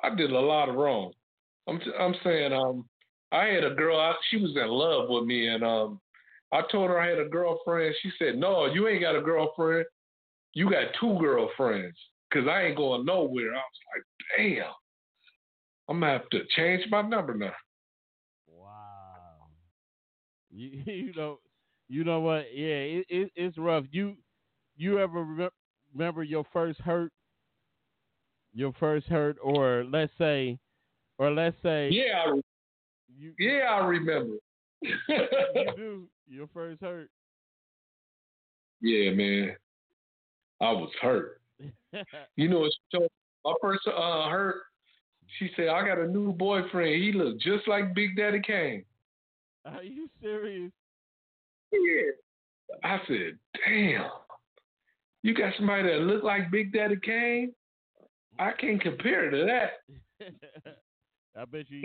I 0.04 0.14
did 0.16 0.32
a 0.32 0.40
lot 0.40 0.70
of 0.70 0.76
wrong. 0.76 1.12
I'm 1.68 1.80
I'm 2.00 2.16
saying 2.24 2.54
um 2.54 2.88
I 3.32 3.46
had 3.48 3.64
a 3.64 3.74
girl 3.76 4.00
I, 4.00 4.14
she 4.30 4.38
was 4.38 4.56
in 4.56 4.68
love 4.68 5.10
with 5.10 5.26
me 5.26 5.48
and 5.48 5.64
um 5.64 6.00
I 6.52 6.62
told 6.72 6.90
her 6.90 7.00
I 7.00 7.08
had 7.10 7.20
a 7.20 7.28
girlfriend. 7.30 7.96
She 8.02 8.12
said, 8.18 8.38
"No, 8.38 8.66
you 8.68 8.88
ain't 8.88 9.02
got 9.02 9.16
a 9.18 9.22
girlfriend. 9.22 9.86
You 10.54 10.70
got 10.70 10.94
two 11.00 11.18
girlfriends." 11.20 11.98
Cause 12.34 12.48
I 12.50 12.64
ain't 12.64 12.78
going 12.78 13.06
nowhere. 13.06 13.52
I 13.54 13.56
was 13.58 13.82
like, 13.96 14.04
"Damn, 14.38 14.72
I'm 15.90 16.00
gonna 16.00 16.12
have 16.14 16.30
to 16.30 16.42
change 16.56 16.86
my 16.90 17.02
number 17.02 17.34
now." 17.36 17.54
Wow. 18.48 19.50
You 20.50 20.70
you 20.86 21.14
know 21.16 21.40
you 21.88 22.04
know 22.04 22.20
what? 22.20 22.46
Yeah, 22.54 23.00
it, 23.00 23.06
it 23.10 23.32
it's 23.36 23.58
rough. 23.58 23.86
You 23.92 24.16
you 24.78 25.00
ever 25.00 25.50
remember 25.94 26.24
your 26.24 26.46
first 26.54 26.80
hurt? 26.82 27.12
Your 28.54 28.74
first 28.80 29.08
hurt, 29.08 29.38
or 29.42 29.84
let's 29.84 30.12
say 30.18 30.60
or 31.18 31.32
let's 31.32 31.56
say, 31.64 31.90
yeah, 31.92 32.24
I, 32.26 32.40
you, 33.18 33.34
yeah, 33.40 33.72
I 33.72 33.86
remember. 33.86 34.36
you 34.82 34.94
do 35.76 36.08
your 36.28 36.48
first 36.54 36.82
hurt. 36.82 37.10
Yeah, 38.82 39.12
man, 39.12 39.56
I 40.62 40.72
was 40.72 40.92
hurt. 41.02 41.42
you 42.36 42.48
know, 42.48 42.70
so 42.92 43.08
my 43.44 43.54
first 43.62 43.88
uh, 43.88 44.30
hurt. 44.30 44.64
She 45.40 45.50
said, 45.56 45.68
"I 45.70 45.86
got 45.86 46.00
a 46.00 46.08
new 46.08 46.32
boyfriend. 46.32 47.04
He 47.04 47.12
looks 47.12 47.44
just 47.44 47.68
like 47.68 47.96
Big 47.96 48.16
Daddy 48.16 48.42
Kane." 48.46 48.86
Are 49.66 49.84
you 49.84 50.08
serious? 50.22 50.72
Yeah. 51.72 52.12
I 52.84 53.00
said, 53.08 53.38
"Damn, 53.66 54.10
you 55.24 55.34
got 55.34 55.54
somebody 55.58 55.84
that 55.84 56.02
look 56.02 56.24
like 56.24 56.52
Big 56.52 56.72
Daddy 56.72 56.98
Kane? 57.04 57.54
I 58.40 58.52
can't 58.54 58.82
compare 58.82 59.30
to 59.30 59.46
that." 59.46 60.28
I 61.38 61.46
bet 61.46 61.70
you 61.70 61.82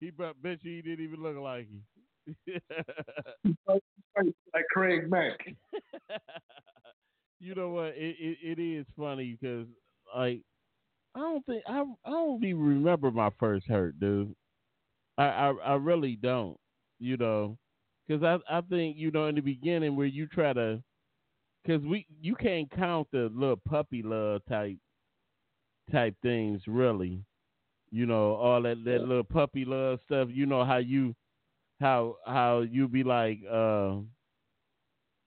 he, 0.00 0.10
bet 0.10 0.58
you 0.62 0.76
he 0.76 0.82
didn't 0.82 1.04
even 1.04 1.22
look 1.22 1.36
like 1.36 1.68
you. 1.70 2.60
like 3.66 4.64
Craig 4.72 5.10
Mack. 5.10 5.38
you 7.40 7.54
know 7.54 7.70
what? 7.70 7.94
It, 7.96 8.16
it, 8.18 8.58
it 8.58 8.62
is 8.62 8.86
funny 8.96 9.36
because 9.38 9.66
like 10.16 10.42
I 11.14 11.20
don't 11.20 11.44
think 11.44 11.62
I 11.68 11.84
I 12.04 12.10
don't 12.10 12.44
even 12.44 12.62
remember 12.62 13.10
my 13.10 13.30
first 13.38 13.66
hurt, 13.66 13.98
dude. 14.00 14.34
I 15.18 15.24
I, 15.24 15.50
I 15.50 15.74
really 15.74 16.16
don't. 16.16 16.56
You 16.98 17.16
know, 17.16 17.58
because 18.06 18.22
I 18.22 18.58
I 18.58 18.60
think 18.62 18.96
you 18.96 19.10
know 19.10 19.26
in 19.26 19.34
the 19.34 19.40
beginning 19.40 19.96
where 19.96 20.06
you 20.06 20.26
try 20.26 20.52
to, 20.52 20.82
because 21.64 21.82
we 21.84 22.06
you 22.20 22.34
can't 22.34 22.70
count 22.70 23.08
the 23.12 23.30
little 23.34 23.60
puppy 23.68 24.02
love 24.02 24.42
type 24.48 24.78
type 25.90 26.14
things 26.22 26.62
really 26.66 27.24
you 27.90 28.06
know, 28.06 28.34
all 28.36 28.62
that, 28.62 28.84
that 28.84 29.00
little 29.00 29.24
puppy 29.24 29.64
love 29.64 29.98
stuff. 30.06 30.28
You 30.30 30.46
know 30.46 30.64
how 30.64 30.76
you 30.78 31.14
how 31.80 32.16
how 32.26 32.60
you 32.60 32.88
be 32.88 33.02
like, 33.02 33.38
uh 33.50 33.96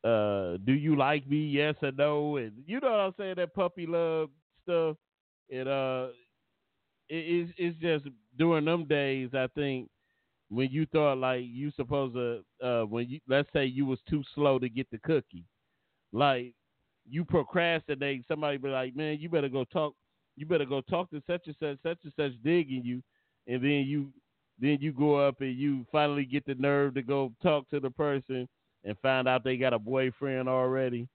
uh, 0.06 0.58
do 0.66 0.74
you 0.74 0.98
like 0.98 1.28
me? 1.30 1.38
Yes 1.46 1.76
or 1.82 1.92
no? 1.92 2.38
And 2.38 2.52
you 2.66 2.80
know 2.80 2.92
what 2.92 3.00
I'm 3.00 3.14
saying, 3.18 3.36
that 3.38 3.54
puppy 3.54 3.86
love 3.86 4.30
stuff. 4.64 4.98
It 5.50 5.68
uh 5.68 6.08
it, 7.10 7.16
it's 7.16 7.54
it's 7.58 7.80
just 7.80 8.06
during 8.38 8.66
them 8.66 8.86
days 8.86 9.30
I 9.34 9.48
think 9.56 9.90
when 10.50 10.70
you 10.70 10.86
thought 10.86 11.18
like 11.18 11.44
you 11.44 11.72
supposed 11.76 12.16
to 12.16 12.44
uh 12.66 12.86
when 12.86 13.10
you 13.10 13.20
let's 13.28 13.50
say 13.54 13.66
you 13.66 13.86
was 13.86 14.00
too 14.10 14.24
slow 14.36 14.60
to 14.60 14.70
get 14.70 14.90
the 14.92 15.00
cookie. 15.00 15.46
Like 16.14 16.54
you 17.10 17.26
procrastinate, 17.26 18.26
somebody 18.28 18.58
be 18.58 18.70
like, 18.70 18.96
Man, 18.96 19.18
you 19.20 19.28
better 19.28 19.50
go 19.50 19.66
talk 19.66 19.96
you 20.36 20.46
better 20.46 20.66
go 20.66 20.82
talk 20.82 21.10
to 21.12 21.22
such 21.28 21.48
and 21.48 21.56
such, 21.60 21.78
such 21.84 21.98
and 22.04 22.14
such 22.16 22.32
digging 22.44 22.84
you, 22.84 23.02
and 23.48 23.64
then 23.64 23.86
you 23.86 24.12
then 24.60 24.78
you 24.82 24.92
go 24.92 25.16
up 25.16 25.42
and 25.42 25.58
you 25.58 25.86
finally 25.92 26.26
get 26.26 26.46
the 26.46 26.56
nerve 26.56 26.94
to 26.94 27.02
go 27.02 27.32
talk 27.42 27.70
to 27.70 27.80
the 27.80 27.90
person 27.90 28.48
and 28.84 28.98
find 29.02 29.28
out 29.28 29.44
they 29.44 29.58
got 29.58 29.74
a 29.74 29.80
boyfriend 29.80 30.48
already. 30.48 31.08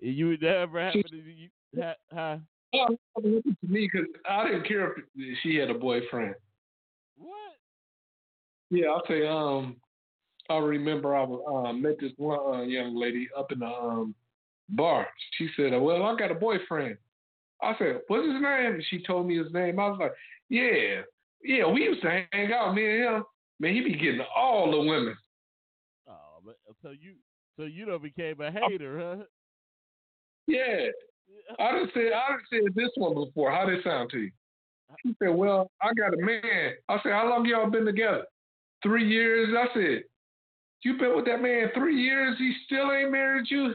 You 0.00 0.36
that 0.38 0.56
ever 0.56 0.84
happened 0.84 1.06
to 1.10 1.16
you? 1.16 1.48
Oh, 2.74 2.96
to 3.20 3.52
me 3.66 3.88
because 3.90 4.08
I 4.28 4.48
didn't 4.48 4.66
care 4.66 4.92
if 4.92 5.38
she 5.42 5.56
had 5.56 5.70
a 5.70 5.74
boyfriend. 5.74 6.34
What? 7.16 7.52
Yeah, 8.70 8.88
I'll 8.88 9.06
say. 9.08 9.26
Um, 9.26 9.76
I 10.48 10.58
remember 10.58 11.16
I 11.16 11.24
was, 11.24 11.68
um, 11.68 11.82
met 11.82 11.96
this 12.00 12.12
one 12.16 12.38
uh, 12.38 12.62
young 12.62 12.96
lady 12.96 13.28
up 13.36 13.52
in 13.52 13.60
the 13.60 13.66
um, 13.66 14.14
bar. 14.70 15.06
She 15.38 15.48
said, 15.56 15.72
"Well, 15.72 16.02
I 16.02 16.16
got 16.16 16.30
a 16.30 16.34
boyfriend." 16.34 16.98
I 17.62 17.74
said, 17.78 18.00
"What's 18.08 18.26
his 18.26 18.40
name?" 18.40 18.74
And 18.74 18.84
she 18.88 19.02
told 19.02 19.26
me 19.26 19.38
his 19.38 19.52
name. 19.52 19.78
I 19.80 19.88
was 19.88 19.98
like, 19.98 20.12
"Yeah, 20.48 21.02
yeah, 21.42 21.66
we 21.66 21.84
used 21.84 22.02
to 22.02 22.26
hang 22.32 22.52
out, 22.52 22.74
me 22.74 22.84
and 22.84 23.16
him. 23.16 23.24
Man, 23.58 23.74
he 23.74 23.80
be 23.80 23.94
getting 23.94 24.24
all 24.34 24.70
the 24.70 24.78
women." 24.78 25.16
Oh, 26.08 26.40
but 26.44 26.56
so 26.82 26.90
you, 26.90 27.14
so 27.56 27.64
you 27.64 27.86
don't 27.86 28.02
became 28.02 28.40
a 28.40 28.50
hater, 28.50 28.98
huh? 28.98 29.24
Yeah, 30.46 30.90
I 31.58 31.72
didn't 31.72 31.92
say 31.94 32.12
I 32.12 32.36
didn't 32.36 32.50
say 32.50 32.72
this 32.74 32.90
one 32.96 33.14
before. 33.14 33.50
How 33.50 33.64
did 33.64 33.78
it 33.78 33.84
sound 33.84 34.10
to 34.10 34.18
you? 34.18 34.30
He 35.02 35.14
said, 35.18 35.34
"Well, 35.34 35.70
I 35.82 35.92
got 35.94 36.14
a 36.14 36.18
man." 36.18 36.74
I 36.88 37.00
said, 37.02 37.12
"How 37.12 37.28
long 37.28 37.46
y'all 37.46 37.70
been 37.70 37.86
together?" 37.86 38.24
Three 38.82 39.08
years. 39.08 39.54
I 39.56 39.72
said, 39.74 40.04
"You 40.82 40.98
been 40.98 41.16
with 41.16 41.24
that 41.24 41.42
man 41.42 41.70
three 41.74 42.00
years? 42.00 42.36
He 42.38 42.54
still 42.66 42.92
ain't 42.92 43.10
married 43.10 43.50
you?" 43.50 43.74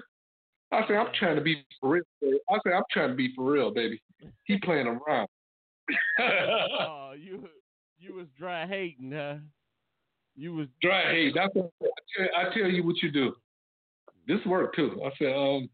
I 0.72 0.88
said, 0.88 0.96
I'm 0.96 1.12
trying 1.18 1.36
to 1.36 1.42
be 1.42 1.66
for 1.80 1.90
real. 1.90 2.04
Baby. 2.22 2.38
I 2.50 2.58
said, 2.64 2.74
I'm 2.74 2.84
trying 2.92 3.10
to 3.10 3.16
be 3.16 3.34
for 3.36 3.52
real, 3.52 3.72
baby. 3.72 4.02
He 4.46 4.58
playing 4.60 4.88
around. 4.88 5.28
oh, 6.20 7.14
you 7.18 7.48
you 8.00 8.16
was 8.16 8.28
dry 8.38 8.66
hating, 8.66 9.12
huh? 9.12 9.36
You 10.36 10.56
was 10.56 10.68
dry 10.82 11.12
hating. 11.12 11.34
That's 11.36 11.54
what 11.54 11.72
I 11.82 11.88
tell, 12.18 12.28
I 12.38 12.54
tell 12.54 12.70
you 12.70 12.84
what 12.84 13.02
you 13.02 13.12
do. 13.12 13.34
This 14.28 14.40
worked 14.46 14.76
too. 14.76 15.02
I 15.06 15.10
said, 15.20 15.36
um, 15.36 15.70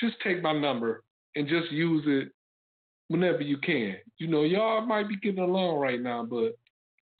just 0.00 0.16
take 0.22 0.42
my 0.42 0.52
number 0.52 1.04
and 1.36 1.48
just 1.48 1.70
use 1.70 2.04
it 2.06 2.32
whenever 3.08 3.42
you 3.42 3.58
can. 3.58 3.96
You 4.18 4.26
know, 4.26 4.42
y'all 4.42 4.84
might 4.84 5.08
be 5.08 5.16
getting 5.16 5.42
along 5.42 5.78
right 5.78 6.00
now, 6.00 6.24
but 6.24 6.56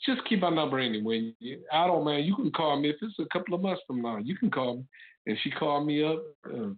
just 0.04 0.26
keep 0.28 0.40
my 0.40 0.50
number 0.50 0.78
anyway. 0.78 1.32
I 1.72 1.86
don't 1.86 2.04
man. 2.04 2.24
You 2.24 2.34
can 2.34 2.50
call 2.50 2.80
me 2.80 2.90
if 2.90 2.96
it's 3.02 3.18
a 3.18 3.26
couple 3.32 3.54
of 3.54 3.60
months 3.60 3.82
from 3.86 4.02
now. 4.02 4.18
You 4.18 4.36
can 4.36 4.50
call 4.50 4.78
me. 4.78 4.84
And 5.26 5.36
she 5.42 5.50
called 5.50 5.86
me 5.86 6.02
up. 6.02 6.22
Uh, 6.46 6.70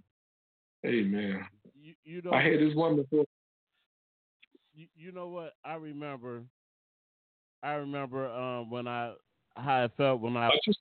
hey 0.82 1.02
man, 1.02 1.46
you, 1.80 1.94
you 2.04 2.22
know, 2.22 2.32
I 2.32 2.42
had 2.42 2.60
this 2.60 2.74
one 2.74 2.96
before. 2.96 3.24
You, 4.74 4.86
you 4.96 5.12
know 5.12 5.28
what? 5.28 5.52
I 5.64 5.74
remember. 5.74 6.42
I 7.62 7.72
remember 7.74 8.28
um, 8.28 8.70
when 8.70 8.88
I 8.88 9.12
how 9.56 9.84
I 9.84 9.88
felt 9.96 10.20
when 10.20 10.36
I. 10.36 10.50
Just, 10.64 10.78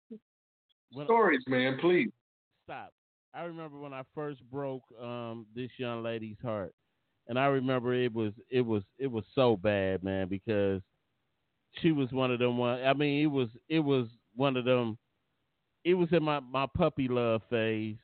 when, 0.93 1.05
stories, 1.05 1.41
man, 1.47 1.77
please. 1.79 2.09
Stop. 2.65 2.91
I 3.33 3.43
remember 3.43 3.79
when 3.79 3.93
I 3.93 4.03
first 4.13 4.41
broke 4.51 4.83
um, 5.01 5.45
this 5.55 5.69
young 5.77 6.03
lady's 6.03 6.37
heart, 6.43 6.73
and 7.27 7.39
I 7.39 7.45
remember 7.45 7.93
it 7.93 8.13
was 8.13 8.33
it 8.49 8.61
was 8.61 8.83
it 8.97 9.07
was 9.07 9.23
so 9.35 9.55
bad, 9.55 10.03
man, 10.03 10.27
because 10.27 10.81
she 11.81 11.91
was 11.91 12.11
one 12.11 12.31
of 12.31 12.39
them 12.39 12.57
one. 12.57 12.81
I 12.83 12.93
mean, 12.93 13.23
it 13.23 13.27
was 13.27 13.49
it 13.69 13.79
was 13.79 14.07
one 14.35 14.57
of 14.57 14.65
them. 14.65 14.97
It 15.83 15.93
was 15.93 16.09
in 16.11 16.23
my 16.23 16.39
my 16.39 16.65
puppy 16.75 17.07
love 17.07 17.41
phase, 17.49 17.97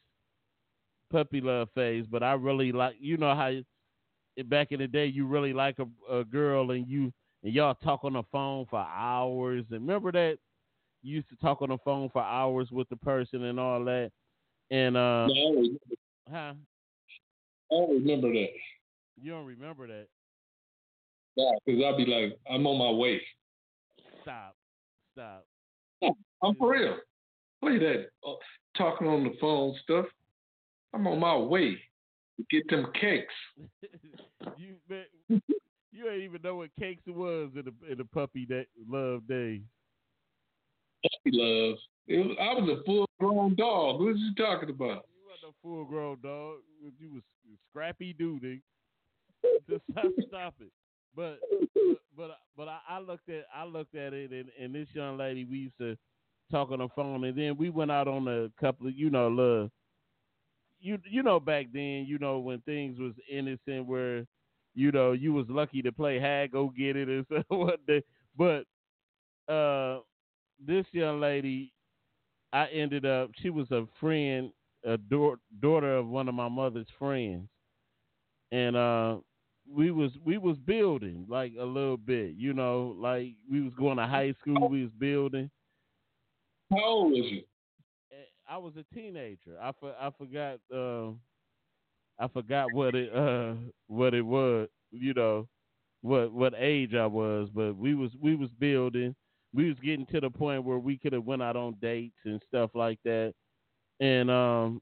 puppy 1.12 1.42
love 1.42 1.70
phase. 1.76 2.06
But 2.10 2.24
I 2.24 2.34
really 2.34 2.72
like 2.72 2.96
you 3.00 3.18
know 3.18 3.36
how 3.36 3.52
back 4.46 4.72
in 4.72 4.80
the 4.80 4.88
day 4.88 5.06
you 5.06 5.26
really 5.26 5.54
like 5.54 5.78
a, 5.80 6.14
a 6.14 6.24
girl 6.24 6.72
and 6.72 6.88
you 6.88 7.12
and 7.44 7.54
y'all 7.54 7.76
talk 7.76 8.04
on 8.04 8.14
the 8.14 8.24
phone 8.32 8.66
for 8.70 8.80
hours. 8.80 9.66
And 9.72 9.82
remember 9.82 10.12
that 10.12 10.38
you 11.04 11.16
used 11.16 11.30
to 11.30 11.36
talk 11.38 11.62
on 11.62 11.70
the 11.70 11.78
phone 11.84 12.10
for 12.10 12.22
hours 12.22 12.70
with 12.72 12.90
the 12.90 12.98
person 12.98 13.44
and 13.46 13.60
all 13.60 13.84
that. 13.86 14.12
And 14.72 14.98
uh, 14.98 15.28
no, 15.28 15.70
huh? 16.30 16.54
I 17.72 17.76
don't 17.76 17.90
remember 17.92 18.32
that. 18.34 18.50
You 19.22 19.32
don't 19.32 19.46
remember 19.46 19.88
that? 19.88 20.08
Yeah, 21.36 21.52
because 21.66 21.82
I'd 21.84 21.98
be 21.98 22.06
like, 22.06 22.38
I'm 22.50 22.66
on 22.66 22.78
my 22.78 23.00
way. 23.00 23.22
Stop. 24.24 24.56
Stop. 25.14 25.46
I'm 26.44 26.56
for 26.56 26.72
real. 26.72 26.98
Play 27.62 27.80
that 27.80 28.08
uh, 28.28 28.34
talking 28.78 29.08
on 29.08 29.24
the 29.24 29.34
phone 29.40 29.76
stuff. 29.84 30.06
I'm 30.94 31.08
on 31.08 31.20
my 31.20 31.36
way 31.36 31.78
to 32.38 32.46
get 32.50 32.70
them 32.70 32.88
cakes. 33.00 33.34
you 34.58 34.76
man, 34.90 35.42
you 35.92 36.10
ain't 36.10 36.24
even 36.24 36.42
know 36.44 36.56
what 36.56 36.70
cakes 36.80 37.02
it 37.06 37.16
was 37.16 37.50
in 37.56 37.66
the 37.66 37.92
in 37.92 37.98
the 37.98 38.06
puppy 38.06 38.46
that 38.50 38.66
love 38.90 39.28
days. 39.28 39.62
Puppy 41.04 41.38
love. 41.38 41.78
It 42.08 42.26
was, 42.26 42.38
I 42.40 42.54
was 42.54 42.80
a 42.80 42.84
full 42.84 43.06
grown 43.20 43.56
dog. 43.56 44.00
What 44.00 44.08
are 44.08 44.12
you 44.14 44.34
talking 44.36 44.70
about? 44.70 45.06
You 45.12 45.30
wasn't 45.30 45.52
a 45.52 45.62
full 45.62 45.86
grown 45.86 46.18
dog. 46.22 46.60
You 47.00 47.14
was 47.14 47.24
scrappy 47.70 48.14
dude. 48.14 48.62
Just 49.70 49.84
stop, 49.92 50.06
stop 50.28 50.54
it. 50.62 50.72
But 51.16 51.40
but 51.74 51.98
but, 52.16 52.38
but 52.56 52.68
I, 52.68 52.80
I, 52.90 53.00
looked 53.00 53.30
at 53.30 53.46
I 53.54 53.66
looked 53.66 53.96
at 53.96 54.14
it 54.14 54.32
and, 54.32 54.46
and 54.60 54.74
this 54.74 54.88
young 54.94 55.18
lady 55.18 55.46
we 55.46 55.58
used 55.58 55.78
to 55.80 55.98
talk 56.52 56.72
on 56.72 56.80
the 56.80 56.88
phone 56.96 57.24
and 57.26 57.38
then 57.38 57.58
we 57.58 57.70
went 57.70 57.92
out 57.92 58.08
on 58.08 58.28
a 58.28 58.50
couple 58.60 58.88
of 58.88 58.96
you 58.96 59.10
know 59.10 59.28
love 59.28 59.70
you 60.88 60.98
you 61.10 61.22
know 61.24 61.40
back 61.40 61.68
then 61.74 62.06
you 62.08 62.18
know 62.20 62.40
when 62.40 62.60
things 62.62 63.00
was 63.00 63.14
innocent 63.32 63.86
where 63.86 64.26
you 64.76 64.92
know 64.92 65.12
you 65.12 65.34
was 65.34 65.46
lucky 65.50 65.82
to 65.82 65.92
play 65.92 66.20
hag 66.20 66.52
go 66.52 66.72
get 66.76 66.96
it 66.96 67.08
and 67.10 67.26
so 67.30 67.44
what 67.50 67.80
but 68.38 68.64
uh 69.54 70.00
this 70.66 70.86
young 70.92 71.20
lady 71.20 71.72
I 72.54 72.68
ended 72.68 73.06
up 73.06 73.32
she 73.42 73.50
was 73.50 73.70
a 73.72 73.86
friend 74.00 74.52
a 74.86 74.98
da- 74.98 75.36
daughter 75.62 75.98
of 75.98 76.08
one 76.08 76.28
of 76.30 76.36
my 76.36 76.48
mother's 76.48 76.88
friends 76.98 77.48
and 78.52 78.76
uh 78.76 79.18
we 79.70 79.92
was 79.92 80.12
we 80.26 80.38
was 80.38 80.58
building 80.66 81.26
like 81.28 81.52
a 81.60 81.66
little 81.66 81.98
bit, 81.98 82.36
you 82.38 82.54
know, 82.54 82.96
like 82.98 83.34
we 83.52 83.62
was 83.62 83.74
going 83.78 83.98
to 83.98 84.08
high 84.08 84.34
school, 84.40 84.70
we 84.70 84.84
was 84.84 84.92
building. 84.98 85.50
How 86.72 86.84
old 86.86 87.12
was 87.12 87.26
you? 87.26 87.44
I 88.48 88.58
was 88.58 88.74
a 88.78 88.84
teenager. 88.96 89.58
I 89.62 89.72
for, 89.80 89.94
I 90.00 90.10
forgot 90.12 90.60
uh, 90.74 91.12
I 92.20 92.28
forgot 92.28 92.72
what 92.72 92.96
it 92.96 93.14
uh 93.14 93.56
what 93.88 94.14
it 94.14 94.22
was, 94.22 94.70
you 94.92 95.14
know, 95.14 95.48
what 96.02 96.32
what 96.34 96.54
age 96.58 96.96
I 96.96 97.06
was, 97.08 97.50
but 97.54 97.76
we 97.76 97.96
was 97.96 98.12
we 98.22 98.36
was 98.36 98.52
building. 98.60 99.16
We 99.54 99.70
was 99.70 99.80
getting 99.80 100.06
to 100.08 100.20
the 100.22 100.30
point 100.30 100.64
where 100.66 100.80
we 100.80 100.98
could 100.98 101.14
have 101.14 101.26
went 101.26 101.42
out 101.44 101.56
on 101.56 101.76
dates 101.82 102.18
and 102.26 102.42
stuff 102.48 102.72
like 102.76 103.00
that. 103.06 103.34
And 104.00 104.32
um 104.32 104.82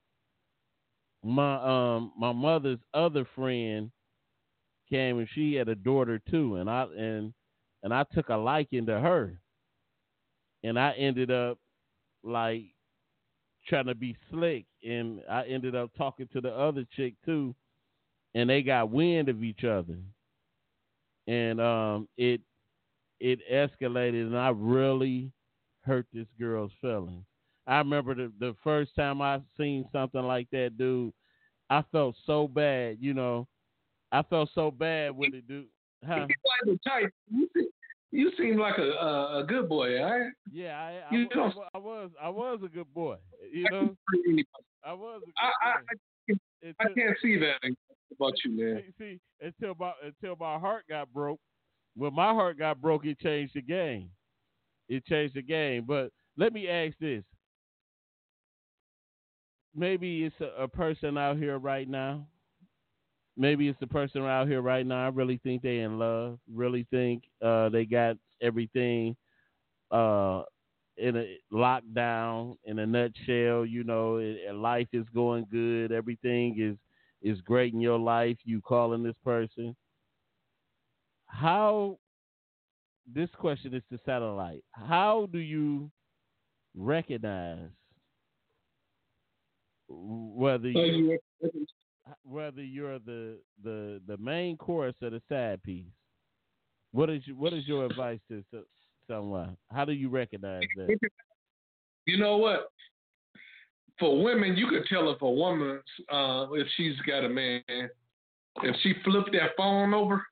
my 1.24 1.56
um 1.96 2.14
my 2.18 2.32
mother's 2.32 2.80
other 2.94 3.26
friend 3.36 3.92
came 4.90 5.20
and 5.20 5.30
she 5.30 5.56
had 5.56 5.70
a 5.70 5.76
daughter 5.76 6.20
too, 6.20 6.56
and 6.58 6.70
I 6.70 6.84
and 6.98 7.34
and 7.84 7.94
I 7.94 8.04
took 8.14 8.30
a 8.30 8.36
liking 8.38 8.86
to 8.88 9.00
her, 9.00 9.40
and 10.64 10.80
I 10.80 10.92
ended 10.94 11.32
up 11.32 11.58
like 12.24 12.75
trying 13.68 13.86
to 13.88 13.96
be 13.96 14.16
slick, 14.30 14.66
and 14.88 15.22
I 15.30 15.44
ended 15.46 15.76
up 15.76 15.92
talking 15.98 16.28
to 16.34 16.42
the 16.42 16.52
other 16.52 16.86
chick 16.96 17.14
too, 17.26 17.56
and 18.34 18.50
they 18.50 18.62
got 18.62 18.90
wind 18.92 19.30
of 19.30 19.44
each 19.44 19.64
other, 19.64 19.98
and 21.28 21.60
um 21.60 22.08
it 22.18 22.42
it 23.20 23.40
escalated, 23.52 24.28
and 24.28 24.38
I 24.38 24.50
really 24.50 25.32
hurt 25.82 26.06
this 26.14 26.28
girl's 26.40 26.72
feelings. 26.82 27.24
I 27.68 27.78
remember 27.78 28.14
the 28.16 28.32
the 28.40 28.56
first 28.64 28.96
time 28.96 29.22
I 29.22 29.42
seen 29.58 29.88
something 29.92 30.22
like 30.22 30.50
that, 30.52 30.78
dude. 30.78 31.14
I 31.70 31.84
felt 31.92 32.16
so 32.26 32.48
bad, 32.48 32.98
you 33.00 33.14
know. 33.14 33.48
I 34.12 34.22
felt 34.24 34.50
so 34.54 34.70
bad 34.70 35.16
when 35.16 35.34
it 35.34 35.48
do. 35.48 35.66
Huh? 36.06 36.28
You 36.66 36.80
type. 36.88 37.12
You 37.32 37.50
you 38.16 38.32
seem 38.38 38.58
like 38.58 38.78
a, 38.78 39.40
a, 39.40 39.46
good 39.48 39.68
boy, 39.68 40.00
all 40.02 40.20
right? 40.20 40.32
Yeah, 40.52 40.78
I, 40.78 41.14
I, 41.14 41.16
you 41.16 41.28
I, 41.36 41.52
I, 41.74 41.78
was 41.78 42.10
I 42.22 42.30
was 42.30 42.60
a 42.64 42.68
good 42.70 42.92
boy. 42.94 43.18
You 43.52 43.66
know, 43.70 43.96
I 44.86 44.94
was. 44.94 45.22
A 45.22 45.26
good 45.26 45.34
I, 45.38 45.68
I, 45.68 46.34
I, 46.64 46.86
I 46.86 46.94
can't 46.94 47.18
see 47.22 47.38
that 47.40 47.60
about 48.16 48.34
you, 48.44 48.52
man. 48.52 48.84
See, 48.98 49.20
until 49.42 49.76
my 49.80 49.92
until 50.04 50.36
my 50.40 50.58
heart 50.58 50.86
got 50.90 51.12
broke. 51.14 51.40
When 51.98 52.14
my 52.14 52.34
heart 52.34 52.58
got 52.58 52.82
broke, 52.82 53.06
it 53.06 53.20
changed 53.20 53.54
the 53.56 53.62
game. 53.62 54.10
It 54.90 55.06
changed 55.06 55.36
the 55.36 55.42
game. 55.42 55.86
But 55.88 56.12
let 56.38 56.54
me 56.54 56.68
ask 56.68 56.98
this: 57.00 57.24
Maybe 59.76 60.24
it's 60.24 60.36
a, 60.40 60.64
a 60.64 60.68
person 60.68 61.18
out 61.18 61.38
here 61.38 61.58
right 61.58 61.88
now 61.88 62.28
maybe 63.38 63.68
it's 63.68 63.80
the 63.80 63.88
person 63.88 64.22
out 64.24 64.48
here 64.48 64.62
right 64.62 64.86
now. 64.86 65.06
I 65.06 65.10
really 65.10 65.40
think 65.44 65.62
they 65.62 65.80
in 65.80 66.00
love. 66.00 66.40
Really 66.52 66.88
think 66.92 67.24
uh, 67.42 67.70
they 67.70 67.86
got 67.86 68.18
everything 68.42 69.16
uh, 69.92 70.44
in 70.98 71.18
a 71.18 71.38
lockdown. 71.52 72.56
In 72.66 72.80
a 72.80 72.86
nutshell, 72.86 73.66
you 73.66 73.84
know, 73.84 74.18
it, 74.18 74.54
life 74.56 74.88
is 74.94 75.06
going 75.14 75.46
good. 75.52 75.92
Everything 75.92 76.56
is 76.60 76.78
is 77.22 77.42
great 77.42 77.74
in 77.74 77.82
your 77.82 78.00
life. 78.00 78.38
You 78.44 78.62
calling 78.62 79.04
this 79.04 79.16
person. 79.24 79.76
How? 81.26 81.98
This 83.14 83.30
question 83.38 83.76
is 83.76 83.84
to 83.92 84.00
satellite. 84.04 84.64
How 84.72 85.30
do 85.32 85.38
you 85.38 85.92
recognize 86.76 87.70
whether 89.88 90.70
you, 90.70 91.20
whether 92.24 92.64
you're 92.64 93.00
the 93.00 93.38
the 93.64 94.02
the 94.08 94.18
main 94.18 94.58
chorus 94.58 94.96
or 95.02 95.10
the 95.10 95.22
side 95.30 95.62
piece. 95.64 95.86
What 96.92 97.10
is 97.10 97.22
what 97.36 97.54
is 97.54 97.68
your 97.68 97.86
advice 97.86 98.20
to 98.30 98.44
someone? 99.10 99.58
How 99.72 99.86
do 99.86 99.92
you 99.92 100.10
recognize 100.10 100.64
that? 100.78 100.98
You 102.06 102.18
know 102.18 102.38
what? 102.38 102.70
For 104.00 104.22
women, 104.22 104.56
you 104.56 104.68
could 104.68 104.86
tell 104.88 105.10
if 105.10 105.22
a 105.22 105.30
woman 105.30 105.82
uh, 106.12 106.48
if 106.54 106.68
she's 106.76 106.96
got 107.08 107.24
a 107.24 107.30
man, 107.30 107.62
if 107.68 108.76
she 108.82 108.94
flipped 109.04 109.32
that 109.34 109.52
phone 109.58 109.94
over, 109.94 110.24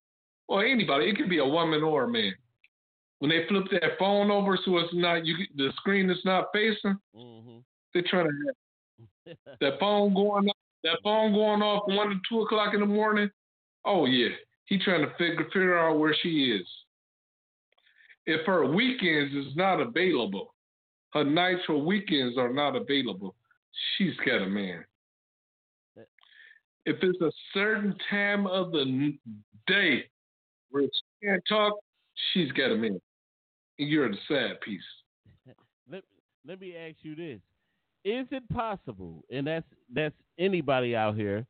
or 0.47 0.65
anybody, 0.65 1.09
it 1.09 1.17
could 1.17 1.29
be 1.29 1.39
a 1.39 1.45
woman 1.45 1.83
or 1.83 2.03
a 2.03 2.07
man. 2.07 2.33
When 3.19 3.29
they 3.29 3.47
flip 3.47 3.63
that 3.71 3.97
phone 3.97 4.29
over 4.31 4.57
so 4.65 4.77
it's 4.79 4.93
not 4.93 5.25
you, 5.25 5.35
the 5.55 5.71
screen 5.77 6.09
is 6.09 6.19
not 6.25 6.47
facing, 6.53 6.97
mm-hmm. 7.15 7.59
they're 7.93 8.03
trying 8.09 8.27
to 8.27 9.27
have 9.27 9.37
that 9.61 9.79
phone 9.79 10.13
going 10.13 10.49
up 10.49 10.55
that 10.83 10.99
phone 11.03 11.33
going 11.33 11.61
off 11.61 11.83
one 11.87 12.09
to 12.09 12.15
two 12.29 12.41
o'clock 12.41 12.73
in 12.73 12.81
the 12.81 12.85
morning. 12.85 13.29
Oh 13.85 14.05
yeah, 14.05 14.29
he 14.65 14.77
trying 14.79 15.01
to 15.01 15.11
figure 15.17 15.45
figure 15.45 15.77
out 15.77 15.97
where 15.97 16.15
she 16.21 16.51
is. 16.51 16.67
If 18.25 18.45
her 18.45 18.65
weekends 18.65 19.33
is 19.33 19.55
not 19.55 19.81
available, 19.81 20.53
her 21.13 21.23
nights 21.23 21.61
or 21.67 21.81
weekends 21.81 22.37
are 22.37 22.51
not 22.51 22.75
available, 22.75 23.35
she's 23.97 24.15
got 24.25 24.41
a 24.41 24.47
man. 24.47 24.85
if 26.85 26.97
it's 27.01 27.21
a 27.21 27.31
certain 27.53 27.95
time 28.09 28.47
of 28.47 28.71
the 28.71 29.13
day 29.67 30.05
where 30.69 30.83
she 30.83 31.27
can't 31.27 31.43
talk, 31.47 31.73
she's 32.33 32.51
got 32.51 32.71
a 32.71 32.75
man. 32.75 32.99
And 33.79 33.89
you're 33.89 34.09
the 34.09 34.17
sad 34.27 34.61
piece. 34.61 34.81
let 35.91 36.03
let 36.45 36.61
me 36.61 36.75
ask 36.75 36.95
you 37.01 37.15
this: 37.15 37.39
Is 38.05 38.27
it 38.31 38.47
possible, 38.49 39.23
and 39.31 39.47
that's 39.47 39.65
that's 39.93 40.15
anybody 40.37 40.95
out 40.95 41.15
here 41.15 41.45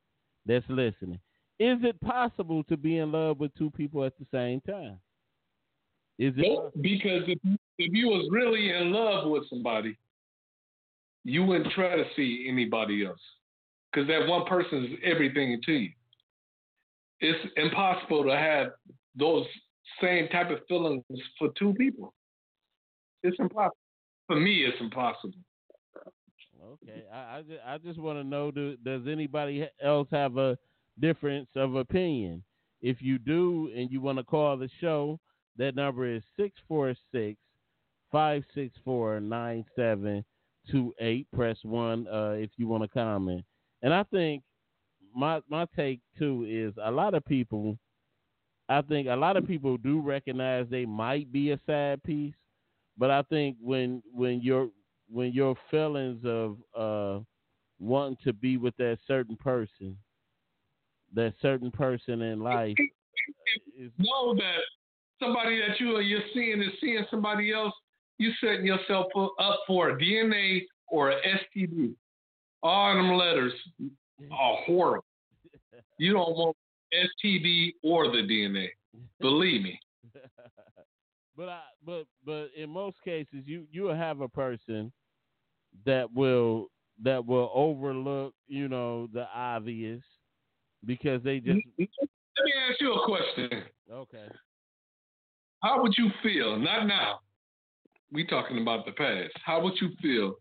that's 0.46 0.66
listening, 0.70 1.20
is 1.60 1.80
it 1.84 2.00
possible 2.02 2.64
to 2.66 2.78
be 2.78 2.98
in 2.98 3.12
love 3.12 3.40
with 3.40 3.54
two 3.56 3.72
people 3.72 4.04
at 4.04 4.14
the 4.20 4.26
same 4.32 4.62
time? 4.62 5.00
Is 6.20 6.34
it? 6.38 6.46
Nope, 6.48 6.74
because 6.80 7.24
if 7.28 7.40
if 7.80 7.94
you 7.94 8.08
was 8.08 8.28
really 8.32 8.70
in 8.72 8.92
love 8.92 9.30
with 9.30 9.50
somebody, 9.50 9.98
you 11.24 11.44
wouldn't 11.44 11.74
try 11.74 11.96
to 11.96 12.06
see 12.16 12.46
anybody 12.48 13.04
else, 13.06 13.20
because 13.92 14.08
that 14.08 14.28
one 14.28 14.46
person 14.46 14.86
is 14.86 14.92
everything 15.04 15.60
to 15.66 15.72
you. 15.72 15.92
It's 17.20 17.54
impossible 17.56 18.26
to 18.26 18.36
have 18.36 18.74
those 19.16 19.46
same 20.02 20.28
type 20.28 20.52
of 20.52 20.60
feelings 20.68 21.04
for 21.40 21.50
two 21.58 21.74
people. 21.74 22.14
It's 23.24 23.38
impossible. 23.40 23.78
For 24.28 24.36
me, 24.36 24.66
it's 24.66 24.80
impossible. 24.80 25.34
Okay, 26.64 27.04
I 27.12 27.38
I 27.38 27.42
just, 27.42 27.60
I 27.66 27.78
just 27.78 28.00
want 28.00 28.18
to 28.20 28.24
know 28.24 28.52
do, 28.52 28.78
does 28.84 29.04
anybody 29.08 29.68
else 29.84 30.08
have 30.12 30.38
a 30.38 30.58
difference 31.00 31.50
of 31.56 31.76
opinion? 31.76 32.44
If 32.82 33.02
you 33.02 33.18
do 33.20 33.72
and 33.76 33.92
you 33.92 34.02
want 34.02 34.18
to 34.18 34.24
call 34.24 34.58
the 34.58 34.70
show, 34.80 35.20
that 35.58 35.76
number 35.76 36.06
is 36.06 36.24
646 36.38 37.38
564 38.12 39.20
9728. 39.22 41.28
Press 41.34 41.58
1 41.64 42.08
uh, 42.08 42.32
if 42.38 42.52
you 42.58 42.68
want 42.68 42.84
to 42.84 42.90
comment. 42.90 43.44
And 43.82 43.94
I 43.94 44.04
think 44.04 44.44
my 45.16 45.42
my 45.50 45.66
take 45.76 46.00
too 46.18 46.46
is 46.50 46.74
a 46.84 46.92
lot 46.92 47.14
of 47.14 47.24
people 47.26 47.78
I 48.70 48.82
think 48.82 49.08
a 49.08 49.16
lot 49.16 49.38
of 49.38 49.46
people 49.46 49.78
do 49.78 50.02
recognize 50.02 50.68
they 50.70 50.86
might 50.86 51.32
be 51.32 51.52
a 51.52 51.60
sad 51.66 52.02
piece, 52.04 52.34
but 52.98 53.12
I 53.12 53.22
think 53.24 53.58
when 53.62 54.02
when 54.14 54.42
your 54.42 54.70
when 55.14 55.32
your 55.32 55.56
feelings 55.70 56.20
of 56.26 56.58
uh, 56.76 57.24
wanting 57.80 58.18
to 58.24 58.34
be 58.34 58.58
with 58.58 58.76
that 58.78 58.98
certain 59.08 59.36
person, 59.36 59.96
that 61.14 61.36
certain 61.40 61.70
person 61.70 62.24
in 62.24 62.40
life, 62.40 62.76
is, 63.78 63.92
know 64.00 64.34
that 64.34 64.58
somebody 65.22 65.62
that 65.62 65.80
you 65.80 65.96
are 65.96 66.02
you're 66.02 66.22
seeing 66.34 66.62
is 66.62 66.72
seeing 66.82 67.06
somebody 67.12 67.54
else, 67.54 67.74
you 68.18 68.32
setting 68.42 68.66
yourself 68.66 69.06
up 69.40 69.60
for 69.68 69.92
a 69.92 69.98
DNA 69.98 70.64
or 70.88 71.12
a 71.12 71.16
STD. 71.16 71.94
All 72.64 72.96
them 72.96 73.14
letters 73.14 73.54
are 74.32 74.58
horrible. 74.66 75.06
You 76.00 76.14
don't 76.14 76.36
want 76.36 76.58
STD 76.94 77.74
or 77.84 78.08
the 78.08 78.24
DNA. 78.24 78.68
Believe 79.22 79.62
me. 79.62 79.80
but 81.38 81.50
I, 81.50 81.62
but 81.86 82.06
but 82.26 82.48
in 82.58 82.70
most 82.70 82.98
cases, 83.06 83.44
you 83.46 83.68
you 83.72 83.84
will 83.84 83.96
have 83.96 84.22
a 84.22 84.28
person 84.28 84.92
that 85.86 86.14
will 86.14 86.68
that 87.04 87.26
will 87.26 87.52
overlook 87.54 88.34
you 88.48 88.68
know 88.68 89.08
the 89.14 89.28
obvious 89.34 90.02
because 90.86 91.22
they 91.24 91.40
just. 91.40 91.60
Let 91.78 92.46
me 92.46 92.54
ask 92.70 92.82
you 92.82 92.94
a 92.94 93.06
question. 93.06 93.64
Okay. 93.92 94.28
How 95.62 95.82
would 95.82 95.94
you 95.98 96.10
feel? 96.22 96.58
Not 96.58 96.88
now. 96.88 97.20
We 98.12 98.26
talking 98.26 98.62
about 98.62 98.86
the 98.86 98.92
past. 98.92 99.32
How 99.44 99.62
would 99.62 99.74
you 99.80 99.90
feel 100.02 100.36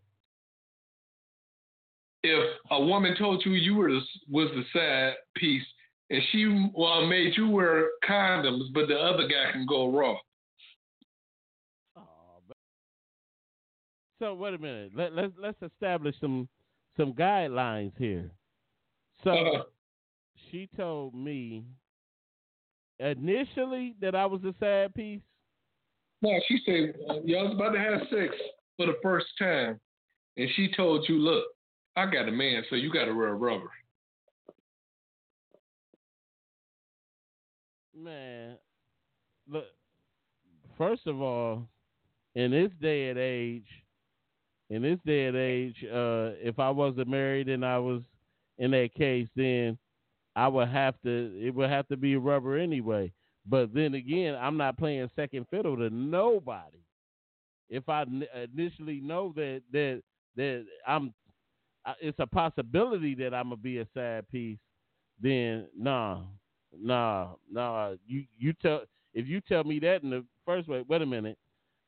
if 2.23 2.57
a 2.71 2.81
woman 2.81 3.15
told 3.17 3.43
you 3.45 3.51
you 3.51 3.75
were 3.75 3.91
the, 3.91 4.01
was 4.29 4.49
the 4.55 4.63
sad 4.73 5.15
piece 5.35 5.63
and 6.09 6.21
she 6.31 6.69
well 6.73 7.05
made 7.05 7.35
you 7.35 7.49
wear 7.49 7.89
condoms, 8.07 8.73
but 8.73 8.87
the 8.87 8.95
other 8.95 9.27
guy 9.27 9.51
can 9.51 9.65
go 9.65 9.91
raw. 9.91 10.15
So 14.19 14.33
wait 14.33 14.53
a 14.53 14.57
minute. 14.57 14.91
Let 14.95 15.13
let's 15.13 15.33
let's 15.39 15.61
establish 15.61 16.15
some 16.19 16.47
some 16.97 17.13
guidelines 17.13 17.93
here. 17.97 18.31
So 19.23 19.31
uh, 19.31 19.63
she 20.51 20.69
told 20.75 21.15
me 21.15 21.63
initially 22.99 23.95
that 24.01 24.15
I 24.15 24.25
was 24.25 24.43
a 24.43 24.53
sad 24.59 24.93
piece. 24.93 25.21
No, 26.21 26.31
she 26.47 26.59
said 26.65 26.95
uh, 27.09 27.21
y'all 27.25 27.45
was 27.45 27.55
about 27.55 27.71
to 27.71 27.79
have 27.79 28.01
sex 28.09 28.35
for 28.77 28.85
the 28.85 28.97
first 29.01 29.27
time, 29.39 29.79
and 30.37 30.49
she 30.55 30.71
told 30.75 31.05
you, 31.09 31.17
"Look, 31.17 31.45
I 31.95 32.05
got 32.05 32.27
a 32.27 32.31
man, 32.31 32.63
so 32.69 32.75
you 32.75 32.91
got 32.91 33.05
to 33.05 33.13
wear 33.13 33.35
rubber." 33.35 33.69
Man, 37.95 38.57
look. 39.49 39.65
First 40.77 41.05
of 41.05 41.21
all, 41.21 41.67
in 42.35 42.51
this 42.51 42.71
day 42.81 43.09
and 43.09 43.19
age, 43.19 43.67
in 44.69 44.81
this 44.81 44.99
day 45.05 45.25
and 45.25 45.37
age, 45.37 45.75
uh, 45.83 46.31
if 46.41 46.59
I 46.59 46.69
wasn't 46.69 47.07
married 47.07 47.49
and 47.49 47.65
I 47.65 47.77
was 47.77 48.01
in 48.57 48.71
that 48.71 48.93
case, 48.95 49.27
then 49.35 49.77
I 50.35 50.47
would 50.47 50.69
have 50.69 50.95
to. 51.03 51.39
It 51.39 51.53
would 51.53 51.69
have 51.69 51.87
to 51.89 51.97
be 51.97 52.15
rubber 52.15 52.57
anyway. 52.57 53.11
But 53.45 53.73
then 53.73 53.93
again, 53.93 54.35
I'm 54.39 54.57
not 54.57 54.77
playing 54.77 55.09
second 55.15 55.47
fiddle 55.51 55.75
to 55.77 55.89
nobody. 55.89 56.79
If 57.69 57.89
I 57.89 58.05
initially 58.53 59.01
know 59.01 59.33
that 59.35 59.61
that 59.71 60.01
that 60.35 60.65
I'm, 60.87 61.13
it's 61.99 62.19
a 62.19 62.27
possibility 62.27 63.15
that 63.15 63.33
I'm 63.33 63.45
gonna 63.45 63.57
be 63.57 63.79
a 63.79 63.87
sad 63.93 64.29
piece. 64.29 64.59
Then 65.21 65.67
nah, 65.77 66.21
nah, 66.75 67.29
nah. 67.51 67.93
You 68.05 68.23
you 68.37 68.53
tell 68.53 68.83
if 69.13 69.27
you 69.27 69.41
tell 69.41 69.63
me 69.63 69.79
that 69.79 70.03
in 70.03 70.09
the 70.09 70.25
first 70.45 70.67
way. 70.67 70.83
Wait 70.87 71.01
a 71.01 71.05
minute. 71.05 71.37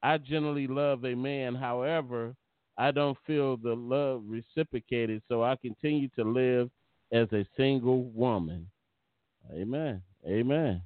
I 0.04 0.18
generally 0.18 0.68
love 0.68 1.04
a 1.04 1.16
man. 1.16 1.56
However, 1.56 2.36
I 2.78 2.92
don't 2.92 3.18
feel 3.26 3.58
the 3.58 3.74
love 3.74 4.24
reciprocated, 4.26 5.22
so 5.28 5.44
I 5.44 5.56
continue 5.56 6.10
to 6.18 6.24
live 6.24 6.70
as 7.12 7.32
a 7.32 7.46
single 7.56 8.04
woman. 8.06 8.68
Amen. 9.54 10.02
Amen. 10.28 10.82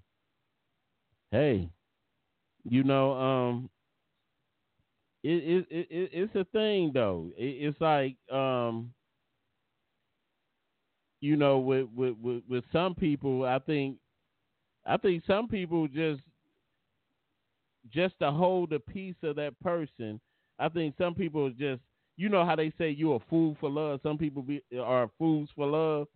Hey, 1.32 1.70
you 2.64 2.84
know, 2.84 3.14
um, 3.14 3.70
it, 5.24 5.66
it, 5.70 5.88
it 5.90 6.10
it's 6.14 6.36
a 6.36 6.46
thing 6.46 6.92
though. 6.94 7.32
It, 7.38 7.68
it's 7.70 7.82
like 7.82 8.16
um, 8.32 8.94
you 11.22 11.36
know, 11.36 11.60
with, 11.60 11.88
with 11.96 12.16
with 12.22 12.44
with 12.48 12.64
some 12.72 12.96
people, 12.96 13.46
I 13.46 13.60
think, 13.60 13.98
I 14.86 14.98
think 14.98 15.24
some 15.28 15.48
people 15.48 15.88
just 15.88 16.22
just 17.94 18.18
to 18.20 18.32
hold 18.32 18.74
a 18.74 18.80
piece 18.80 19.16
of 19.24 19.36
that 19.38 19.60
person. 19.62 20.20
I 20.60 20.70
think 20.70 20.95
some 20.97 21.16
people 21.16 21.49
just, 21.49 21.82
you 22.18 22.30
know 22.30 22.45
how 22.45 22.55
they 22.55 22.72
say 22.78 22.89
you're 22.89 23.16
a 23.16 23.30
fool 23.30 23.55
for 23.60 23.70
love. 23.70 24.01
Some 24.03 24.18
people 24.18 24.41
be, 24.41 24.62
are 24.78 25.10
fools 25.18 25.49
for 25.55 25.66
love, 25.66 26.07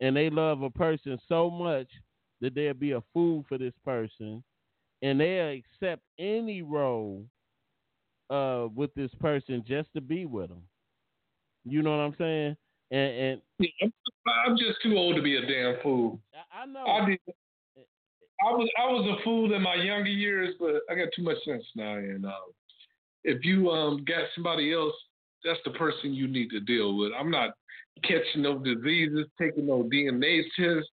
and 0.00 0.14
they 0.14 0.28
love 0.28 0.62
a 0.62 0.70
person 0.70 1.18
so 1.28 1.50
much 1.50 1.88
that 2.40 2.54
they'll 2.54 2.74
be 2.74 2.92
a 2.92 3.02
fool 3.12 3.44
for 3.48 3.58
this 3.58 3.72
person, 3.84 4.44
and 5.02 5.20
they'll 5.20 5.58
accept 5.58 6.02
any 6.18 6.62
role 6.62 7.24
uh, 8.30 8.66
with 8.74 8.94
this 8.94 9.10
person 9.20 9.64
just 9.66 9.88
to 9.94 10.00
be 10.00 10.26
with 10.26 10.50
them. 10.50 10.62
You 11.64 11.82
know 11.82 11.96
what 11.96 12.04
I'm 12.04 12.14
saying? 12.18 12.56
And, 12.90 13.40
and 13.60 13.70
I'm 14.46 14.56
just 14.56 14.80
too 14.82 14.96
old 14.96 15.16
to 15.16 15.22
be 15.22 15.36
a 15.36 15.40
damn 15.40 15.82
fool. 15.82 16.20
I, 16.34 16.62
I 16.62 16.66
know. 16.66 16.84
I 16.86 17.06
did. 17.06 17.18
I 18.40 18.52
was 18.52 18.68
I 18.78 18.86
was 18.86 19.18
a 19.18 19.24
fool 19.24 19.52
in 19.52 19.62
my 19.62 19.74
younger 19.74 20.10
years, 20.10 20.54
but 20.60 20.82
I 20.88 20.94
got 20.94 21.08
too 21.14 21.22
much 21.22 21.38
sense 21.44 21.64
now. 21.74 21.94
And 21.94 22.24
uh, 22.24 22.30
if 23.24 23.44
you 23.44 23.70
um 23.70 24.04
got 24.04 24.24
somebody 24.34 24.72
else, 24.72 24.94
that's 25.44 25.60
the 25.64 25.70
person 25.72 26.14
you 26.14 26.28
need 26.28 26.50
to 26.50 26.60
deal 26.60 26.96
with. 26.96 27.12
I'm 27.18 27.30
not 27.30 27.50
catching 28.02 28.42
no 28.42 28.58
diseases, 28.58 29.26
taking 29.40 29.66
no 29.66 29.82
DNA 29.82 30.42
tests, 30.56 30.88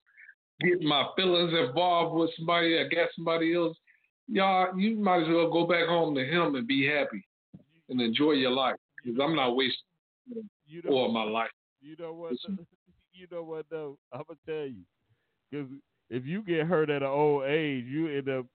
getting 0.60 0.88
my 0.88 1.06
feelings 1.16 1.52
involved 1.52 2.16
with 2.16 2.30
somebody 2.36 2.76
that 2.76 2.94
got 2.94 3.08
somebody 3.14 3.54
else. 3.54 3.76
Y'all, 4.28 4.78
you 4.78 4.96
might 4.96 5.22
as 5.22 5.28
well 5.28 5.50
go 5.50 5.66
back 5.66 5.86
home 5.86 6.14
to 6.14 6.24
him 6.24 6.54
and 6.54 6.66
be 6.66 6.86
happy 6.86 7.22
and 7.88 8.00
enjoy 8.00 8.32
your 8.32 8.52
life 8.52 8.76
because 9.02 9.18
I'm 9.22 9.36
not 9.36 9.54
wasting 9.54 10.48
you 10.66 10.82
know, 10.82 10.92
all 10.92 11.12
my 11.12 11.24
life. 11.24 11.50
You 11.82 11.96
know 11.98 12.12
what? 12.12 12.32
you 13.12 13.26
know 13.30 13.42
what 13.42 13.66
though? 13.70 13.98
I'm 14.12 14.22
gonna 14.26 14.38
tell 14.46 14.66
you, 14.66 14.82
because 15.50 15.68
if 16.10 16.24
you 16.24 16.42
get 16.42 16.66
hurt 16.66 16.90
at 16.90 17.02
an 17.02 17.08
old 17.08 17.44
age, 17.44 17.84
you 17.84 18.08
end 18.08 18.28
up 18.28 18.46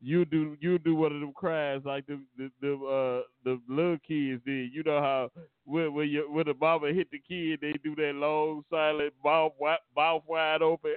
you 0.00 0.24
do 0.24 0.56
you 0.60 0.78
do 0.78 0.94
one 0.94 1.12
of 1.14 1.20
them 1.20 1.32
cries 1.34 1.80
like 1.84 2.06
the 2.06 2.20
the 2.36 2.50
the, 2.60 2.74
uh, 2.74 3.22
the 3.44 3.60
little 3.68 3.98
kids 4.06 4.42
did. 4.44 4.72
You 4.72 4.82
know 4.84 5.00
how 5.00 5.30
when 5.64 5.94
when 5.94 6.08
you 6.08 6.30
when 6.30 6.46
the 6.46 6.54
mama 6.54 6.92
hit 6.92 7.10
the 7.10 7.18
kid, 7.18 7.60
they 7.62 7.72
do 7.82 7.94
that 7.96 8.14
long 8.14 8.62
silent 8.70 9.14
mouth 9.24 9.52
mouth 9.96 10.22
wide 10.28 10.62
open. 10.62 10.96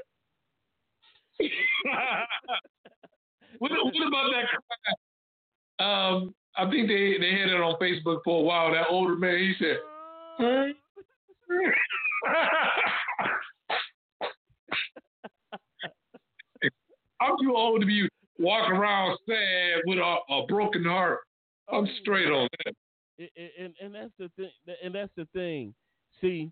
what, 3.59 3.71
what 3.71 4.07
about 4.07 4.31
that 4.33 4.45
cry? 4.49 4.93
Um, 5.79 6.35
I 6.57 6.69
think 6.69 6.89
they 6.89 7.17
they 7.19 7.31
had 7.31 7.49
it 7.49 7.61
on 7.61 7.79
Facebook 7.81 8.19
for 8.25 8.39
a 8.39 8.43
while. 8.43 8.71
That 8.73 8.87
older 8.89 9.15
man, 9.15 9.37
he 9.37 9.53
said. 9.57 9.77
I'm 17.21 17.35
too 17.41 17.53
old 17.55 17.81
to 17.81 17.85
be 17.87 18.07
walking 18.39 18.75
around 18.75 19.17
sad 19.27 19.81
with 19.85 19.99
a, 19.99 20.15
a 20.29 20.45
broken 20.47 20.83
heart. 20.85 21.19
I'm 21.71 21.87
straight 22.01 22.27
on 22.31 22.47
that. 22.65 22.73
and 23.57 23.73
and 23.81 23.93
that's 23.95 24.11
the 24.17 24.29
thing. 24.35 24.51
And 24.83 24.95
that's 24.95 25.11
the 25.15 25.27
thing. 25.33 25.73
See, 26.21 26.51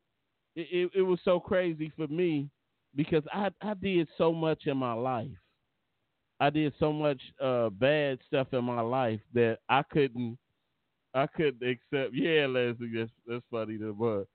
it, 0.56 0.68
it, 0.72 1.00
it 1.00 1.02
was 1.02 1.20
so 1.26 1.40
crazy 1.40 1.92
for 1.96 2.08
me 2.08 2.50
because 2.96 3.24
I 3.34 3.50
I 3.62 3.74
did 3.74 4.08
so 4.18 4.32
much 4.34 4.68
in 4.68 4.78
my 4.78 4.94
life. 4.94 5.32
I 6.40 6.50
did 6.52 6.74
so 6.80 6.94
much 6.94 7.20
uh, 7.42 7.70
bad 7.72 8.20
stuff 8.28 8.48
in 8.54 8.64
my 8.64 8.82
life 8.82 9.20
that 9.34 9.60
I 9.70 9.82
couldn't 9.84 10.38
I 11.14 11.26
couldn't 11.26 11.68
accept. 11.68 12.14
Yeah, 12.14 12.46
Leslie, 12.48 12.92
that's 12.96 13.12
that's 13.26 13.44
funny, 13.50 13.78
to- 13.80 13.94
but 13.94 14.28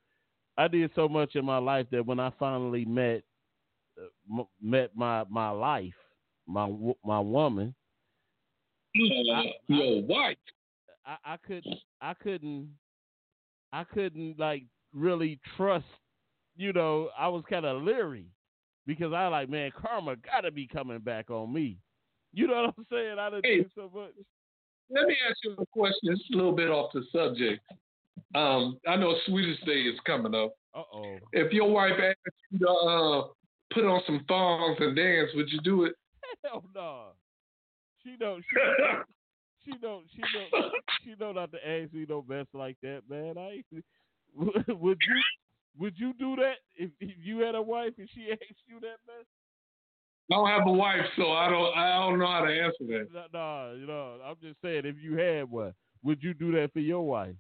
I 0.63 0.69
did 0.69 0.91
so 0.95 1.09
much 1.09 1.37
in 1.37 1.45
my 1.45 1.59
life 1.59 1.87
that 1.93 2.05
when 2.05 2.19
I 2.19 2.31
finally 2.39 2.85
met 2.85 3.23
uh, 3.99 4.41
m- 4.41 4.49
met 4.61 4.91
my 4.97 5.25
my 5.31 5.51
life, 5.51 5.95
my 6.47 6.67
my 7.05 7.21
woman, 7.21 7.75
Uh, 8.95 9.43
your 9.69 10.03
wife. 10.03 10.37
I, 11.07 11.17
I 11.25 11.37
couldn't 11.39 11.79
I 12.01 12.15
couldn't 12.15 12.69
I 13.73 13.85
couldn't 13.85 14.39
like 14.39 14.65
really 14.93 15.41
trust 15.57 15.87
you 16.55 16.73
know, 16.73 17.09
I 17.19 17.29
was 17.29 17.43
kinda 17.49 17.73
leery 17.73 18.27
because 18.87 19.13
I 19.15 19.27
like, 19.29 19.49
man, 19.49 19.71
karma 19.81 20.17
gotta 20.17 20.51
be 20.51 20.67
coming 20.67 20.99
back 20.99 21.31
on 21.31 21.53
me. 21.53 21.79
You 22.35 22.47
know 22.47 22.63
what 22.63 22.75
I'm 22.77 22.87
saying? 22.91 23.19
I 23.19 23.31
done 23.31 23.41
Hey. 23.43 23.61
do 23.63 23.71
so 23.75 23.91
much. 23.95 24.13
Let 24.91 25.07
me 25.07 25.17
ask 25.29 25.39
you 25.45 25.55
a 25.59 25.67
question. 25.67 26.13
It's 26.13 26.23
a 26.33 26.37
little 26.37 26.53
bit 26.53 26.69
off 26.69 26.93
the 26.93 27.05
subject. 27.11 27.63
Um, 28.35 28.79
I 28.87 28.97
know 28.97 29.15
Sweetest 29.27 29.65
Day 29.65 29.83
is 29.83 29.99
coming 30.07 30.35
up. 30.35 30.55
Uh 30.75 30.83
oh. 30.93 31.19
If 31.33 31.53
your 31.53 31.71
wife 31.71 31.99
asked 31.99 32.37
you 32.51 32.59
to 32.59 32.69
uh, 32.69 33.29
put 33.73 33.85
on 33.85 34.03
some 34.07 34.25
thongs 34.29 34.77
and 34.81 34.95
dance, 34.95 35.31
would 35.35 35.51
you 35.51 35.61
do 35.63 35.85
it? 35.85 35.95
Hell 36.45 36.65
no. 36.75 37.07
She 38.03 38.17
don't 38.19 38.43
she 38.43 38.61
she 39.65 39.79
don't 39.79 40.05
she 40.15 40.21
don't 40.21 40.73
she 41.05 41.15
don't 41.15 41.35
not 41.35 41.53
to 41.53 41.59
ask 41.59 41.93
me 41.93 42.07
no 42.09 42.25
mess 42.29 42.47
like 42.53 42.77
that, 42.83 43.03
man. 43.09 43.39
I 43.39 43.63
would 44.37 44.99
you 45.07 45.23
would 45.79 45.95
you 45.97 46.13
do 46.19 46.37
that 46.37 46.57
if, 46.77 46.91
if 47.01 47.17
you 47.23 47.39
had 47.39 47.55
a 47.55 47.63
wife 47.63 47.93
and 47.99 48.09
she 48.15 48.29
asked 48.33 48.63
you 48.67 48.81
that 48.81 48.99
mess? 49.07 49.27
I 50.31 50.35
don't 50.37 50.49
have 50.49 50.67
a 50.67 50.73
wife, 50.73 51.05
so 51.17 51.33
I 51.33 51.51
don't. 51.51 51.77
I 51.77 51.99
don't 51.99 52.19
know 52.19 52.27
how 52.27 52.45
to 52.45 52.53
answer 52.53 52.85
that. 52.87 53.09
No, 53.13 53.25
no, 53.35 53.75
you 53.79 53.87
know, 53.87 54.19
I'm 54.25 54.37
just 54.41 54.57
saying, 54.63 54.83
if 54.87 54.97
you 55.03 55.17
had 55.17 55.51
one, 55.51 55.75
would 56.03 56.23
you 56.23 56.33
do 56.33 56.53
that 56.53 56.73
for 56.73 56.79
your 56.79 57.03
wife? 57.03 57.35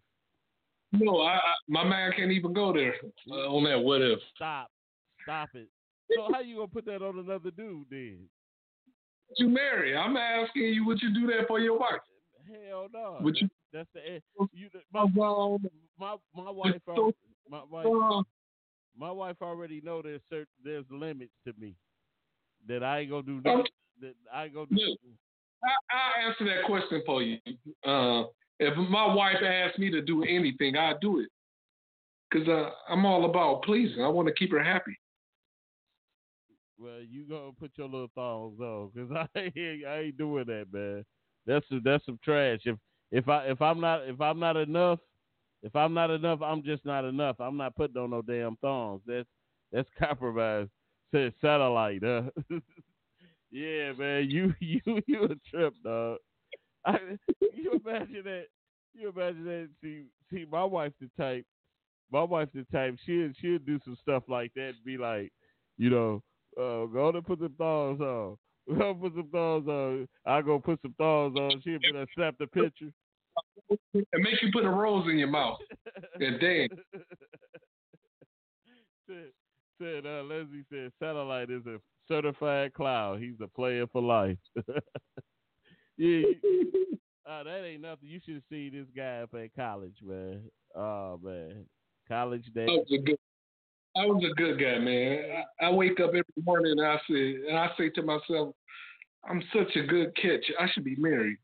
No, 0.92 1.20
I, 1.20 1.36
I 1.36 1.54
my 1.68 1.84
man 1.84 2.12
can't 2.14 2.32
even 2.32 2.52
go 2.52 2.72
there 2.72 2.94
uh, 3.30 3.48
on 3.48 3.64
that. 3.64 3.78
What 3.78 4.02
if? 4.02 4.18
Stop, 4.34 4.70
stop 5.22 5.48
it. 5.54 5.68
So 6.14 6.28
how 6.32 6.40
you 6.40 6.56
gonna 6.56 6.68
put 6.68 6.84
that 6.86 7.02
on 7.02 7.18
another 7.18 7.50
dude 7.50 7.86
then? 7.90 8.18
You 9.38 9.48
marry? 9.48 9.96
I'm 9.96 10.16
asking 10.16 10.62
you, 10.62 10.84
would 10.86 11.00
you 11.00 11.12
do 11.14 11.26
that 11.28 11.46
for 11.48 11.58
your 11.60 11.78
wife? 11.78 12.00
Hell 12.68 12.88
no. 12.92 13.18
Would 13.20 13.36
you? 13.40 13.48
That's 13.72 13.88
the 13.94 14.20
you. 14.52 14.68
My 14.92 15.04
my 15.98 16.16
my 16.34 16.50
wife. 16.50 16.74
so- 16.86 17.12
My 17.48 17.62
wife. 17.70 18.24
My 18.96 19.10
wife 19.10 19.36
already 19.40 19.80
know 19.80 20.02
there's 20.02 20.20
certain 20.28 20.46
there's 20.62 20.84
limits 20.90 21.32
to 21.46 21.54
me 21.58 21.74
that 22.68 22.82
I 22.82 23.00
ain't 23.00 23.10
gonna 23.10 23.22
do. 23.22 23.36
Um, 23.36 23.42
nothing 23.44 23.64
that 24.02 24.14
I 24.32 24.44
ain't 24.44 24.54
gonna 24.54 24.66
do. 24.66 24.76
Look. 24.76 24.98
I, 25.64 25.68
I'll 25.96 26.28
answer 26.28 26.44
that 26.44 26.64
question 26.66 27.02
for 27.06 27.22
you. 27.22 27.38
Uh, 27.86 28.24
if 28.58 28.76
my 28.90 29.14
wife 29.14 29.36
asked 29.42 29.78
me 29.78 29.90
to 29.90 30.02
do 30.02 30.22
anything, 30.24 30.76
I'd 30.76 31.00
do 31.00 31.20
it. 31.20 31.28
Because 32.30 32.48
uh, 32.48 32.70
I'm 32.88 33.06
all 33.06 33.24
about 33.24 33.62
pleasing. 33.62 34.02
I 34.02 34.08
want 34.08 34.28
to 34.28 34.34
keep 34.34 34.50
her 34.52 34.62
happy. 34.62 34.98
Well, 36.82 37.00
you 37.08 37.24
gonna 37.28 37.52
put 37.52 37.72
your 37.76 37.88
little 37.88 38.10
thongs 38.14 38.58
on, 38.60 38.90
cause 38.96 39.28
I 39.36 39.38
ain't, 39.38 39.86
I 39.86 39.98
ain't 40.00 40.18
doing 40.18 40.46
that, 40.46 40.66
man. 40.72 41.04
That's 41.46 41.66
some, 41.68 41.82
that's 41.84 42.04
some 42.06 42.18
trash. 42.24 42.60
If 42.64 42.76
if 43.12 43.28
I 43.28 43.46
if 43.46 43.62
I'm 43.62 43.80
not 43.80 44.08
if 44.08 44.20
I'm 44.20 44.40
not 44.40 44.56
enough, 44.56 44.98
if 45.62 45.76
I'm 45.76 45.94
not 45.94 46.10
enough, 46.10 46.42
I'm 46.42 46.62
just 46.62 46.84
not 46.84 47.04
enough. 47.04 47.36
I'm 47.40 47.56
not 47.56 47.76
putting 47.76 47.96
on 47.98 48.10
no 48.10 48.22
damn 48.22 48.56
thongs. 48.56 49.02
That's 49.06 49.28
that's 49.72 49.88
compromise. 49.98 50.68
Said 51.12 51.34
satellite, 51.42 52.00
huh? 52.02 52.22
yeah, 53.50 53.92
man. 53.92 54.28
You 54.30 54.54
you 54.60 54.80
you 55.06 55.24
a 55.24 55.36
trip, 55.50 55.74
dog. 55.84 56.18
I, 56.86 56.98
you 57.54 57.80
imagine 57.84 58.22
that? 58.24 58.46
You 58.94 59.10
imagine 59.10 59.44
that? 59.44 59.68
See 59.82 60.04
see, 60.32 60.46
my 60.50 60.64
wife 60.64 60.92
the 61.00 61.10
type. 61.22 61.46
My 62.12 62.22
wife 62.24 62.48
the 62.54 62.66
type. 62.72 62.96
She'll 63.06 63.30
she'll 63.40 63.58
do 63.58 63.80
some 63.84 63.96
stuff 64.02 64.24
like 64.28 64.52
that. 64.54 64.72
Be 64.84 64.98
like, 64.98 65.32
you 65.78 65.90
know. 65.90 66.22
Uh, 66.56 66.86
go 66.86 67.10
to 67.12 67.22
put 67.22 67.38
some 67.38 67.54
thongs 67.58 68.00
on. 68.00 68.36
Go 68.78 68.94
put 68.94 69.12
some 69.14 69.28
thongs 69.32 69.66
on. 69.66 70.08
I 70.24 70.40
go 70.40 70.60
put 70.60 70.80
some 70.82 70.94
thongs 70.96 71.36
on. 71.36 71.60
She'll 71.64 71.80
be 71.80 71.90
there, 71.92 72.06
snap 72.14 72.36
the 72.38 72.46
picture. 72.46 72.92
And 73.68 74.22
make 74.22 74.40
you 74.40 74.50
put 74.52 74.64
a 74.64 74.70
rose 74.70 75.08
in 75.10 75.18
your 75.18 75.26
mouth 75.26 75.58
and 76.20 76.38
dance. 76.38 76.72
said, 79.08 79.30
said 79.80 80.06
uh, 80.06 80.22
Leslie 80.22 80.64
said 80.70 80.92
satellite 81.00 81.50
is 81.50 81.66
a 81.66 81.78
certified 82.08 82.72
cloud. 82.74 83.20
He's 83.20 83.34
a 83.42 83.48
player 83.48 83.86
for 83.88 84.02
life. 84.02 84.38
yeah, 85.96 86.22
uh, 87.28 87.42
that 87.44 87.64
ain't 87.64 87.82
nothing. 87.82 88.08
You 88.08 88.20
should 88.24 88.42
see 88.50 88.70
this 88.70 88.86
guy 88.96 89.22
up 89.22 89.34
at 89.34 89.54
college, 89.54 89.96
man. 90.02 90.42
Oh 90.76 91.18
man, 91.22 91.66
college 92.08 92.44
I 92.50 92.60
day. 92.60 92.66
was 92.66 92.86
a 92.92 92.98
good, 92.98 93.18
I 93.94 94.06
was 94.06 94.24
a 94.30 94.34
good 94.34 94.58
guy, 94.58 94.78
man. 94.78 95.44
I, 95.60 95.66
I 95.66 95.70
wake 95.70 96.00
up 96.00 96.10
every 96.10 96.24
morning 96.44 96.72
and 96.72 96.86
I 96.86 96.96
say, 97.08 97.36
and 97.48 97.58
I 97.58 97.68
say 97.76 97.90
to 97.90 98.02
myself, 98.02 98.54
I'm 99.28 99.42
such 99.52 99.76
a 99.76 99.82
good 99.86 100.14
catch. 100.16 100.44
I 100.58 100.66
should 100.72 100.84
be 100.84 100.96
married. 100.96 101.36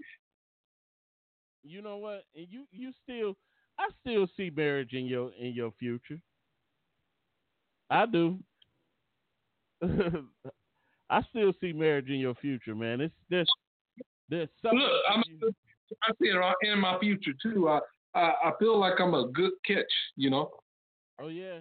You 1.62 1.82
know 1.82 1.98
what? 1.98 2.24
And 2.34 2.46
you 2.50 2.64
you 2.72 2.92
still, 3.02 3.36
I 3.78 3.88
still 4.00 4.26
see 4.36 4.50
marriage 4.50 4.94
in 4.94 5.04
your 5.06 5.30
in 5.38 5.52
your 5.52 5.72
future. 5.78 6.20
I 7.90 8.06
do. 8.06 8.38
I 11.10 11.22
still 11.30 11.52
see 11.60 11.72
marriage 11.72 12.08
in 12.08 12.16
your 12.18 12.34
future, 12.36 12.74
man. 12.74 13.00
It's 13.02 13.14
there's 13.28 13.50
there's 14.28 14.48
something. 14.62 14.80
Look, 14.80 14.90
I'm, 15.10 15.22
you- 15.40 15.54
I 16.02 16.12
see 16.20 16.28
it 16.28 16.70
in 16.70 16.80
my 16.80 16.98
future 16.98 17.32
too. 17.42 17.68
I, 17.68 17.80
I, 18.14 18.32
I 18.44 18.52
feel 18.58 18.78
like 18.78 19.00
I'm 19.00 19.14
a 19.14 19.28
good 19.28 19.52
catch. 19.66 19.84
You 20.16 20.30
know. 20.30 20.50
oh 21.20 21.28
yeah. 21.28 21.60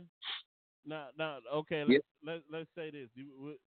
Now 0.87 1.07
now 1.17 1.37
okay. 1.53 1.83
Let's 1.83 2.03
let, 2.25 2.41
let's 2.51 2.69
say 2.75 2.91
this. 2.91 3.09
What- 3.37 3.57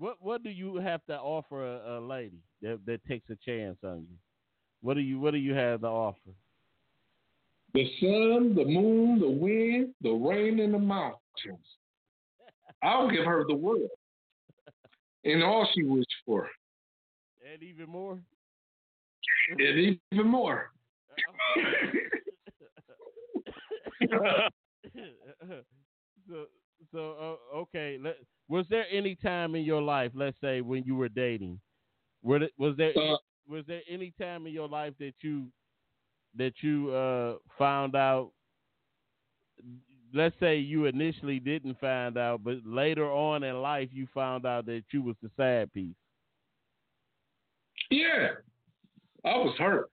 what 0.00 0.16
what 0.20 0.42
do 0.44 0.50
you 0.50 0.76
have 0.76 1.04
to 1.06 1.18
offer 1.18 1.66
a, 1.66 1.98
a 1.98 2.00
lady 2.00 2.38
that 2.62 2.78
that 2.86 3.04
takes 3.04 3.28
a 3.30 3.36
chance 3.44 3.78
on 3.82 4.06
you? 4.08 4.16
What 4.80 4.94
do 4.94 5.00
you 5.00 5.18
what 5.18 5.32
do 5.32 5.38
you 5.38 5.54
have 5.54 5.80
to 5.80 5.88
offer? 5.88 6.30
The 7.74 7.84
sun, 8.00 8.54
the 8.54 8.64
moon, 8.64 9.18
the 9.18 9.28
wind, 9.28 9.92
the 10.00 10.10
rain, 10.12 10.60
and 10.60 10.72
the 10.72 10.78
mountains. 10.78 11.18
I'll 12.82 13.10
give 13.10 13.24
her 13.24 13.44
the 13.48 13.56
world 13.56 13.90
and 15.24 15.42
all 15.42 15.68
she 15.74 15.82
wished 15.82 16.06
for, 16.24 16.48
And 17.52 17.60
even 17.62 17.88
more. 17.90 18.20
and 19.50 19.98
even 20.12 20.26
more. 20.28 20.70
so 26.28 26.46
so 26.92 27.36
uh, 27.54 27.56
okay. 27.58 27.98
Let, 28.02 28.16
was 28.48 28.66
there 28.70 28.86
any 28.90 29.14
time 29.14 29.54
in 29.54 29.62
your 29.62 29.82
life, 29.82 30.12
let's 30.14 30.36
say 30.40 30.60
when 30.60 30.84
you 30.84 30.96
were 30.96 31.08
dating, 31.08 31.60
were 32.22 32.48
was 32.58 32.76
there 32.76 32.92
Uh, 32.96 33.16
was 33.48 33.64
there 33.66 33.82
any 33.88 34.12
time 34.20 34.46
in 34.46 34.52
your 34.52 34.68
life 34.68 34.94
that 34.98 35.14
you 35.20 35.46
that 36.36 36.52
you 36.60 36.90
uh, 36.90 37.36
found 37.58 37.94
out? 37.96 38.30
Let's 40.14 40.34
say 40.40 40.56
you 40.58 40.86
initially 40.86 41.38
didn't 41.38 41.78
find 41.80 42.16
out, 42.16 42.42
but 42.42 42.56
later 42.64 43.10
on 43.12 43.42
in 43.42 43.60
life 43.60 43.90
you 43.92 44.06
found 44.14 44.46
out 44.46 44.64
that 44.66 44.84
you 44.90 45.02
was 45.02 45.16
the 45.22 45.30
sad 45.36 45.72
piece. 45.72 45.94
yeah, 47.90 48.28
I 49.24 49.36
was 49.36 49.54
hurt, 49.58 49.90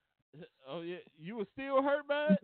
Oh 0.68 0.82
yeah, 0.82 0.98
you 1.20 1.38
were 1.38 1.48
still 1.54 1.82
hurt 1.82 2.08
by 2.08 2.34
it. 2.34 2.39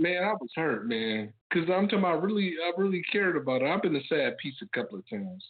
Man. 0.00 0.24
I 0.24 0.32
was 0.32 0.50
hurt, 0.56 0.86
man, 0.88 1.32
because 1.48 1.68
I'm 1.70 1.84
talking 1.86 2.00
about 2.00 2.22
really, 2.22 2.54
I 2.64 2.72
really 2.80 3.02
cared 3.12 3.36
about 3.36 3.62
it. 3.62 3.66
I've 3.66 3.82
been 3.82 3.96
a 3.96 4.04
sad 4.08 4.36
piece 4.38 4.54
a 4.62 4.78
couple 4.78 4.98
of 4.98 5.08
times. 5.08 5.44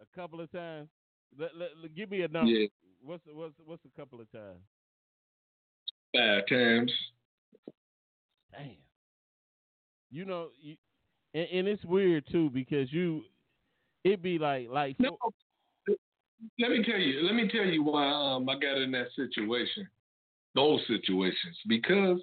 A 0.00 0.16
couple 0.16 0.40
of 0.40 0.50
times. 0.52 0.88
Let, 1.38 1.56
let, 1.56 1.70
let- 1.80 1.94
give 1.94 2.10
me 2.10 2.22
a 2.22 2.28
number. 2.28 2.50
Yeah, 2.50 2.68
What's 3.02 3.22
what's 3.32 3.54
what's 3.64 3.84
a 3.84 4.00
couple 4.00 4.20
of 4.20 4.30
times? 4.32 4.58
five 6.14 6.42
times. 6.48 6.92
Damn. 8.52 8.76
You 10.10 10.24
know, 10.24 10.48
you, 10.60 10.76
and, 11.34 11.46
and 11.52 11.68
it's 11.68 11.84
weird 11.84 12.24
too 12.30 12.50
because 12.50 12.92
you, 12.92 13.22
it'd 14.04 14.22
be 14.22 14.38
like 14.38 14.68
like 14.70 14.98
No, 14.98 15.18
let 16.58 16.70
me 16.70 16.82
tell 16.84 16.98
you. 16.98 17.22
Let 17.22 17.34
me 17.34 17.48
tell 17.48 17.64
you 17.64 17.82
why 17.82 18.08
um, 18.08 18.48
I 18.48 18.54
got 18.54 18.78
in 18.78 18.90
that 18.92 19.08
situation, 19.14 19.86
those 20.54 20.80
situations, 20.86 21.56
because 21.68 22.20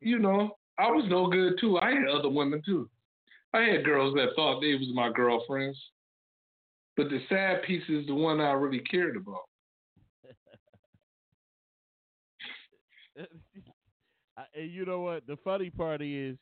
you 0.00 0.18
know 0.18 0.56
I 0.78 0.90
was 0.90 1.04
no 1.08 1.26
good 1.26 1.54
too. 1.60 1.78
I 1.78 1.90
had 1.90 2.08
other 2.08 2.28
women 2.28 2.62
too. 2.64 2.88
I 3.52 3.62
had 3.62 3.84
girls 3.84 4.14
that 4.14 4.28
thought 4.36 4.60
they 4.60 4.74
was 4.74 4.88
my 4.94 5.10
girlfriends, 5.10 5.78
but 6.96 7.08
the 7.08 7.20
sad 7.28 7.62
piece 7.62 7.82
is 7.88 8.06
the 8.06 8.14
one 8.14 8.40
I 8.40 8.52
really 8.52 8.80
cared 8.80 9.16
about. 9.16 9.48
and 14.54 14.70
you 14.70 14.84
know 14.84 15.00
what? 15.00 15.26
The 15.26 15.36
funny 15.42 15.70
part 15.70 16.00
is, 16.02 16.36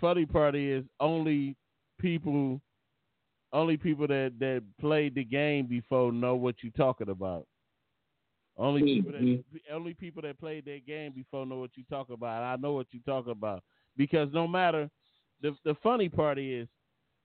funny 0.00 0.26
part 0.26 0.56
is 0.56 0.84
only 0.98 1.54
people, 2.00 2.60
only 3.52 3.76
people 3.76 4.08
that 4.08 4.32
that 4.40 4.62
played 4.80 5.14
the 5.14 5.24
game 5.24 5.66
before 5.66 6.10
know 6.10 6.34
what 6.34 6.56
you're 6.62 6.72
talking 6.72 7.10
about. 7.10 7.46
Only 8.56 8.84
people 8.84 9.12
that 9.12 9.26
Mm-hmm. 9.26 9.56
only 9.72 9.94
people 9.94 10.22
that 10.22 10.38
played 10.38 10.64
that 10.66 10.86
game 10.86 11.12
before 11.12 11.46
know 11.46 11.58
what 11.58 11.76
you 11.76 11.84
talk 11.88 12.10
about. 12.10 12.42
I 12.42 12.56
know 12.56 12.72
what 12.72 12.86
you 12.92 13.00
talk 13.00 13.26
about 13.26 13.62
because 13.96 14.28
no 14.32 14.46
matter 14.46 14.90
the 15.40 15.56
the 15.64 15.74
funny 15.82 16.08
part 16.08 16.38
is, 16.38 16.68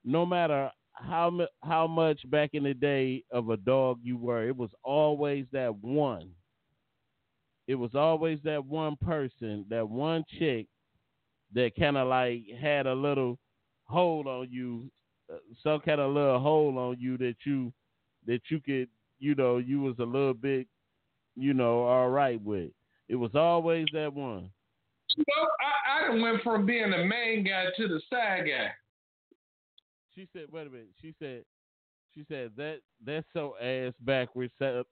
no 0.03 0.25
matter 0.25 0.71
how 0.93 1.47
how 1.63 1.87
much 1.87 2.29
back 2.29 2.51
in 2.53 2.63
the 2.63 2.73
day 2.73 3.23
of 3.31 3.49
a 3.49 3.57
dog 3.57 3.99
you 4.03 4.17
were, 4.17 4.47
it 4.47 4.55
was 4.55 4.71
always 4.83 5.45
that 5.51 5.75
one. 5.77 6.31
It 7.67 7.75
was 7.75 7.95
always 7.95 8.39
that 8.43 8.65
one 8.65 8.95
person, 8.97 9.65
that 9.69 9.87
one 9.87 10.23
chick 10.39 10.67
that 11.53 11.75
kind 11.75 11.97
of 11.97 12.07
like 12.07 12.43
had 12.59 12.87
a 12.87 12.93
little 12.93 13.39
hold 13.85 14.27
on 14.27 14.49
you, 14.51 14.91
uh, 15.31 15.37
some 15.63 15.79
kind 15.81 15.99
of 16.01 16.13
little 16.13 16.39
hold 16.39 16.77
on 16.77 16.97
you 16.99 17.17
that 17.17 17.35
you 17.45 17.71
that 18.25 18.41
you 18.49 18.59
could, 18.59 18.89
you 19.19 19.35
know, 19.35 19.57
you 19.57 19.81
was 19.81 19.97
a 19.99 20.03
little 20.05 20.33
bit 20.33 20.67
you 21.35 21.53
know, 21.53 21.83
all 21.83 22.09
right 22.09 22.41
with. 22.43 22.71
It 23.09 23.15
was 23.15 23.31
always 23.35 23.87
that 23.93 24.13
one. 24.13 24.49
Know, 25.17 25.47
I, 25.59 26.07
I 26.07 26.21
went 26.21 26.41
from 26.41 26.65
being 26.65 26.91
the 26.91 27.03
main 27.03 27.43
guy 27.43 27.65
to 27.75 27.87
the 27.87 28.01
side 28.09 28.45
guy. 28.45 28.71
She 30.15 30.27
said, 30.33 30.45
"Wait 30.51 30.67
a 30.67 30.69
minute." 30.69 30.89
She 31.01 31.13
said, 31.19 31.43
"She 32.13 32.25
said 32.29 32.51
that 32.57 32.79
that's 33.05 33.25
so 33.33 33.55
ass 33.61 33.93
backwards 34.01 34.53
sat- 34.59 34.85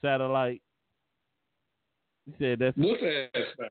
satellite." 0.00 0.62
She 2.24 2.34
said 2.38 2.58
that's. 2.60 2.76
What's 2.76 3.00
that? 3.00 3.70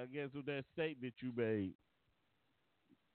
I 0.00 0.06
guess 0.06 0.28
with 0.34 0.46
that 0.46 0.64
statement 0.72 1.14
you 1.20 1.32
made. 1.36 1.72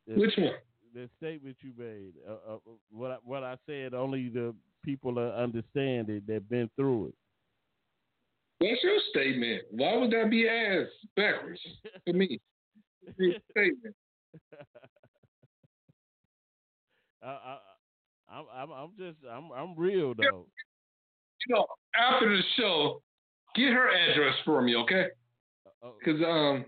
Which 0.08 0.34
one? 0.38 0.54
The 0.94 1.10
statement 1.18 1.58
you 1.62 1.72
made. 1.78 2.14
Uh, 2.28 2.54
uh, 2.54 2.58
what 2.92 3.12
I, 3.12 3.18
what 3.24 3.44
I 3.44 3.58
said. 3.66 3.94
Only 3.94 4.30
the 4.30 4.54
people 4.84 5.14
that 5.16 5.36
understand 5.36 6.10
it 6.10 6.28
that 6.28 6.48
been 6.50 6.70
through 6.76 7.08
it. 7.08 7.16
What's 8.70 8.84
your 8.84 8.98
statement? 9.10 9.62
Why 9.70 9.96
would 9.96 10.12
that 10.12 10.30
be 10.30 10.48
ass 10.48 10.88
backwards 11.16 11.60
to 12.08 12.14
me? 12.14 12.40
Statement. 13.52 13.96
I, 17.24 17.28
I, 17.28 17.58
I'm, 18.32 18.72
I'm, 18.72 18.90
just, 18.98 19.18
I'm, 19.32 19.52
I'm 19.52 19.76
real 19.78 20.14
though. 20.16 20.48
You 21.48 21.56
know, 21.56 21.66
after 21.96 22.36
the 22.36 22.42
show, 22.58 23.02
get 23.56 23.72
her 23.72 23.90
address 23.90 24.36
for 24.44 24.62
me, 24.62 24.76
okay? 24.78 25.08
Uh, 25.84 25.90
Because 26.00 26.22
um, 26.24 26.66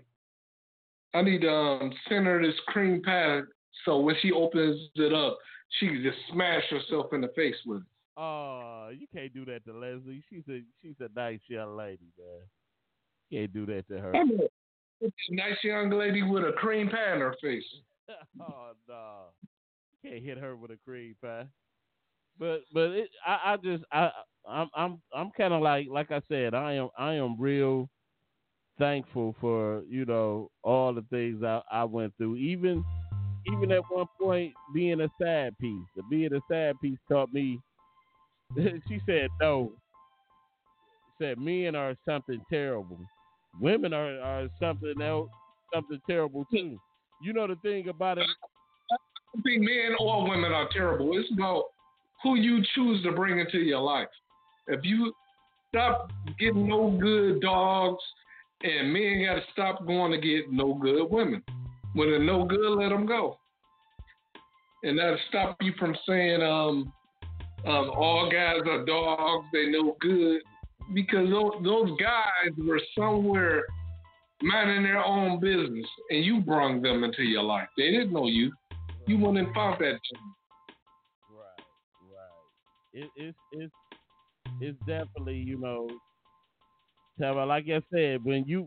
I 1.14 1.22
need 1.22 1.40
to 1.40 1.50
um, 1.50 1.92
send 2.08 2.26
her 2.26 2.40
this 2.40 2.54
cream 2.68 3.02
pie 3.02 3.40
so 3.84 3.98
when 3.98 4.14
she 4.20 4.32
opens 4.32 4.88
it 4.94 5.12
up, 5.12 5.38
she 5.78 5.88
can 5.88 6.02
just 6.02 6.18
smash 6.32 6.62
herself 6.70 7.12
in 7.12 7.20
the 7.20 7.28
face 7.34 7.56
with 7.66 7.80
it. 7.80 7.86
Oh, 8.20 8.88
you 8.92 9.06
can't 9.14 9.32
do 9.32 9.44
that 9.44 9.64
to 9.66 9.72
Leslie. 9.72 10.24
She's 10.28 10.42
a, 10.50 10.62
she's 10.82 10.96
a 10.98 11.08
nice 11.14 11.38
young 11.46 11.76
lady, 11.76 12.08
man. 12.18 12.42
You 13.30 13.38
can't 13.38 13.52
do 13.52 13.64
that 13.66 13.86
to 13.88 14.00
her. 14.00 14.16
I 14.16 14.24
mean, 14.24 14.40
it's 15.00 15.14
a 15.30 15.34
nice 15.34 15.56
young 15.62 15.90
lady 15.90 16.24
with 16.24 16.42
a 16.42 16.52
cream 16.52 16.88
pie 16.88 17.14
in 17.14 17.20
her 17.20 17.36
face. 17.40 17.62
oh 18.40 18.72
no, 18.88 19.26
can't 20.02 20.24
hit 20.24 20.38
her 20.38 20.56
with 20.56 20.72
a 20.72 20.78
cream 20.84 21.14
pie. 21.22 21.46
But 22.38 22.62
but 22.72 22.90
it, 22.90 23.10
I 23.24 23.52
I 23.52 23.56
just 23.56 23.84
I 23.92 24.10
I'm 24.48 24.68
I'm 24.74 25.00
I'm 25.14 25.30
kind 25.36 25.54
of 25.54 25.62
like 25.62 25.86
like 25.88 26.10
I 26.10 26.20
said 26.28 26.54
I 26.54 26.72
am 26.74 26.88
I 26.98 27.14
am 27.14 27.40
real 27.40 27.88
thankful 28.78 29.36
for 29.40 29.82
you 29.88 30.04
know 30.04 30.50
all 30.62 30.92
the 30.92 31.04
things 31.10 31.42
I 31.44 31.60
I 31.70 31.84
went 31.84 32.14
through 32.16 32.36
even 32.36 32.84
even 33.46 33.72
at 33.72 33.82
one 33.90 34.06
point 34.20 34.52
being 34.74 35.00
a 35.00 35.08
side 35.20 35.56
piece 35.58 36.04
being 36.10 36.32
a 36.32 36.40
side 36.50 36.74
piece 36.80 36.98
taught 37.08 37.32
me 37.32 37.60
she 38.88 39.00
said 39.06 39.28
no 39.40 39.72
said 41.20 41.38
men 41.38 41.74
are 41.74 41.94
something 42.04 42.40
terrible 42.50 43.00
women 43.60 43.92
are 43.92 44.20
are 44.20 44.48
something 44.60 45.00
else 45.02 45.28
something 45.74 46.00
terrible 46.08 46.44
too 46.50 46.78
you 47.22 47.32
know 47.32 47.46
the 47.46 47.56
thing 47.56 47.88
about 47.88 48.18
it 48.18 48.26
I 49.36 49.40
think 49.42 49.60
men 49.60 49.94
or 50.00 50.28
women 50.28 50.52
are 50.52 50.68
terrible. 50.72 51.10
It's 51.18 51.30
about 51.32 51.64
who 52.22 52.36
you 52.36 52.62
choose 52.74 53.02
to 53.04 53.12
bring 53.12 53.38
into 53.38 53.58
your 53.58 53.80
life. 53.80 54.08
If 54.66 54.84
you 54.84 55.12
stop 55.68 56.10
getting 56.38 56.68
no 56.68 56.90
good 57.00 57.40
dogs, 57.40 58.02
and 58.62 58.92
men 58.92 59.24
got 59.24 59.34
to 59.34 59.42
stop 59.52 59.86
going 59.86 60.12
to 60.12 60.18
get 60.18 60.50
no 60.50 60.74
good 60.74 61.06
women. 61.10 61.42
When 61.94 62.10
they're 62.10 62.18
no 62.18 62.44
good, 62.44 62.76
let 62.76 62.88
them 62.88 63.06
go. 63.06 63.38
And 64.82 64.98
that'll 64.98 65.18
stop 65.28 65.56
you 65.60 65.72
from 65.78 65.96
saying 66.06 66.42
um, 66.42 66.92
um, 67.68 67.90
all 67.90 68.30
guys 68.30 68.60
are 68.66 68.84
dogs, 68.84 69.46
they 69.52 69.70
no 69.70 69.96
good. 70.00 70.40
Because 70.94 71.28
those, 71.28 71.52
those 71.62 71.90
guys 72.00 72.52
were 72.56 72.80
somewhere 72.96 73.64
minding 74.42 74.84
their 74.84 75.04
own 75.04 75.38
business, 75.38 75.86
and 76.10 76.24
you 76.24 76.40
brought 76.40 76.82
them 76.82 77.04
into 77.04 77.22
your 77.22 77.42
life. 77.42 77.68
They 77.76 77.90
didn't 77.90 78.12
know 78.12 78.26
you. 78.26 78.52
You 79.06 79.18
went 79.18 79.38
and 79.38 79.54
found 79.54 79.80
that. 79.80 79.98
Right, 81.30 81.60
right. 82.02 82.94
It, 82.94 83.10
it's 83.16 83.38
it's 83.52 83.72
it's 84.60 84.78
definitely 84.86 85.36
you 85.36 85.60
know, 85.60 85.88
like 87.18 87.64
I 87.68 87.82
said, 87.92 88.24
when 88.24 88.44
you 88.46 88.66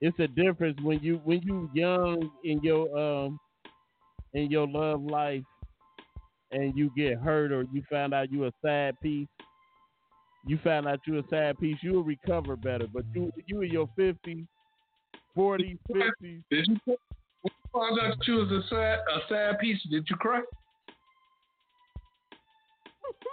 it's 0.00 0.18
a 0.18 0.28
difference 0.28 0.78
when 0.82 0.98
you 1.00 1.20
when 1.24 1.40
you 1.42 1.70
young 1.74 2.30
in 2.44 2.60
your 2.62 2.98
um 2.98 3.38
in 4.34 4.50
your 4.50 4.66
love 4.66 5.02
life 5.02 5.42
and 6.52 6.76
you 6.76 6.90
get 6.96 7.18
hurt 7.18 7.52
or 7.52 7.64
you 7.72 7.82
find 7.90 8.14
out 8.14 8.30
you 8.30 8.46
a 8.46 8.52
sad 8.62 8.98
piece. 9.00 9.28
You 10.46 10.58
find 10.62 10.86
out 10.86 11.00
you 11.06 11.18
a 11.18 11.22
sad 11.28 11.58
piece, 11.58 11.76
you'll 11.82 12.04
recover 12.04 12.56
better. 12.56 12.86
But 12.92 13.04
you 13.14 13.32
you 13.46 13.62
in 13.62 13.70
your 13.72 13.88
fifties, 13.96 14.44
forties, 15.34 15.78
fifties, 15.92 16.42
Did 16.50 16.68
you 16.68 16.96
found 17.72 17.98
out 18.00 18.16
you 18.26 18.34
was 18.34 18.50
a 18.52 18.62
sad 18.68 18.98
a 19.00 19.20
sad 19.28 19.58
piece? 19.58 19.82
Did 19.90 20.06
you 20.08 20.16
cry? 20.16 20.42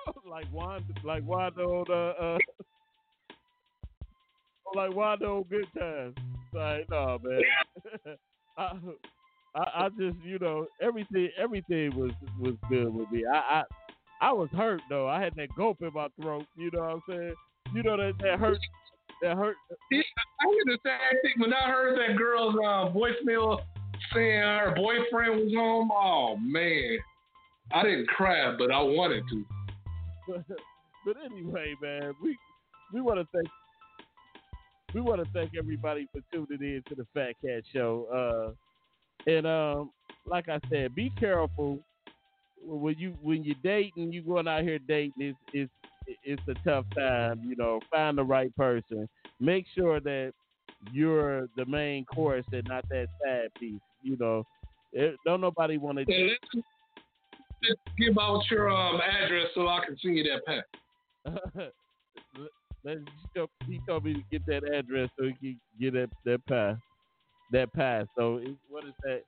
like 0.29 0.51
Wanda, 0.51 0.93
like 1.03 1.23
Wanda 1.25 1.61
on 1.61 1.85
uh, 1.89 2.23
uh 2.23 2.37
like 4.75 4.95
Wanda 4.95 5.25
on 5.25 5.43
Good 5.43 5.67
Times. 5.77 6.15
Like, 6.53 6.89
no 6.89 7.19
man, 7.23 7.41
I, 8.57 8.73
I, 9.55 9.85
I 9.85 9.89
just 9.89 10.17
you 10.23 10.39
know 10.39 10.67
everything, 10.81 11.29
everything 11.37 11.95
was 11.95 12.11
was 12.39 12.55
good 12.69 12.93
with 12.93 13.11
me. 13.11 13.23
I, 13.25 13.37
I, 13.37 13.63
I 14.21 14.31
was 14.31 14.49
hurt 14.51 14.81
though. 14.89 15.07
I 15.07 15.21
had 15.21 15.35
that 15.35 15.49
gulp 15.55 15.81
in 15.81 15.91
my 15.93 16.07
throat. 16.21 16.45
You 16.57 16.71
know 16.71 16.79
what 16.79 16.89
I'm 16.89 17.01
saying? 17.09 17.33
You 17.73 17.83
know 17.83 17.97
that 17.97 18.13
that 18.19 18.39
hurt, 18.39 18.57
that 19.21 19.35
hurt. 19.35 19.55
I 19.91 19.95
heard 19.95 20.65
the 20.65 20.77
same 20.83 21.21
thing 21.21 21.33
when 21.37 21.53
I 21.53 21.69
heard 21.69 21.99
that 21.99 22.17
girl's 22.17 22.55
uh, 22.55 22.91
voicemail 22.91 23.59
saying 24.13 24.39
her 24.39 24.73
boyfriend 24.75 25.39
was 25.39 25.53
home. 25.55 25.91
Oh 25.91 26.35
man, 26.37 26.97
I 27.73 27.83
didn't 27.83 28.07
cry, 28.07 28.55
but 28.57 28.71
I 28.71 28.81
wanted 28.81 29.23
to. 29.29 29.45
But, 30.27 30.43
but 31.05 31.15
anyway, 31.23 31.75
man, 31.81 32.13
we 32.21 32.37
we 32.93 33.01
want 33.01 33.19
to 33.19 33.27
thank 33.33 33.47
we 34.93 35.01
want 35.01 35.23
to 35.23 35.29
thank 35.31 35.51
everybody 35.57 36.07
for 36.11 36.21
tuning 36.31 36.61
in 36.61 36.83
to 36.87 36.95
the 36.95 37.05
Fat 37.13 37.33
Cat 37.43 37.63
Show. 37.73 38.07
Uh, 38.13 38.53
and 39.27 39.45
um, 39.47 39.91
like 40.25 40.49
I 40.49 40.59
said, 40.69 40.95
be 40.95 41.11
careful 41.19 41.79
when 42.65 42.95
you 42.97 43.15
when 43.21 43.43
you're 43.43 43.55
dating. 43.63 44.11
You 44.13 44.21
going 44.21 44.47
out 44.47 44.63
here 44.63 44.79
dating 44.87 45.13
is 45.19 45.35
is 45.53 45.69
it's 46.23 46.41
a 46.47 46.53
tough 46.67 46.85
time. 46.95 47.41
You 47.47 47.55
know, 47.55 47.79
find 47.91 48.17
the 48.17 48.23
right 48.23 48.55
person. 48.55 49.07
Make 49.39 49.65
sure 49.75 49.99
that 50.01 50.33
you're 50.91 51.47
the 51.55 51.65
main 51.65 52.05
course 52.05 52.45
and 52.51 52.65
not 52.67 52.87
that 52.89 53.07
side 53.23 53.49
piece. 53.59 53.79
You 54.01 54.17
know, 54.19 54.43
it, 54.91 55.15
don't 55.25 55.41
nobody 55.41 55.77
want 55.77 55.97
to. 55.99 56.05
And 56.13 56.29
let's, 56.29 56.65
let's 57.61 57.81
give 57.97 58.17
out 58.19 58.43
your 58.51 58.69
um, 58.69 58.99
address 59.01 59.47
so 59.55 59.67
I 59.67 59.85
can 59.85 59.97
send 60.01 60.17
you 60.17 60.23
that 60.25 60.45
pack. 60.45 60.65
Let's- 62.85 62.99
he 62.99 63.39
told- 63.39 63.49
he 63.65 63.79
told 63.87 64.03
me 64.03 64.13
to 64.15 64.21
get 64.29 64.45
that 64.47 64.63
address 64.65 65.09
so 65.17 65.25
he 65.25 65.33
can 65.33 65.59
get 65.79 65.93
that 65.93 66.09
that 66.25 66.45
pie, 66.47 66.75
that 67.53 67.73
pie. 67.73 68.05
So 68.17 68.41
what 68.69 68.85
is 68.85 68.93
that? 69.03 69.23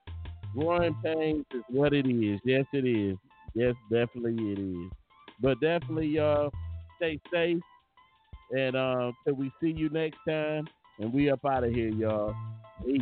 Growing 0.58 0.96
pains 1.04 1.46
is 1.54 1.64
what 1.70 1.94
it 1.94 2.08
is. 2.08 2.40
Yes, 2.46 2.66
it 2.74 2.86
is. 2.86 3.18
Yes, 3.54 3.76
definitely 3.92 4.52
it 4.52 4.60
is. 4.60 4.92
But 5.42 5.60
definitely, 5.60 6.08
y'all 6.08 6.52
stay 6.98 7.20
safe, 7.34 7.60
and 8.52 8.76
uh, 8.76 9.12
till 9.26 9.36
we 9.36 9.52
see 9.62 9.72
you 9.72 9.90
next 9.90 10.20
time, 10.28 10.68
and 11.00 11.14
we 11.14 11.30
up 11.30 11.46
out 11.46 11.64
of 11.66 11.74
here, 11.74 11.90
y'all. 11.90 12.34
Peace. 12.86 13.02